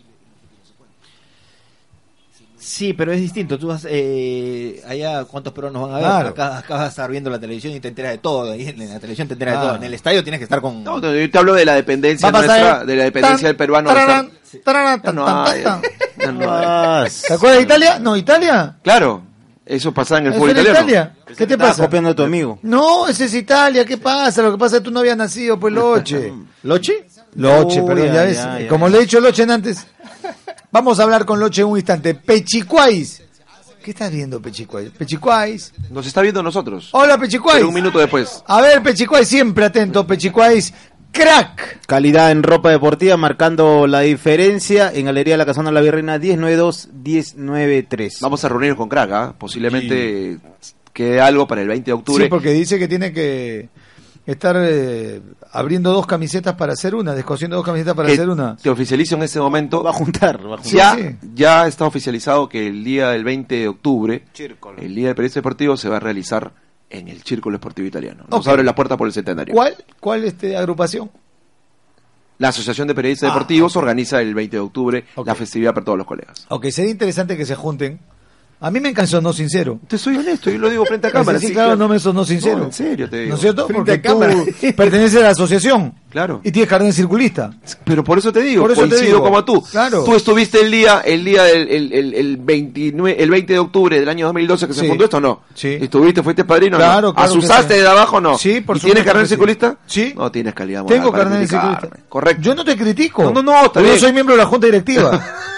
Sí, 2.59 2.93
pero 2.93 3.13
es 3.13 3.21
distinto. 3.21 3.59
Tú 3.59 3.67
vas 3.67 3.85
eh, 3.91 4.81
allá, 4.87 5.25
¿cuántos 5.25 5.53
peruanos 5.53 5.83
van 5.83 5.91
a 5.93 5.97
ver? 5.97 6.05
Claro. 6.05 6.29
Acá, 6.29 6.59
acá 6.59 6.75
vas 6.75 6.85
a 6.85 6.87
estar 6.89 7.11
viendo 7.11 7.29
la 7.29 7.41
televisión 7.41 7.75
y 7.75 7.81
te 7.81 7.89
enteras 7.89 8.13
de 8.13 8.19
todo. 8.19 8.55
En 8.55 8.79
la 8.89 9.01
televisión 9.01 9.27
te 9.27 9.35
enteras 9.35 9.55
de 9.61 9.67
todo. 9.67 9.77
En 9.77 9.83
el 9.83 9.95
estadio 9.95 10.23
tienes 10.23 10.39
que 10.39 10.45
estar 10.45 10.61
con. 10.61 10.85
No, 10.85 11.01
no, 11.01 11.13
yo 11.13 11.29
te 11.31 11.39
hablo 11.39 11.55
de 11.55 11.65
la 11.65 11.75
dependencia 11.75 12.31
nuestra, 12.31 12.85
de 12.85 12.97
la 12.97 13.05
dependencia 13.05 13.49
del 13.49 13.57
peruano. 13.57 13.89
Tararán, 13.89 14.31
tararán, 14.65 15.03
tan, 15.03 15.15
no 15.17 15.25
tan, 15.25 16.39
no. 16.39 16.47
Ah, 16.49 17.05
¿Te 17.27 17.35
acuerdas 17.35 17.59
de 17.59 17.65
Italia? 17.65 17.99
No, 17.99 18.17
Italia. 18.17 18.77
Claro, 18.85 19.23
eso 19.65 19.93
pasa 19.93 20.19
en 20.19 20.27
el 20.27 20.33
¿Eso 20.33 20.41
fútbol 20.41 20.51
italiano. 20.53 20.79
Italia? 20.81 21.17
¿Qué 21.37 21.47
te 21.47 21.57
pasa? 21.59 21.85
copiando 21.85 22.11
a 22.11 22.15
tu 22.15 22.23
amigo. 22.23 22.59
No, 22.63 23.07
ese 23.09 23.27
es 23.27 23.35
Italia. 23.35 23.85
¿Qué 23.85 23.99
pasa? 23.99 24.43
Lo 24.43 24.53
que 24.53 24.59
pasa 24.59 24.77
es 24.77 24.81
que 24.83 24.85
tú 24.87 24.91
no 24.91 25.01
habías 25.01 25.17
nacido, 25.17 25.59
pues 25.59 25.73
Loche. 25.73 26.33
¿Loche? 26.63 27.07
Loche, 27.35 27.81
Uy, 27.81 27.87
perdón, 27.87 28.07
ya 28.09 28.15
ya, 28.15 28.23
ves. 28.25 28.37
ya, 28.37 28.59
ya. 28.61 28.69
Como 28.69 28.89
le 28.89 28.99
he 28.99 29.01
dicho 29.03 29.21
Loche 29.21 29.45
antes. 29.45 29.87
Vamos 30.71 30.99
a 31.01 31.03
hablar 31.05 31.25
con 31.25 31.39
Loche 31.41 31.63
en 31.63 31.69
un 31.69 31.77
instante. 31.79 32.15
Pechicuáis. 32.15 33.23
¿Qué 33.83 33.91
estás 33.91 34.13
viendo, 34.13 34.41
Pechicuáis? 34.41 34.91
Pechicuáis. 34.91 35.73
Nos 35.91 36.07
está 36.07 36.21
viendo 36.23 36.41
nosotros. 36.41 36.91
Hola, 36.93 37.19
Pechicuáis. 37.19 37.57
Pero 37.59 37.69
un 37.69 37.75
minuto 37.75 37.99
después. 37.99 38.43
A 38.47 38.61
ver, 38.61 38.81
Pechicuáis, 38.81 39.27
siempre 39.27 39.65
atento, 39.65 40.07
Pechicuáis. 40.07 40.73
Crack. 41.13 41.87
Calidad 41.87 42.31
en 42.31 42.43
ropa 42.43 42.71
deportiva, 42.71 43.17
marcando 43.17 43.87
la 43.87 44.01
diferencia 44.01 44.93
en 44.93 45.07
Galería 45.07 45.37
La 45.37 45.47
Casona 45.47 45.71
La 45.71 45.81
Virreina 45.81 46.19
1092-1093. 46.19 48.19
Vamos 48.21 48.45
a 48.45 48.49
reunirnos 48.49 48.79
con 48.79 48.89
Crack, 48.89 49.13
¿ah? 49.13 49.33
Posiblemente 49.39 50.39
quede 50.93 51.21
algo 51.21 51.47
para 51.47 51.63
el 51.63 51.69
20 51.69 51.85
de 51.85 51.93
octubre. 51.93 52.25
Sí, 52.25 52.31
porque 52.31 52.51
dice 52.51 52.77
que 52.79 52.89
tiene 52.89 53.13
que 53.13 53.69
estar 54.27 54.57
eh, 54.59 55.21
abriendo 55.53 55.93
dos 55.93 56.07
camisetas 56.07 56.55
para 56.55 56.73
hacer 56.73 56.95
una, 56.95 57.15
descosiendo 57.15 57.57
dos 57.57 57.67
camisetas 57.67 57.95
para 57.95 58.09
que 58.09 58.15
hacer 58.15 58.31
una. 58.31 58.57
Te 58.57 58.71
oficializo 58.71 59.17
en 59.17 59.23
este 59.23 59.41
momento. 59.41 59.83
Va 59.83 59.91
a 59.91 59.95
juntar, 59.95 60.39
va 60.39 60.55
a 60.55 60.59
juntar. 60.59 60.73
Ya, 60.73 60.97
sí. 60.97 61.17
ya 61.35 61.67
está 61.67 61.85
oficializado 61.85 62.49
que 62.49 62.67
el 62.67 62.85
día 62.85 63.11
del 63.11 63.25
20 63.25 63.55
de 63.55 63.69
octubre, 63.69 64.25
el 64.79 64.95
día 64.95 65.09
del 65.09 65.15
periodista 65.15 65.41
deportivo, 65.41 65.77
se 65.77 65.89
va 65.89 65.97
a 65.97 66.01
realizar 66.01 66.53
en 66.93 67.09
el 67.09 67.23
Círculo 67.23 67.57
Esportivo 67.57 67.89
Italiano. 67.89 68.25
Nos 68.29 68.41
Ok. 68.47 68.49
abre 68.53 68.63
la 68.63 68.75
puerta 68.75 68.97
por 68.97 69.07
el 69.07 69.13
centenario. 69.13 69.55
¿Cuál? 69.55 69.75
¿Cuál 69.99 70.25
este 70.25 70.57
agrupación? 70.57 71.11
La 72.39 72.49
Asociación 72.49 72.89
de 72.89 72.95
Periodistas 72.95 73.31
Ah, 73.31 73.35
Deportivos 73.35 73.77
organiza 73.77 74.21
el 74.21 74.35
20 74.35 74.57
de 74.57 74.61
octubre 74.61 75.05
Ok. 75.15 75.27
la 75.27 75.35
festividad 75.35 75.73
para 75.75 75.85
todos 75.85 75.99
los 75.99 76.07
colegas. 76.07 76.47
Aunque 76.49 76.71
sería 76.73 76.91
interesante 76.91 77.37
que 77.37 77.47
se 77.47 77.55
junten. 77.55 78.01
A 78.63 78.71
mí 78.71 78.79
me 78.81 78.91
encantó 78.91 79.21
no 79.21 79.33
sincero. 79.33 79.81
Te 79.89 79.99
soy 79.99 80.17
honesto, 80.17 80.49
yo 80.51 80.59
lo 80.59 80.71
digo 80.71 80.85
frente 80.87 81.09
a 81.09 81.11
cámara. 81.11 81.39
Sí, 81.39 81.49
sí, 81.49 81.53
claro, 81.53 81.75
no 81.77 81.89
me 81.89 81.99
sonó 81.99 82.25
sincero. 82.25 82.59
No, 82.59 82.65
en 82.67 82.73
serio 82.73 83.11
te 83.11 83.17
digo. 83.19 83.31
¿No 83.31 83.35
es 83.35 83.41
cierto? 83.41 83.67
Frente 83.67 83.99
Porque 83.99 84.09
a 84.09 84.31
tú 84.35 84.47
perteneces 84.77 85.19
a 85.21 85.25
la 85.25 85.29
asociación. 85.31 85.95
Claro. 86.09 86.41
Y 86.45 86.53
tienes 86.53 86.69
carnet 86.69 86.93
circulista. 86.93 87.51
Pero 87.85 88.05
por 88.05 88.19
eso 88.19 88.33
te 88.33 88.41
digo, 88.43 88.63
Por 88.63 88.71
eso 88.73 88.83
te 88.83 88.89
coincido 88.91 89.15
digo. 89.15 89.23
como 89.25 89.45
tú. 89.45 89.63
Claro. 89.63 90.05
Tú 90.05 90.15
estuviste 90.15 90.61
el 90.61 90.71
día, 90.71 91.01
el 91.05 91.25
día 91.25 91.43
del 91.45 91.69
el, 91.69 91.93
el, 91.93 92.15
el 92.15 92.37
29, 92.37 93.17
el 93.23 93.31
20 93.31 93.53
de 93.53 93.59
octubre 93.59 93.99
del 93.99 94.09
año 94.09 94.27
2012 94.27 94.67
que 94.69 94.75
Sí. 94.75 94.81
se 94.81 94.89
fundó 94.89 95.05
esto, 95.05 95.17
¿o 95.17 95.21
¿no? 95.21 95.41
Sí. 95.55 95.79
¿Estuviste, 95.81 96.23
fuiste 96.23 96.45
padrino? 96.45 96.77
Claro, 96.77 97.09
¿no? 97.09 97.15
claro 97.15 97.29
que 97.33 97.39
¿Asustaste 97.39 97.75
sí. 97.75 97.81
de 97.81 97.89
abajo 97.89 98.21
no? 98.21 98.39
Sí, 98.39 98.61
por 98.61 98.77
¿Y 98.77 98.81
tienes 98.81 99.05
carnet 99.05 99.27
circulista? 99.27 99.77
Sí. 99.87 100.13
No 100.17 100.31
tienes 100.31 100.55
calidad 100.55 100.83
moral 100.83 100.99
Tengo 100.99 101.13
carnet 101.13 101.49
circulista. 101.49 101.89
Correcto. 102.09 102.43
Yo 102.43 102.55
no 102.55 102.65
te 102.65 102.77
critico. 102.77 103.25
No, 103.25 103.43
no, 103.43 103.43
no. 103.43 103.73
Yo 103.83 103.97
soy 103.99 104.13
miembro 104.13 104.35
de 104.37 104.43
la 104.43 104.47
Junta 104.47 104.67
Directiva. 104.67 105.21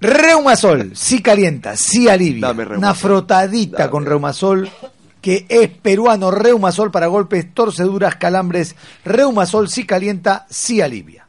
Reumasol, 0.00 0.92
sí 0.94 1.20
calienta, 1.20 1.76
sí 1.76 2.08
alivia. 2.08 2.48
Dame. 2.48 2.64
Una 2.76 2.94
frotadita 2.94 3.78
Dame. 3.78 3.90
con 3.90 4.06
Reumasol 4.06 4.70
que 5.20 5.46
es 5.48 5.68
peruano. 5.68 6.30
Reumasol 6.30 6.90
para 6.90 7.06
golpes, 7.06 7.52
torceduras, 7.52 8.16
calambres. 8.16 8.74
Reumasol 9.04 9.68
sí 9.68 9.84
calienta, 9.84 10.46
sí 10.48 10.80
alivia. 10.80 11.26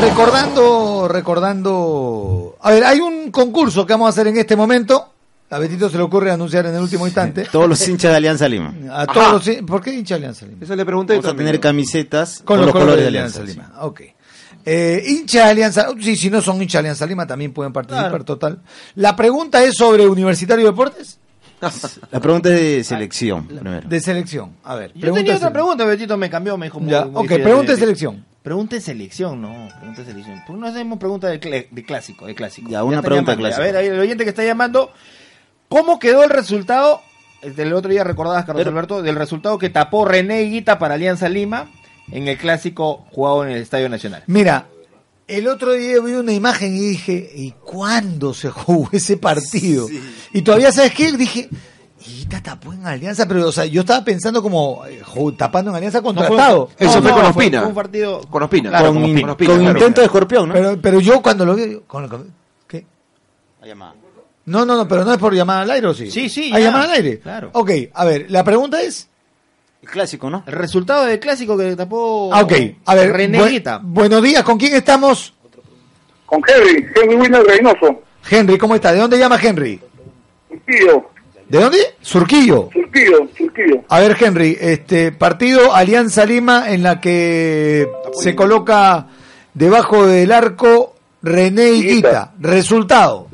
Recordando, 0.00 1.08
recordando. 1.08 2.56
A 2.60 2.70
ver, 2.70 2.84
hay 2.84 3.00
un 3.00 3.30
concurso 3.30 3.86
que 3.86 3.92
vamos 3.92 4.06
a 4.06 4.10
hacer 4.10 4.26
en 4.26 4.36
este 4.36 4.56
momento. 4.56 5.13
A 5.54 5.58
Betito 5.58 5.88
se 5.88 5.96
le 5.96 6.02
ocurre 6.02 6.30
anunciar 6.30 6.66
en 6.66 6.74
el 6.74 6.82
último 6.82 7.06
instante. 7.06 7.46
Todos 7.50 7.68
los 7.68 7.88
hinchas 7.88 8.10
de 8.10 8.16
Alianza 8.16 8.48
Lima. 8.48 8.74
A 8.92 9.06
todos 9.06 9.46
los- 9.46 9.56
¿Por 9.62 9.80
qué 9.82 9.92
hincha 9.92 10.16
Alianza 10.16 10.46
Lima? 10.46 10.58
Esa 10.62 10.74
le 10.74 10.84
pregunté 10.84 11.12
Vamos 11.14 11.26
a 11.26 11.28
también. 11.28 11.46
tener 11.46 11.60
camisetas 11.60 12.42
Con 12.44 12.60
los, 12.60 12.72
colores, 12.72 13.02
de 13.02 13.06
Alianza 13.08 13.42
Lima. 13.42 13.72
Ok. 13.80 14.00
Eh, 14.66 15.02
hincha 15.06 15.44
de 15.44 15.50
Alianza, 15.50 15.88
sí, 16.00 16.16
si 16.16 16.30
no 16.30 16.40
son 16.40 16.60
hincha 16.62 16.78
de 16.78 16.80
Alianza 16.80 17.06
Lima 17.06 17.26
también 17.26 17.52
pueden 17.52 17.72
participar 17.72 18.08
Claro. 18.08 18.24
total. 18.24 18.62
La 18.96 19.14
pregunta 19.14 19.62
es 19.62 19.74
sobre 19.76 20.06
Universitario 20.08 20.64
de 20.64 20.70
Deportes 20.70 21.18
La 22.10 22.20
pregunta 22.20 22.48
es 22.52 22.60
de 22.60 22.84
selección, 22.84 23.46
primero. 23.46 23.88
de 23.88 24.00
selección. 24.00 24.52
A 24.64 24.74
ver, 24.74 24.92
Yo 24.94 25.12
tenía 25.12 25.32
de 25.32 25.36
otra 25.38 25.52
pregunta, 25.52 25.84
Betito 25.84 26.16
me 26.16 26.28
cambió, 26.28 26.56
me 26.58 26.66
dijo 26.66 26.80
muy- 26.80 26.90
Ya, 26.90 27.04
muy 27.04 27.24
ok, 27.24 27.28
pregunta 27.42 27.68
de 27.72 27.74
de- 27.74 27.80
selección. 27.80 28.24
Pregunta 28.42 28.76
de 28.76 28.82
selección, 28.82 29.40
no, 29.40 29.68
pregunta 29.78 30.02
de 30.02 30.08
selección. 30.10 30.42
¿Por 30.46 30.56
qué 30.56 30.60
no 30.60 30.66
hacemos 30.66 30.98
pregunta 30.98 31.28
de, 31.28 31.40
cl- 31.40 31.68
de 31.70 31.82
clásico, 31.84 32.26
de 32.26 32.34
clásico? 32.34 32.68
Ya, 32.70 32.84
una 32.84 32.96
está 32.96 33.08
pregunta 33.08 33.30
de 33.30 33.36
llamando. 33.38 33.56
clásico. 33.56 33.62
A 33.62 33.64
ver, 33.64 33.76
ahí 33.76 33.86
el 33.86 33.98
oyente 34.00 34.24
que 34.24 34.30
está 34.30 34.44
llamando, 34.44 34.92
¿cómo 35.74 35.98
quedó 35.98 36.22
el 36.22 36.30
resultado? 36.30 37.00
Del 37.42 37.72
otro 37.72 37.90
día 37.90 38.04
recordabas, 38.04 38.44
Carlos 38.44 38.60
Pero- 38.60 38.70
Alberto, 38.70 39.02
del 39.02 39.16
resultado 39.16 39.58
que 39.58 39.70
tapó 39.70 40.04
René 40.04 40.42
Higuita 40.42 40.78
para 40.78 40.94
Alianza 40.94 41.28
Lima 41.28 41.66
en 42.12 42.28
el 42.28 42.38
clásico 42.38 43.04
jugado 43.10 43.44
en 43.44 43.50
el 43.50 43.62
Estadio 43.62 43.88
Nacional. 43.88 44.22
Mira, 44.28 44.66
el 45.26 45.48
otro 45.48 45.72
día 45.72 46.00
vi 46.00 46.12
una 46.12 46.32
imagen 46.32 46.76
y 46.76 46.80
dije, 46.80 47.32
¿y 47.34 47.50
cuándo 47.64 48.32
se 48.34 48.50
jugó 48.50 48.88
ese 48.92 49.16
partido? 49.16 49.88
Y 50.32 50.42
todavía, 50.42 50.70
¿sabes 50.70 50.94
qué? 50.94 51.10
Dije, 51.12 51.48
y 52.06 52.24
tapó 52.26 52.72
en 52.72 52.86
Alianza, 52.86 53.26
pero 53.26 53.48
o 53.48 53.52
sea, 53.52 53.64
yo 53.64 53.80
estaba 53.80 54.04
pensando 54.04 54.42
como 54.42 54.84
eh, 54.86 55.02
tapando 55.36 55.70
en 55.70 55.76
Alianza 55.76 56.02
contra 56.02 56.26
fue- 56.28 56.36
Estado. 56.36 56.68
Eso 56.78 56.96
No, 56.96 57.02
fue 57.02 57.10
no, 57.10 57.16
con 57.16 57.32
fue- 57.34 57.44
Ospina. 57.44 57.60
fue 57.60 57.68
un 57.68 57.74
partido- 57.74 58.20
Con 58.30 58.42
Ospina. 58.44 58.68
Claro, 58.70 58.86
con 58.86 58.94
con 58.94 59.04
in- 59.04 59.10
Ospina. 59.16 59.32
Ospina, 59.32 59.50
con 59.50 59.58
claro. 59.60 59.78
intento 59.78 60.00
de 60.00 60.04
escorpión, 60.06 60.48
¿no? 60.48 60.54
Pero, 60.54 60.78
pero 60.80 61.00
yo 61.00 61.20
cuando 61.20 61.44
lo 61.44 61.54
vi, 61.54 61.80
con- 61.86 62.08
con- 62.08 62.32
¿qué? 62.68 62.86
La 63.60 63.66
llamada. 63.66 63.94
No, 64.46 64.64
no, 64.66 64.76
no, 64.76 64.86
pero 64.86 65.04
no 65.04 65.12
es 65.12 65.18
por 65.18 65.34
llamada 65.34 65.62
al 65.62 65.70
aire, 65.70 65.86
¿o 65.86 65.94
sí? 65.94 66.10
Sí, 66.10 66.28
sí, 66.28 66.44
¿Hay 66.52 66.62
ya. 66.62 66.68
llamada 66.70 66.84
al 66.84 66.90
aire? 66.92 67.18
Claro. 67.18 67.50
Ok, 67.54 67.70
a 67.94 68.04
ver, 68.04 68.26
la 68.30 68.44
pregunta 68.44 68.80
es... 68.82 69.08
El 69.82 69.88
clásico, 69.90 70.30
¿no? 70.30 70.42
El 70.46 70.52
resultado 70.54 71.04
del 71.04 71.18
clásico 71.20 71.56
que 71.58 71.76
tapó 71.76 72.30
Ah, 72.32 72.42
ok, 72.42 72.52
a 72.86 72.94
ver, 72.94 73.12
René 73.12 73.38
bu- 73.38 73.80
buenos 73.82 74.22
días, 74.22 74.42
¿con 74.42 74.58
quién 74.58 74.74
estamos? 74.74 75.34
Con 76.26 76.40
Henry, 76.46 76.86
Henry 76.94 77.14
Wilner 77.16 77.42
Reynoso, 77.44 78.02
Henry, 78.30 78.56
¿cómo 78.58 78.74
está? 78.74 78.92
¿De 78.92 78.98
dónde 79.00 79.18
llama 79.18 79.38
Henry? 79.42 79.78
Surquillo, 80.48 81.10
¿De 81.48 81.58
dónde? 81.60 81.78
Surquillo. 82.00 82.70
Surquillo, 82.72 83.28
Surquillo. 83.36 83.84
A 83.88 84.00
ver, 84.00 84.16
Henry, 84.18 84.56
este 84.58 85.12
partido 85.12 85.74
Alianza 85.74 86.24
Lima 86.24 86.70
en 86.72 86.82
la 86.82 87.00
que 87.00 87.86
se 88.14 88.34
coloca 88.34 89.08
debajo 89.52 90.06
del 90.06 90.32
arco 90.32 90.94
René 91.22 91.70
Higuita. 91.72 92.32
Resultado. 92.40 93.28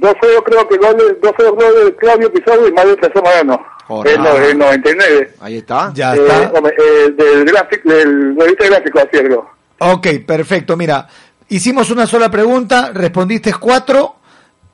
2-0 0.00 0.42
creo 0.44 0.68
que 0.68 0.76
goles, 0.78 1.16
2-0 1.20 1.50
goles 1.54 1.84
de 1.84 1.96
Claudio 1.96 2.32
Pizarro 2.32 2.66
y 2.66 2.72
Mario 2.72 2.96
Moreno. 3.22 3.66
Correcto. 3.86 4.20
En, 4.20 4.58
no- 4.58 4.72
en 4.72 4.80
99. 4.82 5.34
Ahí 5.40 5.56
está. 5.58 5.90
Ya 5.94 6.14
Eh, 6.14 6.20
está. 6.26 6.58
eh, 6.68 7.10
del 7.16 7.44
gráfico, 7.44 7.88
del 7.90 8.36
revista 8.36 8.66
gráfico, 8.66 8.98
así 9.00 9.08
es, 9.12 9.22
creo. 9.22 9.50
Ok, 9.78 10.06
perfecto. 10.26 10.76
Mira, 10.76 11.06
hicimos 11.48 11.90
una 11.90 12.06
sola 12.06 12.30
pregunta, 12.30 12.90
respondiste 12.94 13.52
cuatro, 13.54 14.16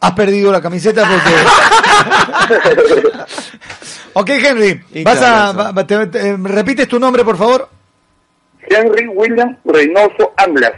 has 0.01 0.13
perdido 0.13 0.53
la 0.53 0.61
camiseta 0.61 1.03
porque... 1.09 1.35
ok, 4.13 4.29
Henry, 4.29 4.81
vas 5.03 5.23
a... 5.23 5.49
Alianza. 5.51 5.73
va- 5.73 5.87
te- 5.87 6.07
te- 6.09 6.37
¿Repites 6.37 6.87
tu 6.89 6.99
nombre, 7.01 7.25
por 7.25 7.37
favor? 7.37 7.69
Henry 8.69 9.07
William 9.09 9.57
Reynoso 9.65 10.33
Anglas. 10.37 10.73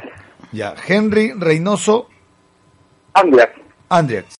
Ya, 0.53 0.75
Henry 0.87 1.33
Reynoso 1.37 2.09
Anglas. 3.15 3.49
Andriax. 3.91 4.38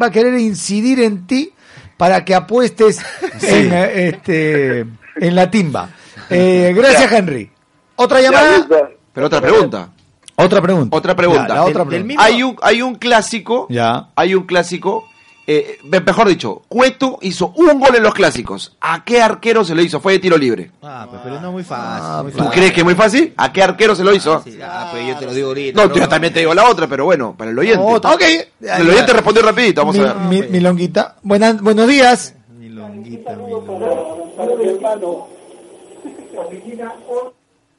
Va 0.00 0.06
a 0.06 0.10
querer 0.10 0.38
incidir 0.38 1.00
en 1.00 1.26
ti 1.26 1.52
para 1.96 2.24
que 2.24 2.34
apuestes 2.34 2.98
en, 3.42 3.72
eh, 3.72 4.08
este, 4.08 4.80
en 4.80 5.34
la 5.34 5.50
timba. 5.50 5.90
Eh, 6.30 6.72
gracias, 6.76 7.10
Henry. 7.12 7.50
¿Otra 7.96 8.20
llamada? 8.20 8.66
Pero 9.12 9.26
otra 9.26 9.40
pregunta. 9.40 9.90
Otra 10.36 10.62
pregunta. 10.62 10.96
Otra 10.96 11.16
pregunta. 11.16 11.48
Ya, 11.48 11.54
la 11.54 11.64
otra 11.64 11.84
Del- 11.84 11.90
del 11.90 12.04
pregunta. 12.04 12.06
mismo- 12.06 12.22
Hay 12.22 12.42
un, 12.44 12.56
hay 12.62 12.82
un 12.82 12.94
clásico. 12.94 13.66
Ya. 13.70 14.10
Hay 14.14 14.34
un 14.36 14.44
clásico. 14.44 15.07
Eh, 15.50 15.78
me- 15.84 16.00
mejor 16.00 16.28
dicho, 16.28 16.60
Cueto 16.68 17.18
hizo 17.22 17.54
un 17.56 17.80
gol 17.80 17.96
en 17.96 18.02
los 18.02 18.12
clásicos. 18.12 18.76
¿A 18.82 19.02
qué 19.02 19.22
arquero 19.22 19.64
se 19.64 19.74
lo 19.74 19.80
hizo? 19.80 19.98
Fue 19.98 20.12
de 20.12 20.18
tiro 20.18 20.36
libre. 20.36 20.70
Ah, 20.82 21.06
pues, 21.08 21.22
pero 21.24 21.40
no 21.40 21.46
es 21.48 21.52
muy 21.54 21.64
fácil. 21.64 22.02
Ah, 22.04 22.20
muy 22.22 22.32
¿Tú 22.32 22.38
fácil. 22.38 22.52
crees 22.52 22.72
que 22.72 22.80
es 22.80 22.84
muy 22.84 22.94
fácil? 22.94 23.32
¿A 23.36 23.50
qué 23.50 23.62
arquero 23.62 23.94
se 23.96 24.04
lo 24.04 24.12
hizo? 24.14 24.42
Sí, 24.44 24.58
ah, 24.62 24.88
pues 24.92 25.06
yo 25.08 25.16
te 25.16 25.24
lo 25.24 25.32
digo 25.32 25.48
ahorita. 25.48 25.86
No, 25.86 25.94
yo 25.94 26.06
también 26.06 26.34
te 26.34 26.40
digo 26.40 26.52
la 26.52 26.68
otra, 26.68 26.86
pero 26.86 27.06
bueno, 27.06 27.34
para 27.36 27.50
el 27.50 27.58
oyente. 27.58 27.82
Otra. 27.82 28.12
Ok. 28.12 28.22
El 28.60 28.90
oyente 28.90 29.12
respondió 29.14 29.42
rapidito, 29.42 29.80
vamos 29.80 29.96
mi, 29.96 30.04
a 30.04 30.12
ver. 30.12 30.16
mi- 30.28 30.42
mi 30.42 30.60
longuita. 30.60 31.16
Buenas, 31.22 31.62
buenos 31.62 31.88
días. 31.88 32.34
Mi 32.58 32.68
longuita, 32.68 33.32
mi 33.34 33.50
longuita. 33.50 34.94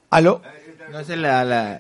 ¿Aló? 0.10 0.42
No 0.92 1.04
sé 1.04 1.16
la... 1.16 1.44
la... 1.44 1.80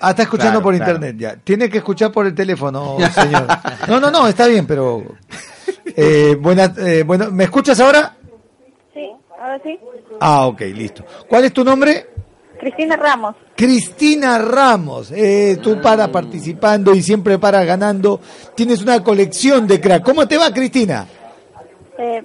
Ah, 0.00 0.10
está 0.10 0.22
escuchando 0.22 0.60
Claro, 0.60 0.62
por 0.62 0.76
claro. 0.76 0.92
internet 0.92 1.16
ya. 1.18 1.36
Tiene 1.36 1.68
que 1.68 1.78
escuchar 1.78 2.10
por 2.10 2.26
el 2.26 2.34
teléfono, 2.34 2.96
señor. 3.14 3.46
No, 3.88 4.00
no, 4.00 4.10
no, 4.10 4.26
está 4.26 4.46
bien, 4.46 4.66
pero... 4.66 5.04
Eh, 5.96 6.36
buenas, 6.40 6.76
eh, 6.78 7.02
bueno, 7.02 7.30
¿me 7.30 7.44
escuchas 7.44 7.78
ahora? 7.80 8.14
Sí, 8.94 9.10
ahora 9.40 9.60
sí. 9.62 9.78
Ah, 10.20 10.46
ok, 10.46 10.60
listo. 10.74 11.04
¿Cuál 11.28 11.44
es 11.44 11.52
tu 11.52 11.64
nombre? 11.64 12.06
Cristina 12.58 12.96
Ramos. 12.96 13.36
Cristina 13.56 14.38
Ramos. 14.38 15.10
Eh, 15.12 15.58
tú 15.62 15.80
paras 15.80 16.08
participando 16.08 16.94
y 16.94 17.02
siempre 17.02 17.38
paras 17.38 17.66
ganando. 17.66 18.20
Tienes 18.54 18.82
una 18.82 19.02
colección 19.02 19.66
de 19.66 19.80
crack. 19.80 20.04
¿Cómo 20.04 20.28
te 20.28 20.36
va, 20.36 20.52
Cristina? 20.52 21.06
Eh, 21.98 22.22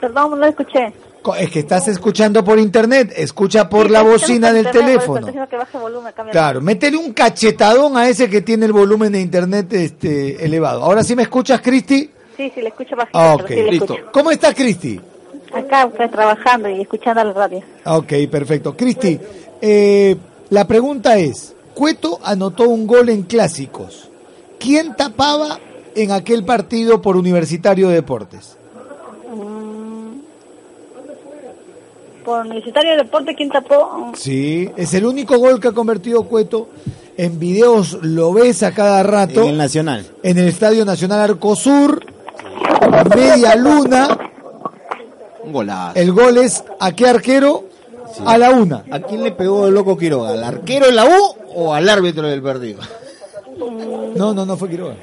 perdón, 0.00 0.30
no 0.30 0.36
lo 0.36 0.46
escuché. 0.46 0.92
Es 1.38 1.50
que 1.50 1.60
estás 1.60 1.88
escuchando 1.88 2.44
por 2.44 2.58
internet. 2.58 3.12
Escucha 3.16 3.68
por 3.68 3.86
Sí, 3.86 3.92
la 3.92 4.02
bocina 4.02 4.52
del 4.52 4.70
teléfono. 4.70 5.26
que 5.48 5.56
baje 5.56 5.78
volumen. 5.78 6.12
Claro, 6.30 6.60
métele 6.60 6.96
un 6.96 7.12
cachetadón 7.12 7.96
a 7.96 8.08
ese 8.08 8.28
que 8.28 8.40
tiene 8.42 8.66
el 8.66 8.72
volumen 8.72 9.12
de 9.12 9.20
internet 9.20 9.72
este 9.72 10.44
elevado. 10.44 10.82
Ahora 10.82 11.02
sí 11.02 11.14
me 11.16 11.22
escuchas, 11.22 11.60
Cristi. 11.60 12.10
Sí, 12.36 12.50
sí, 12.54 12.60
le 12.60 12.68
escucho 12.68 12.96
bajito, 12.96 13.16
Ah, 13.18 13.34
ok, 13.36 13.46
sí 13.48 13.54
listo. 13.70 13.94
escucho. 13.94 14.10
¿Cómo 14.12 14.30
estás, 14.30 14.54
Cristi? 14.54 15.00
Acá 15.52 15.84
estoy 15.84 16.08
trabajando 16.08 16.68
y 16.68 16.80
escuchando 16.80 17.22
la 17.22 17.32
radio. 17.32 17.62
Ok, 17.84 18.12
perfecto. 18.30 18.76
Cristi, 18.76 19.18
eh, 19.60 20.16
la 20.50 20.66
pregunta 20.66 21.16
es, 21.16 21.54
Cueto 21.74 22.18
anotó 22.22 22.68
un 22.68 22.86
gol 22.86 23.08
en 23.08 23.22
clásicos. 23.22 24.10
¿Quién 24.58 24.94
tapaba 24.96 25.58
en 25.94 26.10
aquel 26.12 26.44
partido 26.44 27.00
por 27.00 27.16
Universitario 27.16 27.88
de 27.88 27.94
Deportes? 27.94 28.56
Por 32.24 32.40
Universitario 32.46 32.92
de 32.92 32.96
Deporte, 32.98 33.34
¿quién 33.34 33.50
tapó? 33.50 34.12
Sí, 34.14 34.70
es 34.76 34.94
el 34.94 35.04
único 35.04 35.38
gol 35.38 35.60
que 35.60 35.68
ha 35.68 35.72
convertido 35.72 36.24
Cueto. 36.24 36.68
En 37.16 37.38
videos 37.38 37.98
lo 38.02 38.32
ves 38.32 38.62
a 38.62 38.72
cada 38.72 39.02
rato. 39.02 39.42
En 39.42 39.50
el 39.50 39.58
Nacional. 39.58 40.06
en 40.22 40.38
el 40.38 40.48
Estadio 40.48 40.84
Nacional 40.84 41.20
Arcosur, 41.20 42.04
media 43.14 43.54
luna. 43.54 44.18
Un 45.44 45.52
golazo. 45.52 45.98
El 45.98 46.12
gol 46.12 46.38
es 46.38 46.64
a 46.80 46.92
qué 46.92 47.06
arquero? 47.06 47.64
A 48.24 48.38
la 48.38 48.50
una. 48.50 48.84
¿A 48.90 49.00
quién 49.00 49.22
le 49.22 49.32
pegó 49.32 49.66
el 49.68 49.74
loco 49.74 49.96
Quiroga? 49.96 50.30
¿Al 50.30 50.42
arquero 50.44 50.86
en 50.86 50.96
la 50.96 51.04
U 51.04 51.34
o 51.54 51.74
al 51.74 51.88
árbitro 51.88 52.26
del 52.26 52.42
partido? 52.42 52.80
No, 54.16 54.32
no, 54.32 54.46
no 54.46 54.56
fue 54.56 54.70
Quiroga. 54.70 54.94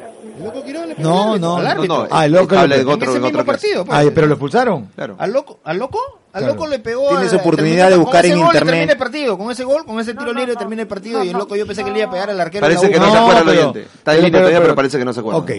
¿El 0.41 0.47
loco 0.47 0.63
Quiroga 0.65 0.85
le 0.87 0.95
No, 0.97 1.37
no. 1.37 1.57
al 1.57 1.67
árbitro? 1.67 1.95
No, 1.97 2.03
no, 2.03 2.09
Ah, 2.11 2.25
el 2.25 2.31
loco 2.31 2.55
le- 2.55 2.77
de 2.77 2.81
otro, 2.81 2.93
en 2.93 3.01
ese 3.03 3.05
en 3.11 3.13
mismo 3.23 3.27
otro 3.27 3.45
partido. 3.45 3.85
pues. 3.85 3.97
Ay, 3.97 4.11
pero 4.13 4.27
lo 4.27 4.33
expulsaron. 4.33 4.85
Claro. 4.95 5.15
¿Al 5.19 5.31
loco? 5.33 5.59
¿Al 5.63 5.77
loco? 5.77 5.99
Al 6.33 6.41
Claro. 6.43 6.53
loco 6.55 6.67
le 6.67 6.79
pegó. 6.79 7.09
Tienes 7.09 7.33
oportunidad 7.33 7.89
de 7.89 7.97
buscar 7.97 8.21
con 8.21 8.25
ese 8.25 8.33
en 8.33 8.39
gol 8.39 8.47
internet. 8.47 8.73
Termina 8.73 8.91
el 8.93 8.97
partido, 8.97 9.37
con 9.37 9.51
ese 9.51 9.63
gol, 9.63 9.85
con 9.85 9.99
ese 9.99 10.13
tiro 10.13 10.33
libre 10.33 10.55
termina 10.55 10.81
el 10.83 10.87
partido 10.87 11.23
y 11.23 11.29
el 11.29 11.37
loco 11.37 11.55
yo 11.55 11.65
pensé 11.67 11.83
que 11.83 11.91
le 11.91 11.99
iba 11.99 12.07
a 12.07 12.11
pegar 12.11 12.29
al 12.29 12.39
arquero. 12.41 12.61
Parece 12.61 12.89
que 12.89 12.99
no 12.99 13.11
se 13.11 13.17
acuerda 13.17 13.41
el 13.41 13.49
oyente. 13.49 13.81
Está 13.81 13.91
en 13.91 14.03
pero- 14.03 14.15
línea 14.17 14.31
pero- 14.31 14.39
todavía, 14.43 14.61
pero 14.61 14.75
parece 14.75 14.97
que 14.97 15.05
no 15.05 15.13
se 15.13 15.19
acuerda. 15.19 15.39
Ok. 15.39 15.51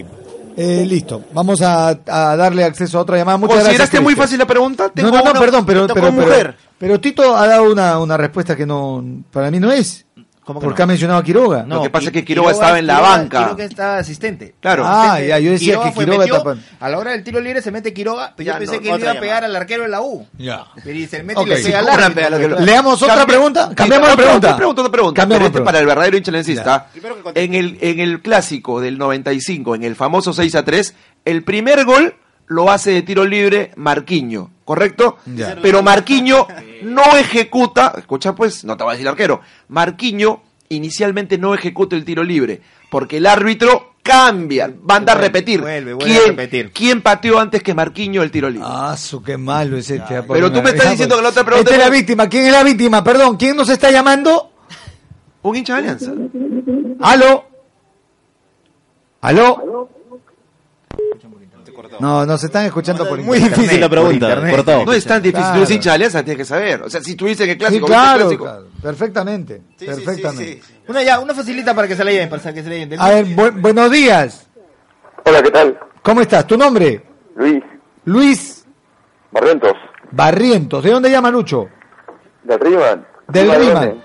Eh, 0.55 0.85
listo. 0.87 1.23
Vamos 1.33 1.63
a, 1.63 1.89
a 2.07 2.37
darle 2.37 2.65
acceso 2.65 2.99
a 2.99 3.03
otra 3.03 3.17
llamada. 3.17 3.39
Muchas 3.39 3.55
gracias. 3.57 3.69
¿Consideraste 3.71 4.01
muy 4.01 4.07
Cristian. 4.15 4.25
fácil 4.27 4.39
la 4.39 4.47
pregunta? 4.47 4.85
No, 4.85 4.91
Tengo 4.93 5.11
no, 5.11 5.17
no, 5.25 5.31
una- 5.31 5.41
perdón, 5.41 5.65
pero, 5.67 5.87
pero, 5.87 5.95
pero, 5.95 6.13
mujer. 6.13 6.57
pero 6.79 7.01
Tito 7.01 7.35
ha 7.37 7.47
dado 7.47 7.71
una, 7.73 7.99
una 7.99 8.17
respuesta 8.19 8.55
que 8.55 8.67
no, 8.67 9.03
para 9.33 9.51
mí 9.51 9.59
no 9.61 9.73
es. 9.73 10.05
¿Cómo 10.45 10.59
que 10.59 10.65
Porque 10.65 10.81
no? 10.81 10.85
ha 10.85 10.87
mencionado 10.89 11.21
a 11.21 11.23
Quiroga. 11.23 11.65
Lo 11.69 11.83
que 11.85 11.91
pasa 11.91 12.07
es 12.07 12.13
que 12.13 12.25
Quiroga 12.25 12.51
estaba 12.51 12.77
en 12.79 12.87
la 12.89 12.99
banca. 12.99 13.45
Quiroga 13.45 13.65
estaba 13.65 13.99
asistente. 13.99 14.55
Claro. 14.61 14.83
Ah, 14.85 15.21
ya, 15.21 15.39
yo 15.39 15.53
decía 15.53 15.81
que 15.81 15.93
fue 15.93 16.05
Quiroga 16.05 16.25
metió- 16.25 16.39
tapa- 16.39 16.57
A 16.81 16.89
la 16.89 16.99
hora 16.99 17.13
del 17.13 17.23
tiro 17.23 17.41
libre 17.41 17.63
se 17.63 17.71
mete 17.71 17.93
Quiroga, 17.95 18.35
pero 18.37 18.47
Ya, 18.49 18.53
yo 18.55 18.59
pensé 18.59 18.75
no, 18.77 18.83
que 18.83 18.89
iba 19.03 19.11
a 19.13 19.21
pegar 19.21 19.45
al 19.45 19.55
arquero 19.55 19.85
de 19.85 19.89
la 19.91 20.01
U. 20.01 20.27
Ya. 20.39 20.65
Pero 20.83 20.99
y 20.99 21.07
se 21.07 21.23
mete 21.23 21.39
Ok. 21.39 21.47
y 21.47 21.51
le 21.51 21.57
Sí, 21.59 21.65
pega 21.67 21.79
al 21.79 21.85
¿cómo 21.87 21.97
le 21.97 22.03
árbitro. 22.05 22.15
pega 22.15 22.27
al 22.27 22.35
arquero? 22.35 22.61
Leamos 22.61 22.95
otra 23.03 23.09
Cambia- 23.15 23.27
pregunta. 23.27 23.71
Cambiamos 23.75 24.09
otra- 24.09 24.17
pregunta. 24.25 24.47
Otra 24.49 24.57
pregunta, 24.57 24.81
otra 24.83 24.93
pregunta. 24.93 25.21
Cambiamos 25.23 25.47
este 25.47 25.53
pregunta. 25.53 25.69
para 25.69 25.79
el 25.79 25.87
verdadero 25.87 26.17
hincha 26.17 26.33
lencista. 26.33 26.87
Que. 26.93 27.45
En 27.45 27.55
el, 27.55 27.79
en 27.81 28.01
el 28.01 28.21
clásico 28.21 28.81
del 28.81 28.99
95, 28.99 29.77
en 29.77 29.85
el 29.85 29.95
famoso 29.95 30.33
6 30.33 30.55
a 30.57 30.65
3, 30.65 30.95
el 31.25 31.45
primer 31.45 31.85
gol 31.85 32.17
lo 32.53 32.71
hace 32.71 32.93
de 32.93 33.03
tiro 33.03 33.25
libre 33.25 33.73
Marquiño, 33.77 34.51
¿correcto? 34.65 35.19
Ya. 35.27 35.57
Pero 35.61 35.83
Marquiño 35.83 36.47
no 36.83 37.17
ejecuta, 37.17 37.95
escucha 37.97 38.35
pues, 38.35 38.65
no 38.65 38.77
te 38.77 38.85
va 38.85 38.91
a 38.91 38.95
decir 38.95 39.09
arquero, 39.09 39.41
Marquiño 39.69 40.43
inicialmente 40.69 41.39
no 41.39 41.55
ejecuta 41.55 41.97
el 41.97 42.05
tiro 42.05 42.23
libre, 42.23 42.61
porque 42.91 43.19
el 43.19 43.27
árbitro 43.27 43.95
cambian, 44.03 44.79
van 44.83 45.09
a 45.09 45.15
repetir. 45.15 45.61
vuelve, 45.61 45.95
vuelve 45.95 46.13
¿Quién, 46.13 46.25
a 46.25 46.27
repetir. 46.29 46.73
¿Quién 46.73 47.03
pateó 47.03 47.39
antes 47.39 47.63
que 47.63 47.75
Marquiño 47.75 48.23
el 48.23 48.31
tiro 48.31 48.51
libre? 48.51 48.67
Ah, 48.69 48.97
su 48.97 49.23
qué 49.23 49.37
malo 49.37 49.77
es 49.77 49.91
este. 49.91 50.23
Pero 50.23 50.53
tú 50.53 50.63
me 50.63 50.71
estás 50.71 50.91
diciendo 50.91 51.17
que 51.17 51.23
la 51.23 51.29
otra 51.29 51.45
pregunta 51.45 51.71
Esta 51.71 51.83
es 51.83 51.91
la 51.91 51.97
víctima. 51.97 52.29
¿Quién 52.29 52.47
es 52.47 52.53
la 52.53 52.63
víctima? 52.63 53.05
Perdón, 53.05 53.37
¿quién 53.37 53.57
nos 53.57 53.69
está 53.69 53.91
llamando? 53.91 54.51
Un 55.43 55.57
hincha 55.57 55.75
de 55.75 55.79
Alianza. 55.81 56.13
¿Aló? 57.01 57.45
¿Aló? 59.21 59.89
No, 62.01 62.27
nos 62.27 62.43
están 62.45 62.65
escuchando 62.67 63.09
por 63.09 63.19
Muy 63.21 63.39
internet. 63.39 63.59
difícil 63.59 63.81
la 63.81 63.89
pregunta, 63.89 64.51
cortado. 64.51 64.85
No 64.85 64.93
es 64.93 65.05
tan 65.05 65.23
difícil, 65.23 65.41
Claro. 65.43 65.53
tú 65.55 65.59
eres 65.59 65.71
hincha 65.71 65.91
de 65.91 65.95
Alianza, 65.95 66.23
tienes 66.25 66.39
que 66.39 66.45
saber. 66.45 66.83
O 66.83 66.91
sea, 66.91 67.01
si 67.03 67.15
tuviste 67.15 67.45
Sí, 67.47 67.57
clásico, 67.57 67.87
¿viste 67.87 67.93
el 67.95 68.01
claro, 68.01 68.19
clásico? 68.21 68.45
claro, 68.45 68.67
perfectamente, 68.83 69.63
perfectamente. 69.79 70.63
Una 70.89 71.03
ya, 71.03 71.19
una 71.21 71.35
facilita 71.35 71.75
para 71.75 71.87
que 71.89 71.97
se 71.97 72.05
la 72.05 72.11
lleven, 72.11 72.29
para 72.29 72.53
que 72.55 72.63
se 72.63 72.69
la 72.69 72.75
lleven. 72.77 73.01
A 73.01 73.09
ver, 73.11 73.27
bu- 73.27 73.61
buenos 73.61 73.91
días. 73.91 74.47
Hola, 75.25 75.43
¿qué 75.43 75.51
tal? 75.51 75.79
¿Cómo 76.03 76.21
estás? 76.21 76.47
¿Tu 76.47 76.57
nombre? 76.57 77.05
Luis 77.37 77.63
Luis 78.05 78.65
Barrientos, 79.31 79.73
Barrientos. 80.11 80.83
¿De 80.85 80.91
dónde 80.91 81.11
llama 81.11 81.31
Lucho? 81.31 81.69
del 82.45 82.59
Riman. 82.61 83.07
Del 83.29 83.55
Riman. 83.55 84.03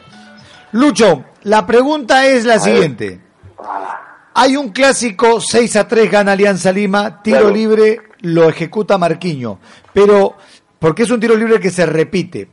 Lucho, 0.74 1.24
la 1.44 1.66
pregunta 1.66 2.26
es 2.28 2.46
la 2.46 2.60
siguiente. 2.60 3.20
Hay 4.40 4.56
un 4.56 4.70
clásico 4.70 5.42
6 5.42 5.76
a 5.78 5.88
3 5.88 6.12
gana 6.12 6.34
Alianza 6.34 6.72
Lima, 6.72 7.24
tiro 7.24 7.40
Claro. 7.40 7.54
libre 7.56 8.02
lo 8.22 8.48
ejecuta 8.48 8.98
Marquiño, 8.98 9.60
pero 9.94 10.36
porque 10.80 11.04
es 11.04 11.10
un 11.12 11.20
tiro 11.20 11.36
libre 11.36 11.60
que 11.60 11.72
se 11.72 11.86
repite. 11.88 12.48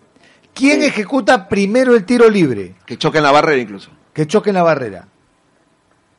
¿Quién 0.54 0.82
ejecuta 0.82 1.46
primero 1.48 1.94
el 1.94 2.04
tiro 2.06 2.30
libre? 2.30 2.74
Que 2.86 2.96
choca 2.96 3.18
en 3.18 3.24
la 3.24 3.32
barrera 3.32 3.60
incluso. 3.60 3.90
Que 4.14 4.26
choque 4.26 4.48
en 4.50 4.54
la 4.56 4.62
barrera. 4.62 5.06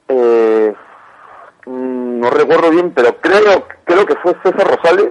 Eh, 0.09 0.73
mm, 1.65 2.19
no 2.19 2.29
recuerdo 2.29 2.69
bien, 2.69 2.91
pero 2.91 3.17
creo 3.19 3.65
creo 3.85 4.05
que 4.05 4.15
fue 4.17 4.35
César 4.43 4.67
Rosales. 4.67 5.07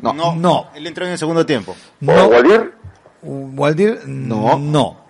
No. 0.00 0.12
No, 0.12 0.34
No. 0.34 0.70
Él 0.74 0.86
entró 0.88 1.04
en 1.06 1.12
el 1.12 1.18
segundo 1.18 1.46
tiempo. 1.46 1.72
¿O 1.72 1.76
No. 2.00 2.26
Waldir. 2.26 2.72
Waldir, 3.22 4.00
No. 4.06 4.58
no. 4.58 5.03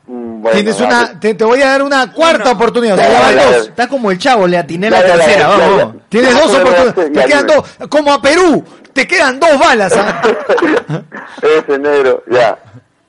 Bueno, 0.45 0.57
Tienes 0.59 0.79
una, 0.79 1.19
te, 1.19 1.33
te 1.33 1.43
voy 1.43 1.63
a 1.63 1.71
dar 1.71 1.83
una 1.83 2.13
cuarta 2.13 2.53
oportunidad. 2.53 2.99
o 2.99 3.01
sea, 3.01 3.33
dos. 3.47 3.69
Está 3.69 3.89
como 3.89 4.11
el 4.11 4.19
chavo, 4.19 4.47
le 4.47 4.59
atiné 4.59 4.91
la 4.91 5.01
tercera, 5.03 5.49
vamos. 5.49 5.95
Tienes 6.11 6.35
dos 6.35 6.55
oportunidades. 6.55 7.13
Te 7.15 7.25
quedan 7.25 7.47
dos. 7.47 7.65
Como 7.89 8.13
a 8.13 8.21
Perú. 8.21 8.63
Te 8.93 9.07
quedan 9.07 9.41
dos 9.41 9.59
balas. 9.59 9.97
¿ah? 9.97 10.21
Ese 11.43 11.79
negro, 11.79 12.23
ya. 12.31 12.59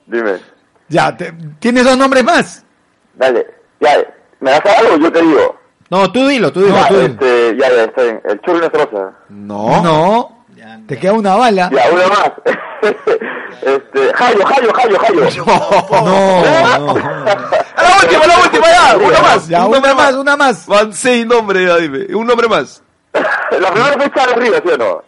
Dime. 0.06 0.38
ya, 0.88 1.14
te- 1.14 1.34
tienes 1.58 1.84
dos 1.84 1.98
nombres 1.98 2.24
más. 2.24 2.64
Dale. 3.16 3.46
Ya, 3.80 3.98
¿me 4.40 4.52
das 4.52 4.62
algo? 4.78 4.96
Yo 4.96 5.12
te 5.12 5.20
digo. 5.20 5.60
No, 5.90 6.10
tú 6.10 6.26
dilo, 6.26 6.50
tú 6.50 6.62
dilo, 6.62 6.74
No, 6.74 6.86
tú 6.88 6.94
dilo. 7.00 7.06
Este, 7.12 7.56
ya, 7.58 7.68
ya, 7.68 7.82
está 7.84 8.02
bien. 8.02 8.22
El 8.24 8.40
churro 8.40 8.56
y 8.56 8.60
una 8.60 8.68
rosa. 8.70 9.12
No. 9.28 9.82
No. 9.82 10.46
Te 10.88 10.98
queda 10.98 11.12
una 11.12 11.34
bala. 11.36 11.70
Ya, 11.70 11.90
una 11.92 12.06
más. 12.08 12.32
este, 13.62 14.12
Jayo, 14.14 14.44
Jayo, 14.44 14.72
Jayo, 14.72 14.98
Jayo. 14.98 15.44
No, 15.46 16.78
no. 16.78 16.94
La 17.76 17.98
última, 18.02 18.24
a 18.24 18.26
la 18.26 18.38
última, 18.38 18.66
ya. 18.66 18.96
Uno 18.96 19.22
más. 19.22 19.48
Ya, 19.48 19.58
un 19.60 19.66
una 19.66 19.74
nombre 19.74 19.94
más, 19.94 20.14
una 20.14 20.36
más. 20.36 20.66
Van 20.66 20.92
seis 20.92 21.26
nombres, 21.26 21.68
ya 21.68 21.76
dime. 21.76 22.14
Un 22.14 22.26
nombre 22.26 22.48
más. 22.48 22.82
La 23.12 23.70
primera 23.70 23.92
fue 23.94 24.12
Chávez 24.12 24.36
Rivas, 24.36 24.62
¿sí 24.64 24.72
o 24.72 24.78
no? 24.78 25.02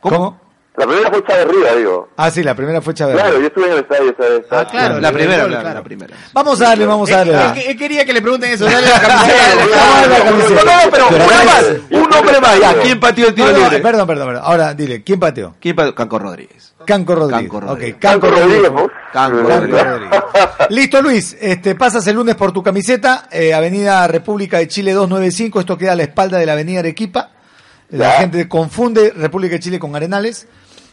¿Cómo? 0.00 0.40
La 0.74 0.86
primera 0.86 1.10
fue 1.10 1.22
Chávez 1.24 1.48
Rivas, 1.48 1.76
digo. 1.76 2.08
Ah, 2.16 2.30
sí, 2.30 2.42
la 2.42 2.54
primera 2.54 2.80
fue 2.80 2.94
Chávez. 2.94 3.16
Claro, 3.16 3.38
yo 3.38 3.46
estuve 3.46 3.66
en 3.66 3.72
el 3.72 3.78
estadio, 3.80 4.14
¿sabes? 4.16 4.42
Ah, 4.50 4.66
claro. 4.70 5.00
La 5.00 5.12
primera, 5.12 5.46
claro, 5.46 5.74
la 5.74 5.82
primera. 5.82 6.16
Vamos 6.32 6.60
a 6.62 6.64
darle, 6.64 6.86
vamos 6.86 7.12
a 7.12 7.16
darle. 7.18 7.70
Él, 7.70 7.76
quería 7.76 8.06
que 8.06 8.14
le 8.14 8.22
pregunten 8.22 8.52
eso, 8.52 8.64
dale 8.64 8.88
la 8.88 9.00
camiseta. 9.00 9.54
No, 9.66 10.64
no, 10.64 10.90
pero 10.90 11.04
dale. 11.10 11.44
más. 11.44 11.64
Un 11.90 12.08
nombre 12.08 12.40
más. 12.40 12.58
Ya, 12.58 12.74
¿quién 12.80 12.98
pateó 12.98 13.28
el 13.28 13.34
tiro 13.34 13.52
no, 13.52 13.58
libre? 13.58 13.80
perdón, 13.80 14.06
perdón, 14.06 14.28
perdón. 14.28 14.42
Ahora, 14.46 14.72
dile, 14.72 15.02
¿quién 15.02 15.20
pateó? 15.20 15.54
¿Quién 15.60 15.76
pateó? 15.76 15.94
Canco 15.94 16.18
Rodríguez. 16.18 16.72
Canco 16.86 17.14
Rodríguez. 17.16 17.50
Canco 17.50 17.60
Rodríguez. 17.60 17.96
Canco 18.00 18.26
Rodríguez. 18.30 18.70
Canco 19.12 19.42
Rodríguez. 19.42 20.22
Listo, 20.70 21.02
Luis. 21.02 21.36
Este, 21.38 21.74
pasas 21.74 22.06
el 22.06 22.16
lunes 22.16 22.34
por 22.34 22.50
tu 22.52 22.62
camiseta, 22.62 23.28
eh, 23.30 23.52
Avenida 23.52 24.06
República 24.08 24.56
de 24.56 24.68
Chile 24.68 24.92
295. 24.92 25.60
Esto 25.60 25.76
queda 25.76 25.92
a 25.92 25.96
la 25.96 26.04
espalda 26.04 26.38
de 26.38 26.46
la 26.46 26.52
Avenida 26.54 26.78
Arequipa. 26.78 27.30
La 27.90 28.12
gente 28.12 28.48
confunde 28.48 29.12
República 29.14 29.56
de 29.56 29.60
Chile 29.60 29.78
con 29.78 29.94
Arenales. 29.94 30.48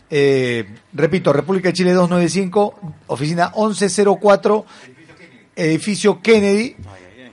Eh, 0.09 0.67
repito, 0.93 1.31
República 1.31 1.69
de 1.69 1.73
Chile 1.73 1.93
295, 1.93 2.79
oficina 3.07 3.51
1104, 3.55 4.65
edificio 5.55 6.21
Kennedy, 6.21 6.75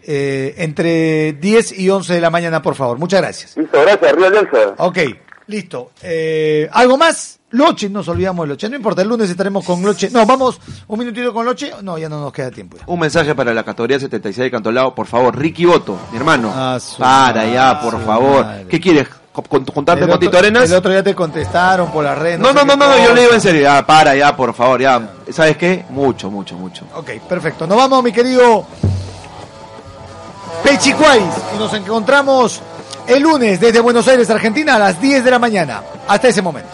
eh, 0.02 0.54
entre 0.58 1.32
10 1.34 1.78
y 1.78 1.90
11 1.90 2.14
de 2.14 2.20
la 2.20 2.30
mañana, 2.30 2.62
por 2.62 2.74
favor. 2.74 2.98
Muchas 2.98 3.20
gracias. 3.22 3.56
Listo, 3.56 3.80
gracias, 3.80 4.12
Río 4.12 4.26
Alianza. 4.26 4.58
Ok, 4.78 4.98
listo. 5.46 5.90
Eh, 6.02 6.68
¿Algo 6.72 6.96
más? 6.96 7.40
Loche, 7.50 7.88
nos 7.88 8.06
olvidamos 8.08 8.44
de 8.44 8.48
Loche. 8.48 8.68
No 8.68 8.76
importa, 8.76 9.02
el 9.02 9.08
lunes 9.08 9.30
estaremos 9.30 9.64
con 9.64 9.80
Loche. 9.82 10.10
No, 10.10 10.26
vamos 10.26 10.60
un 10.88 10.98
minutito 10.98 11.32
con 11.32 11.46
Loche. 11.46 11.72
No, 11.82 11.96
ya 11.96 12.08
no 12.08 12.20
nos 12.20 12.32
queda 12.32 12.50
tiempo. 12.50 12.76
ya. 12.76 12.84
Un 12.86 12.98
mensaje 13.00 13.34
para 13.34 13.54
la 13.54 13.64
categoría 13.64 13.98
76 13.98 14.44
de 14.44 14.50
Cantolao, 14.50 14.94
por 14.94 15.06
favor, 15.06 15.36
Ricky 15.38 15.64
Boto, 15.64 15.98
mi 16.10 16.18
hermano. 16.18 16.52
Ah, 16.54 16.78
para 16.98 17.10
madre, 17.34 17.52
ya, 17.54 17.80
por 17.80 18.04
favor. 18.04 18.44
madre. 18.44 18.66
¿Qué 18.68 18.80
quieres? 18.80 19.08
¿Con- 19.36 19.44
con- 19.44 19.64
¿Contarte 19.64 20.04
El 20.04 20.08
con 20.08 20.16
otro- 20.16 20.28
Tito 20.28 20.38
Arenas? 20.38 20.64
El 20.70 20.74
otro 20.76 20.92
ya 20.92 21.02
te 21.02 21.14
contestaron 21.14 21.90
por 21.90 22.04
la 22.04 22.14
red. 22.14 22.38
No, 22.38 22.52
no, 22.52 22.64
no, 22.64 22.74
no, 22.76 22.88
no, 22.88 22.98
yo 23.04 23.14
le 23.14 23.20
digo 23.22 23.34
en 23.34 23.40
serio, 23.40 23.62
ya, 23.62 23.84
para, 23.86 24.14
ya, 24.14 24.34
por 24.36 24.54
favor, 24.54 24.80
ya. 24.80 25.10
¿Sabes 25.30 25.56
qué? 25.56 25.84
Mucho, 25.90 26.30
mucho, 26.30 26.54
mucho. 26.56 26.84
Ok, 26.94 27.10
perfecto. 27.28 27.66
Nos 27.66 27.76
vamos, 27.76 28.02
mi 28.02 28.12
querido 28.12 28.64
Pechicuais. 30.64 31.22
Y 31.54 31.58
nos 31.58 31.72
encontramos 31.74 32.60
el 33.06 33.22
lunes 33.22 33.60
desde 33.60 33.80
Buenos 33.80 34.06
Aires, 34.08 34.28
Argentina, 34.30 34.76
a 34.76 34.78
las 34.78 35.00
10 35.00 35.22
de 35.24 35.30
la 35.30 35.38
mañana. 35.38 35.82
Hasta 36.08 36.28
ese 36.28 36.42
momento. 36.42 36.70